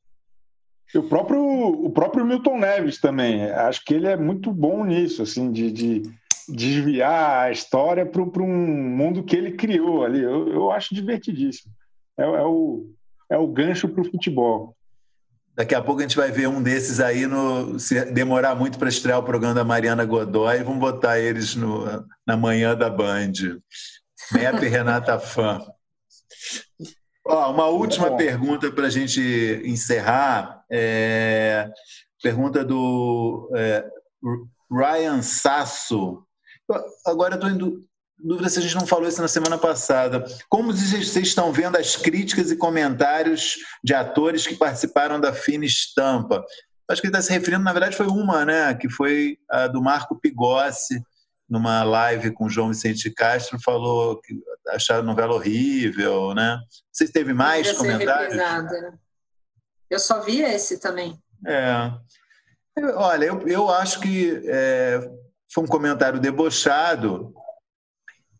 E 0.93 0.99
o 0.99 1.09
próprio, 1.09 1.41
o 1.41 1.91
próprio 1.91 2.25
Milton 2.25 2.59
Neves 2.59 3.01
também, 3.01 3.45
acho 3.51 3.85
que 3.85 3.95
ele 3.95 4.09
é 4.09 4.17
muito 4.17 4.51
bom 4.51 4.85
nisso, 4.85 5.23
assim, 5.23 5.53
de, 5.53 5.71
de 5.71 6.03
desviar 6.49 7.45
a 7.45 7.53
história 7.53 8.05
para 8.05 8.23
um 8.23 8.47
mundo 8.49 9.23
que 9.23 9.37
ele 9.37 9.53
criou 9.53 10.05
ali. 10.05 10.21
Eu, 10.21 10.49
eu 10.49 10.71
acho 10.73 10.95
divertidíssimo. 10.95 11.73
É, 12.19 12.25
é, 12.25 12.45
o, 12.45 12.91
é 13.31 13.39
o 13.39 13.47
gancho 13.47 13.89
para 13.89 14.03
o 14.03 14.11
futebol. 14.11 14.75
Daqui 15.61 15.75
a 15.75 15.83
pouco 15.83 16.01
a 16.01 16.05
gente 16.05 16.17
vai 16.17 16.31
ver 16.31 16.49
um 16.49 16.63
desses 16.63 17.01
aí 17.01 17.27
no 17.27 17.79
se 17.79 18.03
demorar 18.07 18.55
muito 18.55 18.79
para 18.79 18.89
estrear 18.89 19.19
o 19.19 19.23
programa 19.23 19.55
da 19.55 19.63
Mariana 19.63 20.07
Godoy, 20.07 20.63
vamos 20.63 20.81
botar 20.81 21.19
eles 21.19 21.55
no, 21.55 21.85
na 22.27 22.35
manhã 22.35 22.75
da 22.75 22.89
Band. 22.89 23.61
Mep 24.33 24.65
e 24.65 24.69
Renata 24.69 25.19
Fã. 25.19 25.61
Ó, 27.27 27.53
uma 27.53 27.67
última 27.67 28.17
pergunta 28.17 28.73
para 28.73 28.87
a 28.87 28.91
gente 28.91 29.21
encerrar. 29.63 30.65
É, 30.73 31.69
pergunta 32.23 32.65
do 32.65 33.53
é, 33.55 33.85
Ryan 34.73 35.21
Sasso. 35.21 36.25
Agora 37.05 37.35
estou 37.35 37.51
em 37.51 37.59
dúvida 38.23 38.49
se 38.49 38.59
a 38.59 38.63
gente 38.63 38.75
não 38.75 38.87
falou 38.87 39.09
isso 39.09 39.21
na 39.21 39.29
semana 39.29 39.59
passada. 39.59 40.25
Como 40.49 40.73
vocês 40.73 41.17
estão 41.17 41.53
vendo 41.53 41.77
as 41.77 41.97
críticas 41.97 42.51
e 42.51 42.57
comentários 42.57 43.57
de 43.83 43.95
atores 43.95 44.47
que 44.47 44.55
participaram 44.55 45.21
da 45.21 45.33
Fina 45.33 45.65
Estampa? 45.65 46.45
Acho 46.89 47.01
que 47.01 47.07
ele 47.07 47.17
está 47.17 47.23
se 47.23 47.33
referindo, 47.33 47.63
na 47.63 47.73
verdade, 47.73 47.97
foi 47.97 48.07
uma, 48.07 48.45
né? 48.45 48.75
Que 48.75 48.89
foi 48.89 49.39
a 49.49 49.69
do 49.69 49.83
Marco 49.83 50.19
Pigossi, 50.19 51.03
numa 51.49 51.83
live 51.83 52.33
com 52.33 52.47
o 52.47 52.51
João 52.51 52.69
Vicente 52.69 53.11
Castro, 53.11 53.61
falou 53.61 54.21
que 54.21 54.35
acharam 54.69 55.01
a 55.01 55.05
novela 55.05 55.35
horrível, 55.35 56.35
né? 56.35 56.59
Você 56.93 57.11
teve 57.11 57.33
mais 57.33 57.73
comentários? 57.73 58.37
Né? 58.37 58.93
Eu 59.89 59.99
só 59.99 60.21
vi 60.21 60.43
esse 60.43 60.79
também. 60.79 61.19
É. 61.47 61.93
Olha, 62.95 63.25
eu, 63.25 63.49
eu 63.49 63.69
acho 63.69 64.01
que 64.01 64.41
é, 64.47 65.01
foi 65.53 65.65
um 65.65 65.67
comentário 65.67 66.21
debochado 66.21 67.35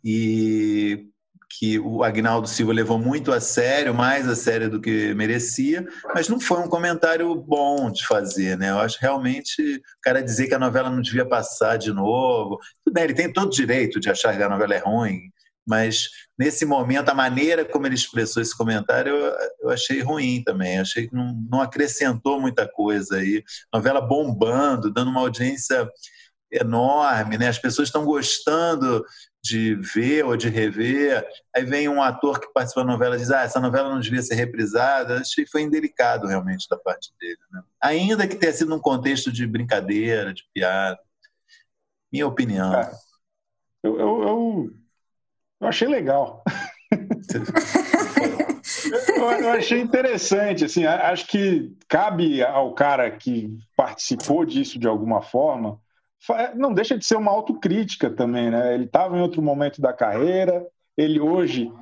e 0.05 1.07
que 1.51 1.81
o 1.81 2.05
Agnaldo 2.05 2.47
Silva 2.47 2.73
levou 2.73 2.99
muito 2.99 3.33
a 3.33 3.41
sério, 3.41 3.93
mais 3.93 4.29
a 4.29 4.37
sério 4.37 4.71
do 4.71 4.81
que 4.81 5.13
merecia, 5.15 5.87
mas 6.15 6.29
não 6.29 6.39
foi 6.39 6.61
um 6.61 6.69
comentário 6.69 7.35
bom 7.35 7.91
de 7.91 8.07
fazer, 8.07 8.57
né? 8.57 8.71
Eu 8.71 8.79
acho 8.79 8.99
realmente 9.01 9.61
o 9.61 9.81
cara 10.01 10.23
dizer 10.23 10.47
que 10.47 10.55
a 10.55 10.59
novela 10.61 10.89
não 10.89 11.03
devia 11.03 11.27
passar 11.27 11.77
de 11.77 11.93
novo. 11.93 12.59
Tudo 12.85 12.95
bem, 12.95 13.05
ele 13.05 13.15
tem 13.15 13.33
todo 13.33 13.49
o 13.49 13.51
direito 13.51 13.99
de 13.99 14.09
achar 14.09 14.37
que 14.37 14.43
a 14.43 14.49
novela 14.49 14.75
é 14.75 14.79
ruim, 14.79 15.23
mas 15.67 16.09
nesse 16.39 16.65
momento 16.65 17.09
a 17.09 17.15
maneira 17.15 17.65
como 17.65 17.87
ele 17.87 17.97
expressou 17.97 18.41
esse 18.41 18.57
comentário 18.57 19.13
eu, 19.13 19.37
eu 19.63 19.71
achei 19.71 20.01
ruim 20.01 20.43
também. 20.45 20.79
Achei 20.79 21.09
que 21.09 21.15
não, 21.15 21.35
não 21.51 21.61
acrescentou 21.61 22.41
muita 22.41 22.67
coisa 22.67 23.17
aí. 23.17 23.43
Novela 23.75 24.01
bombando, 24.01 24.93
dando 24.93 25.11
uma 25.11 25.21
audiência 25.21 25.91
enorme, 26.51 27.39
né? 27.39 27.49
As 27.49 27.59
pessoas 27.59 27.89
estão 27.89 28.05
gostando 28.05 29.05
de 29.43 29.75
ver 29.75 30.25
ou 30.25 30.37
de 30.37 30.49
rever. 30.49 31.27
Aí 31.55 31.65
vem 31.65 31.89
um 31.89 32.03
ator 32.03 32.39
que 32.39 32.53
participa 32.53 32.83
da 32.85 32.93
novela 32.93 33.17
e 33.17 33.19
diz: 33.19 33.31
Ah, 33.31 33.43
essa 33.43 33.61
novela 33.61 33.89
não 33.89 34.01
devia 34.01 34.23
ser 34.23 34.35
reprisada. 34.35 35.21
Achei 35.21 35.45
que 35.45 35.51
foi 35.51 35.63
indelicado 35.63 36.27
realmente 36.27 36.69
da 36.69 36.77
parte 36.77 37.13
dele. 37.19 37.39
Né? 37.51 37.63
Ainda 37.81 38.29
que 38.29 38.37
tenha 38.37 38.53
sido 38.53 38.71
num 38.71 38.81
contexto 38.81 39.33
de 39.33 39.47
brincadeira, 39.47 40.35
de 40.35 40.45
piada. 40.53 40.99
Minha 42.13 42.27
opinião. 42.27 42.75
É, 42.75 42.91
eu, 43.83 43.99
eu, 43.99 44.23
eu, 44.23 44.71
eu, 45.61 45.69
achei 45.69 45.89
legal. 45.89 46.43
eu, 49.17 49.31
eu 49.31 49.51
achei 49.53 49.81
interessante. 49.81 50.65
Assim, 50.65 50.85
acho 50.85 51.27
que 51.29 51.75
cabe 51.89 52.43
ao 52.43 52.75
cara 52.75 53.11
que 53.11 53.57
participou 53.77 54.45
disso 54.45 54.79
de 54.79 54.87
alguma 54.89 55.23
forma 55.23 55.81
não 56.55 56.73
deixa 56.73 56.99
de 56.99 57.05
ser 57.05 57.17
uma 57.17 57.31
autocrítica 57.31 58.11
também, 58.11 58.51
né? 58.51 58.75
Ele 58.75 58.85
estava 58.85 59.17
em 59.17 59.21
outro 59.23 59.43
momento 59.43 59.81
da 59.81 59.93
carreira, 59.93 60.67
ele 60.97 61.19
hoje, 61.19 61.73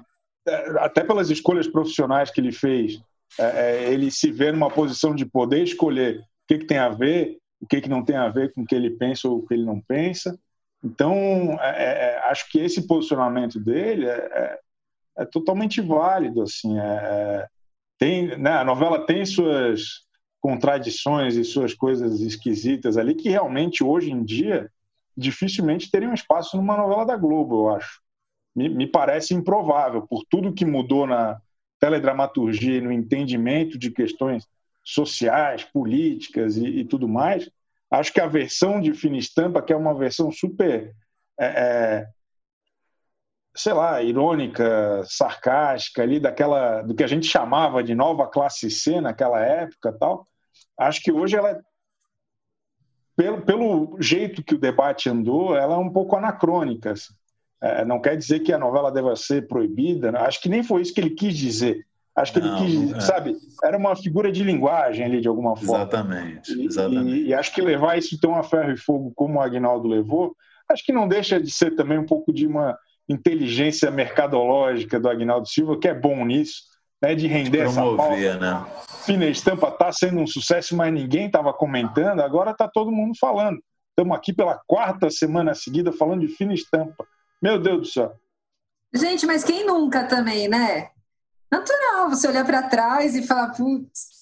é, 0.47 0.79
até 0.79 1.03
pelas 1.03 1.31
escolhas 1.31 1.67
profissionais 1.67 2.31
que 2.31 2.41
ele 2.41 2.53
fez, 2.53 3.01
é, 3.39 3.45
é, 3.45 3.93
ele 3.93 4.11
se 4.11 4.31
vê 4.31 4.53
numa 4.53 4.71
posição 4.71 5.15
de 5.15 5.27
poder 5.27 5.65
escolher 5.65 6.21
o 6.21 6.47
que, 6.47 6.59
que 6.59 6.67
tem 6.67 6.79
a 6.79 6.89
ver, 6.89 7.39
o 7.61 7.67
que, 7.67 7.81
que 7.81 7.89
não 7.89 8.05
tem 8.05 8.17
a 8.17 8.29
ver 8.29 8.53
com 8.53 8.63
o 8.63 8.67
que 8.67 8.75
ele 8.75 8.91
pensa 8.91 9.29
ou 9.29 9.39
o 9.39 9.47
que 9.47 9.55
ele 9.55 9.65
não 9.65 9.81
pensa. 9.81 10.39
Então, 10.83 11.59
é, 11.61 12.15
é, 12.15 12.19
acho 12.31 12.49
que 12.51 12.61
esse 12.61 12.87
posicionamento 12.87 13.59
dele 13.59 14.07
é, 14.07 14.59
é 15.19 15.25
totalmente 15.25 15.81
válido. 15.81 16.43
Assim, 16.43 16.77
tem, 17.99 18.39
né, 18.39 18.53
a 18.53 18.65
novela 18.65 19.05
tem 19.05 19.27
suas 19.27 20.07
contradições 20.41 21.37
e 21.37 21.45
suas 21.45 21.75
coisas 21.75 22.21
esquisitas 22.21 22.97
ali 22.97 23.15
que 23.15 23.29
realmente 23.29 23.83
hoje 23.83 24.11
em 24.11 24.23
dia 24.23 24.71
dificilmente 25.17 25.91
teriam 25.91 26.15
espaço 26.15 26.57
numa 26.57 26.77
novela 26.77 27.05
da 27.05 27.17
Globo, 27.17 27.69
eu 27.69 27.77
acho. 27.77 28.01
Me, 28.55 28.69
me 28.69 28.87
parece 28.87 29.35
improvável, 29.35 30.07
por 30.07 30.25
tudo 30.31 30.53
que 30.53 30.65
mudou 30.65 31.07
na 31.07 31.41
teledramaturgia 31.81 32.79
e 32.79 32.81
no 32.81 32.93
entendimento 32.93 33.77
de 33.77 33.91
questões 33.91 34.47
sociais, 34.85 35.65
políticas 35.65 36.57
e, 36.57 36.67
e 36.67 36.85
tudo 36.85 37.09
mais. 37.09 37.51
Acho 37.91 38.13
que 38.13 38.21
a 38.21 38.27
versão 38.27 38.81
de 38.81 38.95
Fina 38.95 39.17
Estampa, 39.17 39.63
que 39.63 39.73
é 39.73 39.77
uma 39.77 39.95
versão 39.95 40.31
super, 40.31 40.95
é, 41.39 41.47
é, 41.47 42.09
sei 43.59 43.73
lá, 43.73 44.01
irônica, 44.01 45.03
sarcástica 45.05 46.03
ali 46.03 46.21
daquela 46.21 46.81
do 46.83 46.95
que 46.95 47.03
a 47.03 47.09
gente 47.09 47.27
chamava 47.27 47.83
de 47.83 47.93
nova 47.93 48.29
classe 48.29 48.71
C 48.71 49.01
naquela 49.01 49.41
época, 49.41 49.93
tal, 49.99 50.29
acho 50.79 51.03
que 51.03 51.11
hoje 51.11 51.35
ela, 51.35 51.61
pelo, 53.17 53.43
pelo 53.43 53.97
jeito 53.99 54.45
que 54.45 54.55
o 54.55 54.61
debate 54.61 55.11
andou, 55.11 55.57
ela 55.57 55.75
é 55.75 55.79
um 55.79 55.91
pouco 55.91 56.15
anacrônica. 56.15 56.93
Assim. 56.93 57.13
É, 57.61 57.85
não 57.85 58.01
quer 58.01 58.17
dizer 58.17 58.41
que 58.41 58.53
a 58.53 58.59
novela 58.59 58.93
deva 58.93 59.17
ser 59.17 59.49
proibida, 59.49 60.13
né? 60.13 60.21
acho 60.21 60.41
que 60.41 60.49
nem 60.49 60.63
foi 60.63 60.81
isso 60.81 60.95
que 60.95 61.01
ele 61.01 61.11
quis 61.11 61.37
dizer. 61.37 61.85
Acho 62.15 62.35
que 62.35 62.41
não, 62.41 62.65
ele 62.65 62.87
quis, 62.87 62.93
é. 62.93 63.01
sabe, 63.01 63.37
era 63.63 63.77
uma 63.77 63.97
figura 63.97 64.31
de 64.31 64.45
linguagem 64.45 65.05
ali, 65.05 65.21
de 65.21 65.27
alguma 65.27 65.57
forma. 65.57 65.83
Exatamente, 65.83 66.53
exatamente. 66.63 67.23
E, 67.23 67.27
e, 67.27 67.35
acho 67.35 67.53
que 67.53 67.61
levar 67.61 67.99
isso 67.99 68.21
tão 68.21 68.37
a 68.37 68.45
ferro 68.45 68.71
e 68.71 68.77
fogo 68.77 69.13
como 69.17 69.39
o 69.39 69.43
Agnaldo 69.43 69.89
levou, 69.89 70.37
acho 70.69 70.85
que 70.85 70.93
não 70.93 71.09
deixa 71.09 71.41
de 71.41 71.51
ser 71.51 71.75
também 71.75 71.99
um 71.99 72.07
pouco 72.07 72.33
de 72.33 72.47
uma 72.47 72.79
inteligência 73.09 73.91
mercadológica 73.91 75.01
do 75.01 75.09
Agnaldo 75.09 75.49
Silva, 75.49 75.79
que 75.79 75.89
é 75.89 75.95
bom 75.95 76.25
nisso, 76.25 76.63
né, 77.01 77.15
de 77.15 77.27
render 77.27 77.67
de 77.67 77.73
promover, 77.75 78.29
essa 78.29 78.39
pauta. 78.39 78.67
Né? 78.67 78.67
Fina 79.05 79.27
Estampa 79.27 79.69
está 79.69 79.91
sendo 79.93 80.21
um 80.21 80.27
sucesso, 80.27 80.77
mas 80.77 80.93
ninguém 80.93 81.27
estava 81.27 81.53
comentando, 81.53 82.21
agora 82.21 82.51
está 82.51 82.69
todo 82.69 82.93
mundo 82.93 83.15
falando. 83.19 83.59
Estamos 83.91 84.17
aqui 84.17 84.33
pela 84.33 84.61
quarta 84.67 85.11
semana 85.11 85.55
seguida 85.55 85.93
falando 85.93 86.21
de 86.21 86.29
Fina 86.29 86.55
Estampa. 86.55 87.07
Meu 87.41 87.59
Deus 87.59 87.81
do 87.81 87.87
céu. 87.87 88.13
Gente, 88.93 89.27
mas 89.27 89.45
quem 89.45 89.67
nunca 89.67 90.05
também, 90.05 90.49
né? 90.49 90.91
Natural 91.51 92.11
você 92.11 92.29
olhar 92.29 92.45
para 92.45 92.63
trás 92.65 93.15
e 93.15 93.27
falar, 93.27 93.49
putz, 93.55 94.18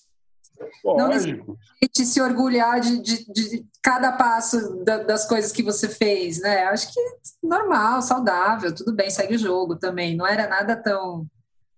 não 0.85 1.09
necessariamente 1.09 2.05
se 2.05 2.21
orgulhar 2.21 2.81
de, 2.81 3.03
de, 3.03 3.33
de 3.33 3.67
cada 3.83 4.13
passo 4.13 4.85
da, 4.85 4.99
das 4.99 5.27
coisas 5.27 5.53
que 5.53 5.63
você 5.63 5.89
fez, 5.89 6.41
né? 6.41 6.65
Acho 6.65 6.93
que 6.93 7.01
normal, 7.43 8.03
saudável, 8.03 8.75
tudo 8.75 8.93
bem, 8.93 9.11
segue 9.11 9.37
o 9.37 9.39
jogo 9.39 9.77
também. 9.77 10.17
Não 10.17 10.27
era 10.27 10.47
nada 10.49 10.77
tão 10.77 11.27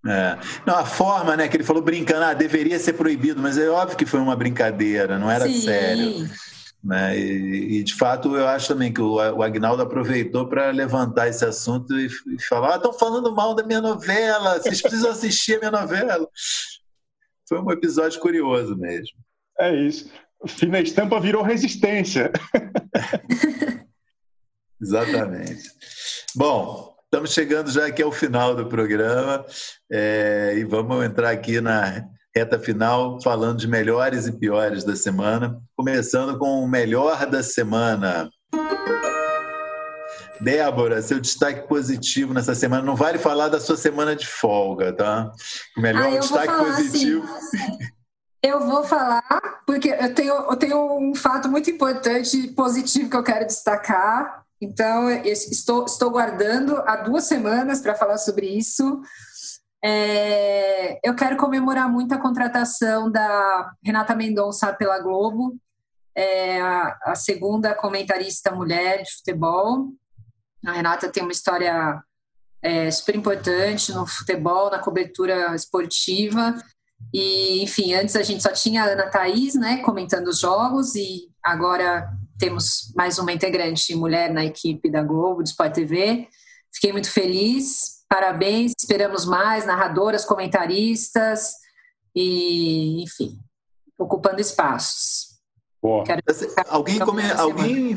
é. 0.07 0.39
Não, 0.65 0.77
a 0.77 0.87
forma, 0.87 1.37
né, 1.37 1.49
que 1.49 1.57
ele 1.57 1.65
falou 1.65 1.83
brincando, 1.83 2.25
ah, 2.25 2.35
deveria 2.35 2.79
ser 2.79 2.93
proibido, 2.93 3.43
mas 3.43 3.59
é 3.59 3.69
óbvio 3.69 3.97
que 3.97 4.07
foi 4.07 4.21
uma 4.21 4.37
brincadeira, 4.37 5.19
não 5.19 5.31
era 5.31 5.47
Sim. 5.47 5.61
sério. 5.61 6.31
Né? 6.83 7.19
E, 7.19 7.79
e, 7.79 7.85
de 7.85 7.95
fato 7.95 8.37
eu 8.37 8.47
acho 8.47 8.69
também 8.69 8.93
que 8.93 9.01
o, 9.01 9.15
o 9.15 9.43
Agnaldo 9.43 9.83
aproveitou 9.83 10.47
para 10.47 10.71
levantar 10.71 11.29
esse 11.29 11.45
assunto 11.45 11.99
e, 11.99 12.07
e 12.07 12.43
falar: 12.43 12.77
estão 12.77 12.93
ah, 12.93 12.99
falando 12.99 13.35
mal 13.35 13.53
da 13.53 13.65
minha 13.65 13.81
novela, 13.81 14.59
vocês 14.59 14.81
precisam 14.81 15.11
assistir 15.11 15.57
a 15.57 15.59
minha 15.59 15.71
novela. 15.73 16.29
Foi 17.49 17.61
um 17.61 17.71
episódio 17.71 18.21
curioso 18.21 18.77
mesmo. 18.77 19.17
É 19.59 19.75
isso. 19.75 20.11
Fina 20.47 20.81
estampa 20.81 21.19
virou 21.19 21.43
resistência. 21.43 22.31
Exatamente. 24.81 25.69
Bom, 26.37 26.97
Estamos 27.11 27.33
chegando 27.33 27.71
já 27.71 27.87
aqui 27.87 28.03
ao 28.03 28.13
final 28.13 28.55
do 28.55 28.67
programa 28.67 29.43
é, 29.91 30.53
e 30.59 30.65
vamos 30.65 31.03
entrar 31.03 31.31
aqui 31.31 31.59
na 31.59 32.07
reta 32.37 32.59
final 32.59 33.19
falando 33.23 33.57
de 33.57 33.67
melhores 33.67 34.27
e 34.27 34.39
piores 34.39 34.85
da 34.85 34.95
semana, 34.95 35.59
começando 35.75 36.39
com 36.39 36.63
o 36.63 36.69
melhor 36.69 37.25
da 37.25 37.43
semana. 37.43 38.29
Débora, 40.41 41.03
seu 41.03 41.21
destaque 41.21 41.67
positivo 41.69 42.33
nessa 42.33 42.55
semana. 42.55 42.83
Não 42.83 42.97
vale 42.97 43.19
falar 43.19 43.49
da 43.49 43.61
sua 43.61 43.77
semana 43.77 44.15
de 44.15 44.27
folga, 44.27 44.93
tá? 44.93 45.33
O 45.77 45.81
melhor 45.81 46.13
ah, 46.13 46.19
destaque 46.19 46.53
positivo. 46.53 47.25
Assim. 47.25 47.79
Eu 48.43 48.61
vou 48.61 48.85
falar, 48.85 49.23
porque 49.67 49.89
eu 49.89 50.15
tenho, 50.15 50.35
eu 50.35 50.57
tenho 50.57 50.99
um 50.99 51.15
fato 51.15 51.49
muito 51.49 51.71
importante 51.71 52.49
positivo 52.49 53.11
que 53.11 53.17
eu 53.17 53.25
quero 53.25 53.47
destacar. 53.47 54.45
Então, 54.61 55.11
estou, 55.11 55.85
estou 55.85 56.11
guardando 56.11 56.77
há 56.87 56.97
duas 56.97 57.25
semanas 57.25 57.81
para 57.81 57.95
falar 57.95 58.19
sobre 58.19 58.47
isso. 58.47 59.01
É, 59.85 60.99
eu 61.05 61.15
quero 61.15 61.37
comemorar 61.37 61.91
muito 61.91 62.13
a 62.13 62.19
contratação 62.19 63.11
da 63.11 63.73
Renata 63.85 64.15
Mendonça 64.15 64.73
pela 64.73 64.99
Globo, 64.99 65.57
é 66.15 66.61
a, 66.61 66.99
a, 67.05 67.15
segunda 67.15 67.75
comentarista 67.75 68.51
mulher 68.51 69.03
de 69.03 69.13
futebol. 69.17 69.93
A 70.67 70.73
Renata 70.73 71.09
tem 71.09 71.23
uma 71.23 71.33
história 71.33 72.03
é, 72.63 72.91
super 72.91 73.15
importante 73.15 73.93
no 73.93 74.07
futebol, 74.07 74.71
na 74.71 74.79
cobertura 74.79 75.55
esportiva. 75.55 76.55
E, 77.13 77.63
enfim, 77.63 77.95
antes 77.95 78.17
a 78.17 78.23
gente 78.23 78.43
só 78.43 78.53
tinha 78.53 78.83
a 78.83 78.87
Ana 78.87 79.09
Thaís, 79.09 79.55
né, 79.55 79.79
comentando 79.79 80.29
os 80.29 80.41
jogos, 80.41 80.95
e 80.95 81.29
agora 81.43 82.11
temos 82.39 82.93
mais 82.97 83.19
uma 83.19 83.33
integrante 83.33 83.95
mulher 83.95 84.33
na 84.33 84.45
equipe 84.45 84.91
da 84.91 85.03
Globo, 85.03 85.43
do 85.43 85.47
Sport 85.47 85.75
TV. 85.75 86.29
Fiquei 86.75 86.93
muito 86.93 87.11
feliz, 87.11 88.05
parabéns, 88.09 88.73
esperamos 88.79 89.25
mais 89.25 89.65
narradoras, 89.65 90.25
comentaristas 90.25 91.53
e, 92.15 93.03
enfim, 93.03 93.39
ocupando 93.97 94.41
espaços. 94.41 95.39
Quero... 96.05 96.23
Alguém, 96.69 96.99
come... 96.99 97.31
alguém 97.33 97.97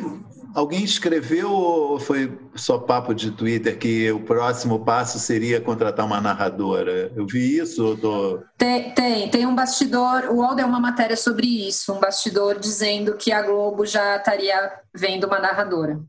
Alguém 0.53 0.83
escreveu 0.83 1.51
ou 1.51 1.99
foi 1.99 2.37
só 2.55 2.77
papo 2.77 3.13
de 3.13 3.31
Twitter 3.31 3.77
que 3.77 4.11
o 4.11 4.19
próximo 4.19 4.83
passo 4.83 5.17
seria 5.17 5.61
contratar 5.61 6.05
uma 6.05 6.19
narradora? 6.19 7.11
Eu 7.15 7.25
vi 7.25 7.57
isso? 7.57 7.97
Tô... 7.97 8.43
Tem, 8.57 8.93
tem, 8.93 9.29
tem 9.29 9.45
um 9.45 9.55
bastidor. 9.55 10.25
O 10.25 10.37
UOL 10.37 10.55
deu 10.55 10.67
uma 10.67 10.79
matéria 10.79 11.15
sobre 11.15 11.67
isso, 11.67 11.93
um 11.93 11.99
bastidor 11.99 12.59
dizendo 12.59 13.15
que 13.15 13.31
a 13.31 13.41
Globo 13.41 13.85
já 13.85 14.17
estaria 14.17 14.71
vendo 14.93 15.25
uma 15.25 15.39
narradora. 15.39 16.01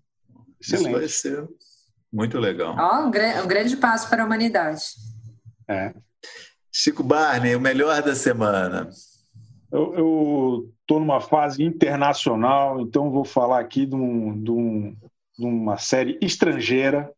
Excelente. 0.61 0.89
Isso 0.89 0.99
vai 0.99 1.09
ser 1.09 1.49
muito 2.13 2.39
legal. 2.39 2.77
Ó, 2.79 3.03
um, 3.03 3.07
um 3.07 3.47
grande 3.47 3.77
passo 3.77 4.09
para 4.09 4.23
a 4.23 4.27
humanidade. 4.27 4.83
É. 5.69 5.95
Chico 6.71 7.03
Barney, 7.03 7.55
o 7.55 7.61
melhor 7.61 8.03
da 8.03 8.15
semana. 8.15 8.89
Eu 9.71 10.71
estou 10.93 11.01
numa 11.01 11.21
fase 11.21 11.65
internacional, 11.65 12.81
então 12.81 13.11
vou 13.11 13.25
falar 13.25 13.61
aqui 13.61 13.87
de, 13.87 13.95
um, 13.95 14.43
de, 14.43 14.51
um, 14.51 14.97
de 15.39 15.47
uma 15.47 15.79
série 15.79 16.19
estrangeira 16.21 17.11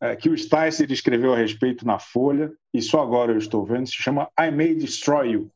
é, 0.00 0.16
que 0.16 0.30
o 0.30 0.38
Sticer 0.38 0.90
escreveu 0.90 1.34
a 1.34 1.36
respeito 1.36 1.86
na 1.86 1.98
Folha, 1.98 2.50
e 2.72 2.80
só 2.80 3.02
agora 3.02 3.32
eu 3.32 3.38
estou 3.38 3.66
vendo, 3.66 3.86
se 3.86 3.94
chama 3.94 4.30
I 4.40 4.50
May 4.50 4.74
Destroy 4.74 5.32
You. 5.32 5.50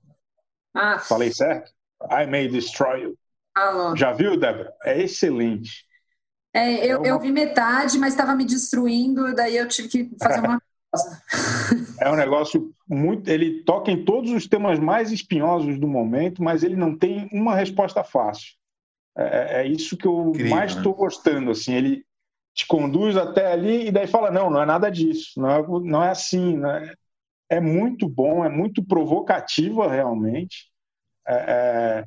Ah. 0.74 0.98
Falei 0.98 1.32
certo? 1.32 1.72
I 2.10 2.26
May 2.26 2.48
Destroy 2.48 3.04
You. 3.04 3.18
Alô. 3.54 3.96
Já 3.96 4.12
viu, 4.12 4.36
Débora? 4.36 4.72
É 4.84 5.00
excelente. 5.00 5.86
É, 6.52 6.84
eu, 6.84 6.96
é 6.96 6.98
uma... 6.98 7.08
eu 7.08 7.20
vi 7.20 7.32
metade, 7.32 7.98
mas 7.98 8.12
estava 8.12 8.34
me 8.34 8.44
destruindo, 8.44 9.34
daí 9.34 9.56
eu 9.56 9.66
tive 9.68 9.88
que 9.88 10.10
fazer 10.20 10.40
uma 10.44 10.60
é 12.01 12.11
um 12.11 12.16
negócio 12.16 12.72
muito. 12.88 13.28
Ele 13.28 13.62
toca 13.64 13.90
em 13.90 14.05
todos 14.05 14.30
os 14.30 14.47
temas 14.47 14.78
mais 14.78 15.11
espinhosos 15.11 15.78
do 15.78 15.88
momento, 15.88 16.43
mas 16.43 16.62
ele 16.62 16.76
não 16.76 16.97
tem 16.97 17.28
uma 17.32 17.55
resposta 17.55 18.05
fácil. 18.05 18.53
É, 19.16 19.22
é, 19.22 19.62
é 19.62 19.66
isso 19.66 19.97
que 19.97 20.07
eu 20.07 20.30
Incrível, 20.30 20.51
mais 20.57 20.76
estou 20.76 20.93
né? 20.93 20.99
gostando. 20.99 21.51
Assim, 21.51 21.74
ele 21.74 22.05
te 22.55 22.66
conduz 22.66 23.16
até 23.16 23.53
ali 23.53 23.88
e 23.88 23.93
daí 23.93 24.07
fala: 24.07 24.30
não, 24.30 24.51
não 24.51 24.62
é 24.62 24.66
nada 24.66 24.90
disso, 24.90 25.40
não 25.40 25.51
é, 25.51 25.66
não 25.82 26.03
é 26.03 26.11
assim. 26.11 26.57
Né? 26.57 26.93
É 27.51 27.61
muito 27.61 28.09
bom, 28.09 28.45
é 28.45 28.49
muito 28.49 28.84
provocativa 28.84 29.90
realmente. 29.90 30.70
É, 31.26 31.34
é, 31.34 32.05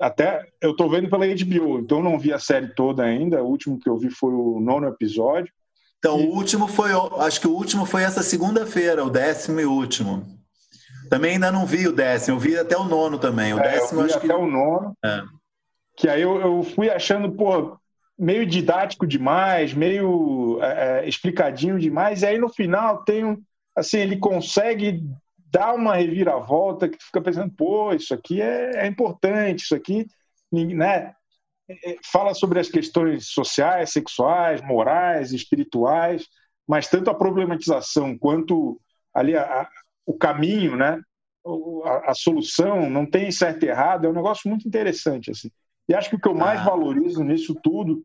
até 0.00 0.46
eu 0.60 0.72
estou 0.72 0.88
vendo 0.88 1.08
pela 1.08 1.26
HBO, 1.26 1.78
então 1.78 2.02
não 2.02 2.18
vi 2.18 2.32
a 2.32 2.38
série 2.38 2.74
toda 2.74 3.04
ainda. 3.04 3.42
O 3.42 3.48
último 3.48 3.78
que 3.78 3.88
eu 3.88 3.96
vi 3.96 4.10
foi 4.10 4.32
o 4.32 4.60
nono 4.60 4.88
episódio. 4.88 5.52
Então, 6.04 6.20
o 6.20 6.34
último 6.34 6.68
foi, 6.68 6.90
acho 7.20 7.40
que 7.40 7.46
o 7.46 7.52
último 7.52 7.86
foi 7.86 8.02
essa 8.02 8.22
segunda-feira, 8.22 9.02
o 9.02 9.08
décimo 9.08 9.58
e 9.58 9.64
último. 9.64 10.22
Também 11.08 11.32
ainda 11.32 11.50
não 11.50 11.64
vi 11.64 11.88
o 11.88 11.94
décimo, 11.94 12.36
eu 12.36 12.40
vi 12.40 12.58
até 12.58 12.76
o 12.76 12.84
nono 12.84 13.18
também. 13.18 13.54
O 13.54 13.58
é, 13.58 13.62
décimo 13.62 14.02
eu 14.02 14.04
vi 14.04 14.10
acho 14.10 14.18
até 14.18 14.28
que... 14.28 14.34
o 14.34 14.46
nono. 14.46 14.94
É. 15.02 15.22
Que 15.96 16.06
aí 16.06 16.20
eu, 16.20 16.38
eu, 16.38 16.62
fui 16.62 16.90
achando, 16.90 17.32
pô, 17.32 17.78
meio 18.18 18.44
didático 18.44 19.06
demais, 19.06 19.72
meio 19.72 20.58
é, 20.60 21.04
é, 21.04 21.08
explicadinho 21.08 21.78
demais. 21.78 22.20
E 22.20 22.26
aí 22.26 22.38
no 22.38 22.50
final 22.50 23.02
tem 23.02 23.24
um, 23.24 23.42
assim, 23.74 23.96
ele 23.96 24.18
consegue 24.18 25.02
dar 25.50 25.72
uma 25.72 25.96
reviravolta 25.96 26.86
que 26.86 26.98
tu 26.98 27.06
fica 27.06 27.22
pensando, 27.22 27.50
pô, 27.56 27.94
isso 27.94 28.12
aqui 28.12 28.42
é, 28.42 28.84
é 28.84 28.86
importante, 28.86 29.62
isso 29.62 29.74
aqui, 29.74 30.06
né? 30.52 31.14
Fala 32.04 32.34
sobre 32.34 32.60
as 32.60 32.68
questões 32.68 33.28
sociais, 33.28 33.90
sexuais, 33.90 34.60
morais, 34.62 35.32
espirituais, 35.32 36.26
mas 36.66 36.88
tanto 36.88 37.10
a 37.10 37.14
problematização 37.14 38.16
quanto 38.18 38.80
ali 39.14 39.36
a, 39.36 39.42
a, 39.42 39.68
o 40.06 40.14
caminho, 40.14 40.76
né? 40.76 41.00
A, 41.84 42.10
a, 42.10 42.14
solução 42.14 42.88
não 42.88 43.04
tem 43.04 43.30
certo 43.30 43.64
e 43.64 43.68
errado, 43.68 44.06
é 44.06 44.08
um 44.08 44.14
negócio 44.14 44.48
muito 44.48 44.66
interessante 44.66 45.30
assim. 45.30 45.50
E 45.88 45.94
acho 45.94 46.08
que 46.08 46.16
o 46.16 46.20
que 46.20 46.28
eu 46.28 46.34
mais 46.34 46.60
ah. 46.60 46.64
valorizo 46.64 47.22
nisso 47.22 47.54
tudo 47.62 48.02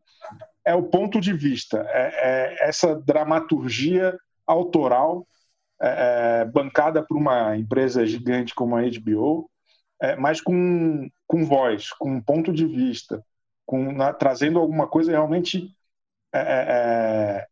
é 0.64 0.74
o 0.74 0.82
ponto 0.82 1.20
de 1.20 1.32
vista, 1.32 1.84
é, 1.88 2.58
é 2.62 2.68
essa 2.68 2.94
dramaturgia 2.94 4.16
autoral 4.46 5.26
é, 5.80 6.42
é 6.42 6.44
bancada 6.44 7.02
por 7.02 7.16
uma 7.16 7.56
empresa 7.56 8.06
gigante 8.06 8.54
como 8.54 8.76
a 8.76 8.82
HBO, 8.82 9.50
é, 10.02 10.16
mas 10.16 10.40
com, 10.40 11.08
com 11.26 11.44
voz, 11.44 11.90
com 11.92 12.20
ponto 12.20 12.52
de 12.52 12.66
vista, 12.66 13.24
com, 13.70 13.92
na, 13.92 14.12
trazendo 14.12 14.58
alguma 14.58 14.88
coisa 14.88 15.12
realmente. 15.12 15.72
É, 16.34 16.40
é, 16.40 16.64
é, 16.68 17.46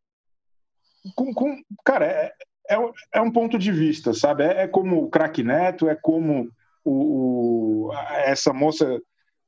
com, 1.14 1.32
com, 1.32 1.62
cara, 1.84 2.06
é, 2.06 2.32
é, 2.68 2.76
é, 3.14 3.20
um 3.20 3.30
ponto 3.30 3.56
de 3.56 3.70
vista, 3.70 4.12
sabe? 4.12 4.42
É, 4.42 4.62
é 4.62 4.68
como 4.68 5.00
o 5.00 5.08
craque 5.08 5.44
Neto, 5.44 5.88
é 5.88 5.94
como 5.94 6.50
o, 6.84 7.86
o, 7.86 7.92
essa 8.24 8.52
moça 8.52 9.00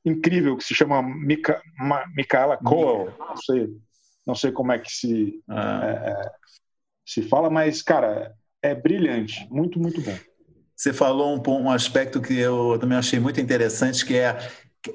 incrível 0.05 0.55
que 0.55 0.63
se 0.63 0.73
chama 0.73 1.03
Mica, 1.03 1.61
Ma, 1.77 2.05
Micaela 2.15 2.55
Cole, 2.55 3.11
não 3.19 3.35
sei, 3.35 3.67
não 4.25 4.35
sei 4.35 4.53
como 4.53 4.71
é 4.71 4.79
que 4.79 4.89
se, 4.89 5.43
ah. 5.49 6.31
se 7.05 7.21
fala, 7.21 7.49
mas, 7.49 7.81
cara, 7.81 8.33
é 8.61 8.73
brilhante, 8.73 9.45
muito, 9.51 9.77
muito 9.77 10.01
bom. 10.01 10.17
Você 10.73 10.93
falou 10.93 11.37
um, 11.37 11.63
um 11.63 11.69
aspecto 11.69 12.21
que 12.21 12.39
eu 12.39 12.77
também 12.79 12.97
achei 12.97 13.19
muito 13.19 13.41
interessante, 13.41 14.05
que 14.05 14.17
é 14.17 14.35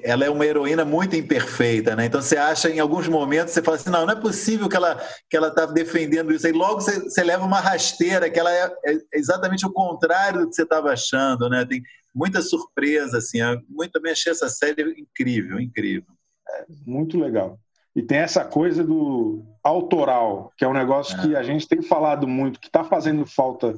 ela 0.03 0.25
é 0.25 0.29
uma 0.29 0.45
heroína 0.45 0.83
muito 0.83 1.15
imperfeita, 1.15 1.95
né? 1.95 2.05
Então 2.05 2.21
você 2.21 2.37
acha 2.37 2.69
em 2.69 2.79
alguns 2.79 3.07
momentos 3.07 3.53
você 3.53 3.61
fala 3.61 3.77
assim, 3.77 3.89
não, 3.89 4.05
não 4.05 4.13
é 4.13 4.19
possível 4.19 4.67
que 4.67 4.75
ela 4.75 5.01
que 5.29 5.37
ela 5.37 5.47
está 5.47 5.65
defendendo 5.65 6.33
isso. 6.33 6.45
Aí 6.45 6.53
logo 6.53 6.81
você, 6.81 6.99
você, 6.99 7.23
leva 7.23 7.45
uma 7.45 7.59
rasteira 7.59 8.29
que 8.29 8.39
ela 8.39 8.51
é, 8.51 8.65
é 8.85 8.97
exatamente 9.13 9.65
o 9.65 9.71
contrário 9.71 10.41
do 10.41 10.49
que 10.49 10.55
você 10.55 10.63
estava 10.63 10.91
achando, 10.91 11.49
né? 11.49 11.65
Tem 11.65 11.81
muita 12.13 12.41
surpresa 12.41 13.19
assim. 13.19 13.39
Eu 13.39 13.61
muito 13.69 13.93
também 13.93 14.11
achei 14.11 14.31
essa 14.31 14.49
série 14.49 14.99
incrível, 14.99 15.59
incrível. 15.59 16.13
É, 16.49 16.65
muito 16.85 17.17
legal. 17.17 17.57
E 17.95 18.01
tem 18.01 18.19
essa 18.19 18.43
coisa 18.45 18.83
do 18.83 19.43
autoral, 19.63 20.51
que 20.57 20.65
é 20.65 20.67
um 20.67 20.73
negócio 20.73 21.17
é. 21.17 21.21
que 21.21 21.35
a 21.35 21.43
gente 21.43 21.67
tem 21.67 21.81
falado 21.81 22.27
muito, 22.27 22.59
que 22.59 22.67
está 22.67 22.83
fazendo 22.83 23.25
falta 23.25 23.73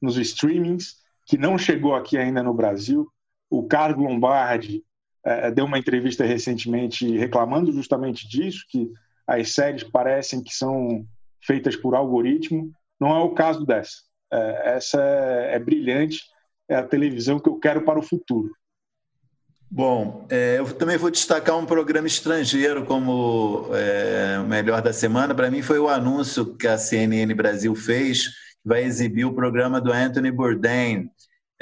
nos 0.00 0.16
streamings, 0.16 0.96
que 1.24 1.38
não 1.38 1.56
chegou 1.56 1.94
aqui 1.94 2.18
ainda 2.18 2.42
no 2.42 2.52
Brasil. 2.52 3.08
O 3.48 3.66
Carlos 3.66 4.04
Lombardi 4.04 4.82
é, 5.24 5.50
deu 5.50 5.64
uma 5.64 5.78
entrevista 5.78 6.24
recentemente 6.24 7.16
reclamando 7.16 7.72
justamente 7.72 8.28
disso, 8.28 8.64
que 8.68 8.90
as 9.26 9.52
séries 9.52 9.84
parecem 9.84 10.42
que 10.42 10.52
são 10.52 11.06
feitas 11.40 11.76
por 11.76 11.94
algoritmo. 11.94 12.72
Não 13.00 13.14
é 13.14 13.20
o 13.20 13.34
caso 13.34 13.64
dessa. 13.64 13.98
É, 14.32 14.76
essa 14.76 15.00
é, 15.00 15.54
é, 15.54 15.58
brilhante, 15.58 16.22
é 16.68 16.76
a 16.76 16.82
televisão 16.82 17.38
que 17.38 17.48
eu 17.48 17.58
quero 17.58 17.82
para 17.82 17.98
o 17.98 18.02
futuro. 18.02 18.50
Bom, 19.70 20.26
é, 20.30 20.58
eu 20.58 20.72
também 20.74 20.98
vou 20.98 21.10
destacar 21.10 21.56
um 21.56 21.64
programa 21.64 22.06
estrangeiro 22.06 22.84
como 22.84 23.68
é, 23.72 24.38
o 24.38 24.46
melhor 24.46 24.82
da 24.82 24.92
semana. 24.92 25.34
Para 25.34 25.50
mim 25.50 25.62
foi 25.62 25.78
o 25.78 25.88
anúncio 25.88 26.54
que 26.56 26.66
a 26.66 26.76
CNN 26.76 27.32
Brasil 27.34 27.74
fez, 27.74 28.26
que 28.26 28.68
vai 28.68 28.84
exibir 28.84 29.24
o 29.24 29.34
programa 29.34 29.80
do 29.80 29.90
Anthony 29.90 30.30
Bourdain, 30.30 31.10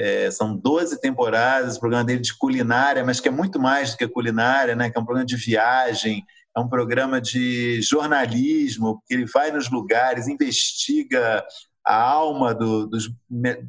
é, 0.00 0.30
são 0.30 0.56
12 0.56 0.98
temporadas, 0.98 1.76
o 1.76 1.80
programa 1.80 2.04
dele 2.04 2.20
de 2.20 2.34
culinária, 2.34 3.04
mas 3.04 3.20
que 3.20 3.28
é 3.28 3.30
muito 3.30 3.60
mais 3.60 3.90
do 3.90 3.98
que 3.98 4.08
culinária, 4.08 4.74
né? 4.74 4.88
que 4.88 4.96
é 4.96 5.00
um 5.00 5.04
programa 5.04 5.26
de 5.26 5.36
viagem, 5.36 6.24
é 6.56 6.60
um 6.60 6.68
programa 6.68 7.20
de 7.20 7.82
jornalismo, 7.82 8.98
porque 8.98 9.12
ele 9.12 9.26
vai 9.26 9.50
nos 9.50 9.70
lugares, 9.70 10.26
investiga 10.26 11.44
a 11.86 11.94
alma 11.94 12.54
do, 12.54 12.86
dos 12.86 13.12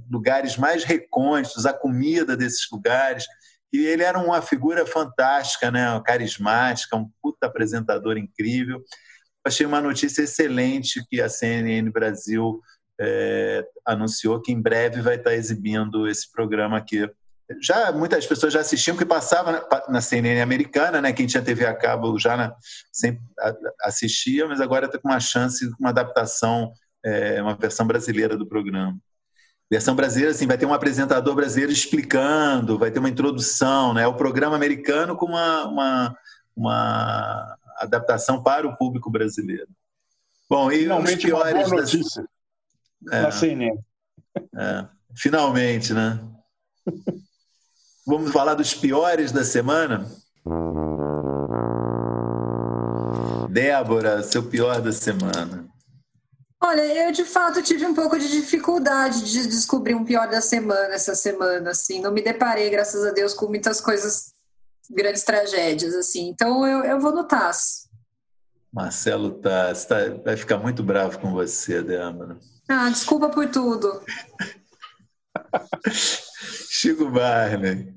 lugares 0.10 0.56
mais 0.56 0.86
recônditos, 0.86 1.66
a 1.66 1.74
comida 1.74 2.38
desses 2.38 2.66
lugares. 2.72 3.26
E 3.74 3.86
ele 3.86 4.04
era 4.04 4.18
uma 4.18 4.42
figura 4.42 4.86
fantástica, 4.86 5.70
né? 5.70 6.02
carismática, 6.06 6.96
um 6.96 7.10
puta 7.22 7.48
apresentador 7.48 8.18
incrível. 8.18 8.82
Achei 9.46 9.66
uma 9.66 9.82
notícia 9.82 10.22
excelente 10.22 11.06
que 11.10 11.20
a 11.20 11.28
CNN 11.28 11.90
Brasil 11.90 12.62
é, 13.04 13.66
anunciou 13.84 14.40
que 14.40 14.52
em 14.52 14.62
breve 14.62 15.02
vai 15.02 15.16
estar 15.16 15.34
exibindo 15.34 16.08
esse 16.08 16.32
programa 16.32 16.78
aqui. 16.78 17.10
Já 17.60 17.92
muitas 17.92 18.28
pessoas 18.28 18.54
já 18.54 18.60
assistiam, 18.60 18.96
que 18.96 19.04
passava 19.04 19.52
na, 19.52 19.84
na 19.90 20.02
CNN 20.02 20.40
americana, 20.40 21.02
né? 21.02 21.12
Quem 21.12 21.26
tinha 21.26 21.42
TV 21.42 21.66
a 21.66 21.74
cabo 21.74 22.18
já 22.20 22.38
na, 22.38 22.56
sempre 22.92 23.22
assistia, 23.82 24.48
mas 24.48 24.62
agora 24.62 24.86
está 24.86 25.00
com 25.00 25.10
uma 25.10 25.20
chance, 25.20 25.68
uma 25.80 25.90
adaptação, 25.90 26.72
é, 27.04 27.42
uma 27.42 27.56
versão 27.56 27.88
brasileira 27.88 28.38
do 28.38 28.46
programa. 28.46 28.96
Versão 29.70 29.96
brasileira, 29.96 30.32
assim, 30.32 30.46
vai 30.46 30.58
ter 30.58 30.68
um 30.68 30.74
apresentador 30.74 31.34
brasileiro 31.34 31.72
explicando, 31.72 32.78
vai 32.78 32.92
ter 32.92 33.00
uma 33.00 33.10
introdução, 33.10 33.96
né? 33.96 34.06
O 34.06 34.14
programa 34.14 34.56
americano 34.56 35.16
com 35.16 35.26
uma, 35.26 35.66
uma, 35.66 36.18
uma 36.56 37.58
adaptação 37.78 38.44
para 38.44 38.68
o 38.68 38.78
público 38.78 39.10
brasileiro. 39.10 39.68
Bom, 40.48 40.72
e 40.72 40.80
Finalmente 40.80 41.18
os 41.18 41.24
piores 41.24 41.68
uma 41.68 41.70
boa 41.70 41.82
notícia. 41.82 42.26
É. 43.10 43.22
Na 43.22 43.32
CNN. 43.32 43.78
É. 44.56 44.88
Finalmente, 45.16 45.94
né? 45.94 46.20
Vamos 48.06 48.32
falar 48.32 48.56
dos 48.56 48.74
piores 48.74 49.32
da 49.32 49.44
semana? 49.44 50.10
Débora, 53.50 54.24
seu 54.24 54.44
pior 54.44 54.82
da 54.82 54.92
semana. 54.92 55.70
Olha, 56.64 56.82
eu 57.08 57.12
de 57.12 57.26
fato 57.26 57.62
tive 57.62 57.86
um 57.86 57.94
pouco 57.94 58.20
de 58.20 58.30
dificuldade 58.30 59.24
de 59.24 59.48
descobrir 59.48 59.96
um 59.96 60.06
pior 60.06 60.30
da 60.30 60.42
semana 60.42 60.94
essa 60.94 61.16
semana, 61.16 61.72
assim. 61.72 62.00
Não 62.00 62.12
me 62.12 62.22
deparei, 62.22 62.70
graças 62.70 63.04
a 63.06 63.12
Deus, 63.12 63.34
com 63.34 63.48
muitas 63.48 63.82
coisas, 63.82 64.34
grandes 64.90 65.24
tragédias, 65.24 65.96
assim. 65.96 66.30
Então 66.30 66.66
eu, 66.68 66.84
eu 66.84 67.00
vou 67.00 67.12
no 67.12 67.24
TAS. 67.24 67.90
Marcelo 68.72 69.32
Tass, 69.32 69.86
tá, 69.86 69.98
vai 70.24 70.38
ficar 70.38 70.58
muito 70.58 70.82
bravo 70.82 71.20
com 71.20 71.32
você, 71.32 71.82
Débora. 71.82 72.38
Ah, 72.70 72.90
desculpa 72.90 73.30
por 73.30 73.50
tudo. 73.50 74.02
Chico 76.70 77.10
Barney. 77.10 77.94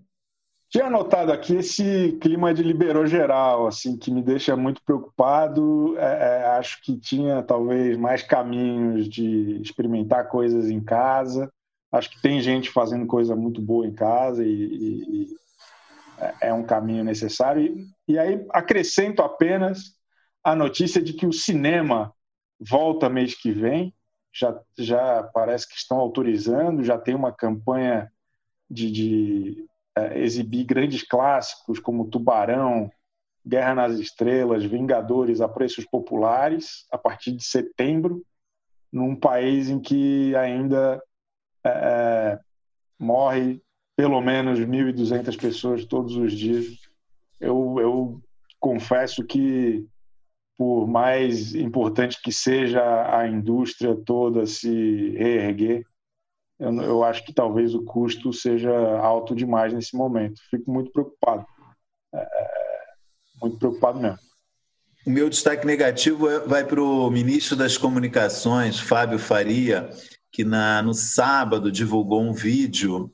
Tinha 0.75 0.87
anotado 0.87 1.31
aqui 1.31 1.55
esse 1.55 2.19
clima 2.21 2.53
de 2.53 2.63
liberou 2.63 3.07
geral, 3.07 3.69
assim, 3.69 3.97
que 3.97 4.11
me 4.11 4.21
deixa 4.21 4.57
muito 4.57 4.83
preocupado. 4.83 5.97
É, 5.97 6.03
é, 6.03 6.47
acho 6.59 6.83
que 6.83 6.99
tinha 6.99 7.45
talvez 7.45 7.97
mais 7.97 8.25
caminhos 8.25 9.09
de 9.09 9.61
experimentar 9.63 10.29
coisas 10.29 10.69
em 10.69 10.81
casa. 10.81 11.49
Acho 11.93 12.11
que 12.11 12.21
tem 12.21 12.41
gente 12.41 12.71
fazendo 12.71 13.07
coisa 13.07 13.37
muito 13.37 13.63
boa 13.63 13.87
em 13.87 13.95
casa 13.95 14.45
e, 14.45 14.51
e, 14.51 15.23
e 15.23 15.37
é, 16.19 16.49
é 16.49 16.53
um 16.53 16.65
caminho 16.65 17.05
necessário. 17.05 17.63
E, 17.63 17.87
e 18.15 18.19
aí 18.19 18.45
acrescento 18.51 19.23
apenas 19.23 19.95
a 20.43 20.57
notícia 20.57 21.01
de 21.01 21.13
que 21.13 21.25
o 21.25 21.33
cinema 21.33 22.13
volta 22.59 23.09
mês 23.09 23.35
que 23.41 23.53
vem. 23.53 23.95
Já, 24.35 24.61
já 24.77 25.23
parece 25.23 25.69
que 25.69 25.77
estão 25.77 25.99
autorizando, 25.99 26.83
já 26.83 26.99
tem 26.99 27.15
uma 27.15 27.33
campanha 27.33 28.11
de, 28.69 28.91
de 28.91 29.67
é, 29.97 30.19
exibir 30.19 30.65
grandes 30.65 31.03
clássicos 31.03 31.79
como 31.79 32.09
Tubarão, 32.09 32.91
Guerra 33.47 33.75
nas 33.75 33.99
Estrelas, 33.99 34.65
Vingadores 34.65 35.41
a 35.41 35.49
preços 35.49 35.85
populares 35.85 36.87
a 36.91 36.99
partir 36.99 37.33
de 37.33 37.45
setembro, 37.45 38.25
num 38.91 39.15
país 39.15 39.69
em 39.69 39.79
que 39.79 40.35
ainda 40.35 41.01
é, 41.65 41.71
é 41.71 42.41
morre 42.99 43.63
pelo 43.97 44.21
menos 44.21 44.59
1.200 44.59 45.39
pessoas 45.39 45.85
todos 45.85 46.17
os 46.17 46.33
dias. 46.33 46.67
Eu, 47.41 47.77
eu 47.79 48.23
confesso 48.59 49.25
que, 49.25 49.87
por 50.57 50.87
mais 50.87 51.55
importante 51.55 52.21
que 52.23 52.33
seja 52.33 52.81
a 53.17 53.27
indústria 53.29 53.95
toda 53.95 54.47
se 54.47 55.11
reerguer, 55.11 55.85
eu, 56.59 56.73
eu 56.83 57.05
acho 57.05 57.25
que 57.25 57.33
talvez 57.33 57.75
o 57.75 57.85
custo 57.85 58.33
seja 58.33 58.73
alto 58.99 59.35
demais 59.35 59.73
nesse 59.73 59.97
momento. 59.97 60.41
Fico 60.51 60.71
muito 60.71 60.93
preocupado. 60.93 61.45
É, 62.15 62.19
é 62.19 62.95
muito 63.41 63.59
preocupado 63.59 64.01
mesmo. 64.01 64.19
O 65.07 65.11
meu 65.11 65.29
destaque 65.29 65.67
negativo 65.67 66.31
é, 66.31 66.41
vai 66.41 66.65
para 66.65 66.83
o 66.83 67.11
ministro 67.11 67.57
das 67.57 67.77
Comunicações, 67.77 68.81
Fábio 68.81 69.19
Faria, 69.19 69.91
que 70.33 70.45
na, 70.45 70.81
no 70.83 70.95
sábado 70.95 71.71
divulgou 71.71 72.23
um 72.23 72.33
vídeo 72.33 73.13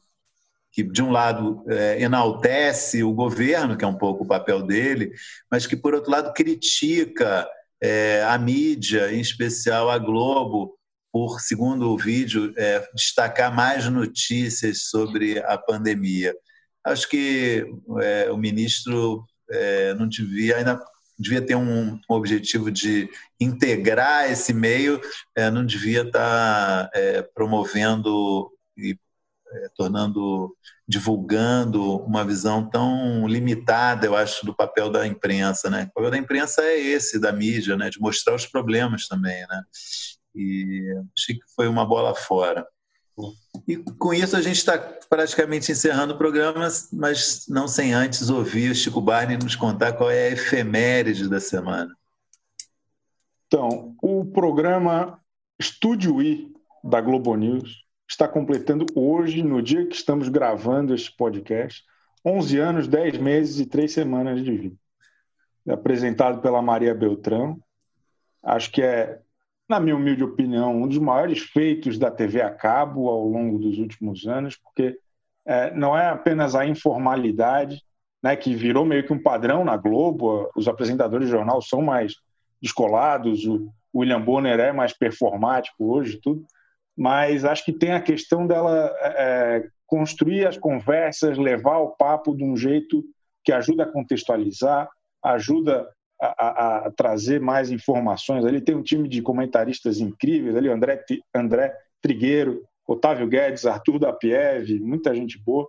que, 0.73 0.83
de 0.83 1.03
um 1.03 1.11
lado, 1.11 1.65
é, 1.69 2.01
enaltece 2.03 3.03
o 3.03 3.13
governo, 3.13 3.77
que 3.77 3.85
é 3.85 3.89
um 3.89 3.97
pouco 3.97 4.25
o 4.25 4.27
papel 4.27 4.63
dele, 4.63 5.13
mas 5.51 5.67
que, 5.67 5.77
por 5.77 5.95
outro 5.95 6.11
lado, 6.11 6.33
critica 6.33 7.49
é, 7.83 8.23
a 8.27 8.39
mídia, 8.39 9.13
em 9.13 9.21
especial 9.21 9.91
a 9.91 9.99
Globo, 9.99 10.79
por, 11.13 11.41
segundo 11.41 11.91
o 11.91 11.99
vídeo, 11.99 12.53
é, 12.57 12.89
destacar 12.95 13.55
mais 13.55 13.89
notícias 13.89 14.85
sobre 14.85 15.39
a 15.41 15.59
pandemia. 15.59 16.35
Acho 16.85 17.09
que 17.09 17.67
é, 18.01 18.31
o 18.31 18.37
ministro 18.37 19.25
é, 19.51 19.95
não 19.95 20.09
devia 20.09 20.57
ainda 20.57 20.81
devia 21.21 21.43
ter 21.43 21.55
um, 21.55 22.01
objetivo 22.09 22.71
de 22.71 23.11
integrar 23.39 24.31
esse 24.31 24.55
meio, 24.55 24.99
é, 25.37 25.51
não 25.51 25.67
devia 25.67 26.01
estar 26.01 26.91
é, 26.95 27.21
promovendo 27.21 28.51
e 28.75 28.97
é, 29.53 29.69
tornando, 29.77 30.57
divulgando 30.87 31.99
uma 31.99 32.25
visão 32.25 32.69
tão 32.69 33.27
limitada, 33.27 34.07
eu 34.07 34.17
acho, 34.17 34.45
do 34.47 34.55
papel 34.55 34.91
da 34.91 35.07
imprensa, 35.07 35.69
né? 35.69 35.89
O 35.91 35.95
papel 35.95 36.11
da 36.11 36.19
imprensa 36.19 36.63
é 36.63 36.79
esse, 36.79 37.19
da 37.19 37.33
mídia, 37.33 37.77
né? 37.77 37.91
De 37.91 38.01
mostrar 38.01 38.35
os 38.35 38.47
problemas 38.47 39.09
também, 39.09 39.47
né? 39.49 39.63
e 40.35 40.95
achei 41.17 41.37
que 41.37 41.45
foi 41.55 41.69
uma 41.69 41.85
bola 41.85 42.15
fora. 42.15 42.67
E 43.69 43.77
com 43.77 44.15
isso 44.15 44.37
a 44.37 44.41
gente 44.41 44.57
está 44.57 44.79
praticamente 45.09 45.71
encerrando 45.71 46.15
o 46.15 46.19
programa, 46.19 46.67
mas 46.93 47.47
não 47.49 47.69
sem 47.69 47.93
antes 47.93 48.31
ouvir 48.31 48.71
o 48.71 48.75
Chico 48.75 49.01
Barney 49.01 49.37
nos 49.37 49.57
contar 49.57 49.93
qual 49.93 50.11
é 50.11 50.29
a 50.29 50.33
efeméride 50.33 51.29
da 51.29 51.41
semana. 51.41 51.95
Então, 53.47 53.95
o 54.01 54.25
programa 54.25 55.21
Estúdio 55.59 56.23
I 56.23 56.53
da 56.83 57.01
Globo 57.01 57.35
News 57.35 57.85
está 58.11 58.27
completando 58.27 58.87
hoje, 58.95 59.43
no 59.43 59.63
dia 59.63 59.87
que 59.87 59.95
estamos 59.95 60.29
gravando 60.29 60.93
este 60.93 61.15
podcast, 61.17 61.85
11 62.25 62.59
anos, 62.59 62.89
10 62.89 63.19
meses 63.19 63.61
e 63.61 63.67
3 63.67 63.91
semanas 63.91 64.45
de 64.45 64.53
vida. 64.53 64.77
Apresentado 65.69 66.41
pela 66.41 66.61
Maria 66.61 66.95
Beltrão. 66.95 67.59
Acho 68.43 68.71
que 68.73 68.83
é 68.83 69.21
na 69.69 69.79
minha 69.79 69.95
humilde 69.95 70.25
opinião, 70.25 70.83
um 70.83 70.89
dos 70.89 70.99
maiores 70.99 71.39
feitos 71.39 71.97
da 71.97 72.11
TV 72.11 72.43
a 72.43 72.51
cabo 72.51 73.09
ao 73.09 73.25
longo 73.25 73.57
dos 73.57 73.79
últimos 73.79 74.27
anos, 74.27 74.57
porque 74.57 74.99
é, 75.47 75.73
não 75.73 75.97
é 75.97 76.09
apenas 76.09 76.57
a 76.57 76.67
informalidade, 76.67 77.81
né, 78.21 78.35
que 78.35 78.53
virou 78.53 78.85
meio 78.85 79.07
que 79.07 79.13
um 79.13 79.23
padrão 79.23 79.65
na 79.65 79.77
Globo, 79.77 80.51
os 80.57 80.67
apresentadores 80.67 81.29
de 81.29 81.33
jornal 81.33 81.63
são 81.63 81.81
mais 81.81 82.15
descolados, 82.61 83.47
o 83.47 83.73
William 83.95 84.21
Bonner 84.21 84.59
é 84.59 84.73
mais 84.73 84.93
performático 84.93 85.85
hoje, 85.85 86.19
tudo, 86.21 86.45
mas 87.01 87.47
acho 87.47 87.65
que 87.65 87.73
tem 87.73 87.93
a 87.93 88.01
questão 88.03 88.47
dela 88.47 88.95
é, 89.01 89.09
é 89.09 89.69
construir 89.87 90.47
as 90.47 90.59
conversas, 90.59 91.39
levar 91.39 91.79
o 91.79 91.97
papo 91.97 92.37
de 92.37 92.45
um 92.45 92.55
jeito 92.55 93.03
que 93.43 93.53
ajuda 93.53 93.85
a 93.85 93.91
contextualizar, 93.91 94.87
ajuda 95.25 95.89
a, 96.21 96.87
a, 96.89 96.91
trazer 96.91 97.41
mais 97.41 97.71
informações. 97.71 98.45
Ali 98.45 98.61
tem 98.61 98.75
um 98.75 98.83
time 98.83 99.09
de 99.09 99.23
comentaristas 99.23 99.99
incríveis, 99.99 100.55
ali 100.55 100.69
André, 100.69 101.03
André 101.35 101.75
Trigueiro, 102.03 102.63
Otávio 102.87 103.27
Guedes, 103.27 103.65
Arthur 103.65 103.99
da 103.99 104.13
Pieve, 104.13 104.79
muita 104.79 105.15
gente 105.15 105.43
boa. 105.43 105.67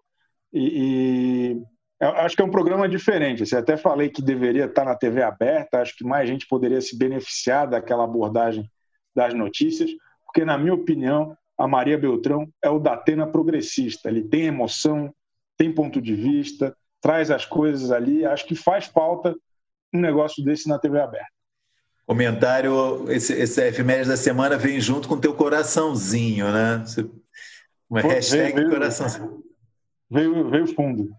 E, 0.51 1.61
e 2.01 2.05
acho 2.05 2.36
que 2.36 2.41
é 2.41 2.45
um 2.45 2.51
programa 2.51 2.89
diferente. 2.89 3.45
Você 3.45 3.55
até 3.55 3.77
falei 3.77 4.09
que 4.09 4.21
deveria 4.21 4.65
estar 4.65 4.84
na 4.84 4.97
TV 4.97 5.23
aberta, 5.23 5.79
acho 5.79 5.95
que 5.95 6.03
mais 6.03 6.27
gente 6.27 6.45
poderia 6.45 6.82
se 6.82 6.97
beneficiar 6.97 7.69
daquela 7.69 8.03
abordagem 8.03 8.69
das 9.15 9.34
notícias, 9.34 9.89
porque, 10.32 10.45
na 10.45 10.57
minha 10.57 10.73
opinião, 10.73 11.38
a 11.57 11.67
Maria 11.67 11.97
Beltrão 11.97 12.47
é 12.63 12.69
o 12.69 12.79
Datena 12.79 13.27
progressista. 13.27 14.07
Ele 14.07 14.23
tem 14.23 14.45
emoção, 14.45 15.13
tem 15.57 15.73
ponto 15.73 16.01
de 16.01 16.15
vista, 16.15 16.75
traz 17.01 17.29
as 17.29 17.45
coisas 17.45 17.91
ali. 17.91 18.25
Acho 18.25 18.45
que 18.45 18.55
faz 18.55 18.86
falta 18.86 19.36
um 19.93 19.99
negócio 19.99 20.41
desse 20.43 20.69
na 20.69 20.79
TV 20.79 21.01
aberta. 21.01 21.27
Comentário, 22.07 23.11
esse, 23.11 23.34
esse 23.34 23.61
efeméride 23.67 24.07
da 24.07 24.17
semana 24.17 24.57
vem 24.57 24.79
junto 24.79 25.07
com 25.07 25.19
teu 25.19 25.34
coraçãozinho, 25.34 26.49
né? 26.51 26.84
Uma 27.89 28.01
Pô, 28.01 28.07
hashtag 28.07 28.55
veio, 28.55 28.69
coraçãozinho. 28.69 29.43
Veio, 30.09 30.49
veio 30.49 30.67
fundo. 30.73 31.09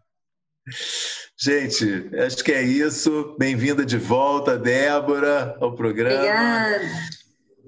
Gente, 1.39 2.11
acho 2.17 2.43
que 2.43 2.53
é 2.53 2.63
isso. 2.63 3.37
Bem-vinda 3.39 3.85
de 3.85 3.99
volta, 3.99 4.57
Débora, 4.57 5.55
ao 5.61 5.75
programa. 5.75 6.17
Obrigada. 6.17 7.22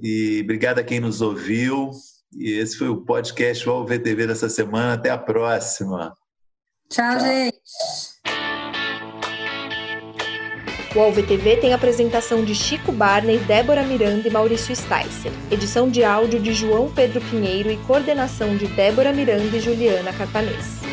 E 0.05 0.43
obrigada 0.43 0.83
a 0.83 0.85
quem 0.85 1.01
nos 1.01 1.23
ouviu. 1.23 1.91
E 2.37 2.51
esse 2.59 2.77
foi 2.77 2.91
o 2.91 2.99
podcast 2.99 3.67
UOL 3.67 3.87
VTV 3.87 4.27
dessa 4.27 4.51
semana. 4.51 4.93
Até 4.93 5.09
a 5.09 5.17
próxima. 5.17 6.13
Tchau, 6.91 7.17
Tchau. 7.17 7.21
gente. 7.21 7.55
O 10.95 11.01
AlvTV 11.01 11.57
tem 11.57 11.73
apresentação 11.73 12.45
de 12.45 12.55
Chico 12.55 12.93
Barney, 12.93 13.39
Débora 13.39 13.83
Miranda 13.83 14.29
e 14.29 14.31
Maurício 14.31 14.77
Sticer. 14.77 15.33
Edição 15.51 15.89
de 15.89 16.05
áudio 16.05 16.39
de 16.39 16.53
João 16.53 16.93
Pedro 16.93 17.21
Pinheiro 17.23 17.71
e 17.71 17.77
coordenação 17.79 18.57
de 18.57 18.67
Débora 18.69 19.13
Miranda 19.13 19.57
e 19.57 19.61
Juliana 19.61 20.13
Catanês. 20.13 20.84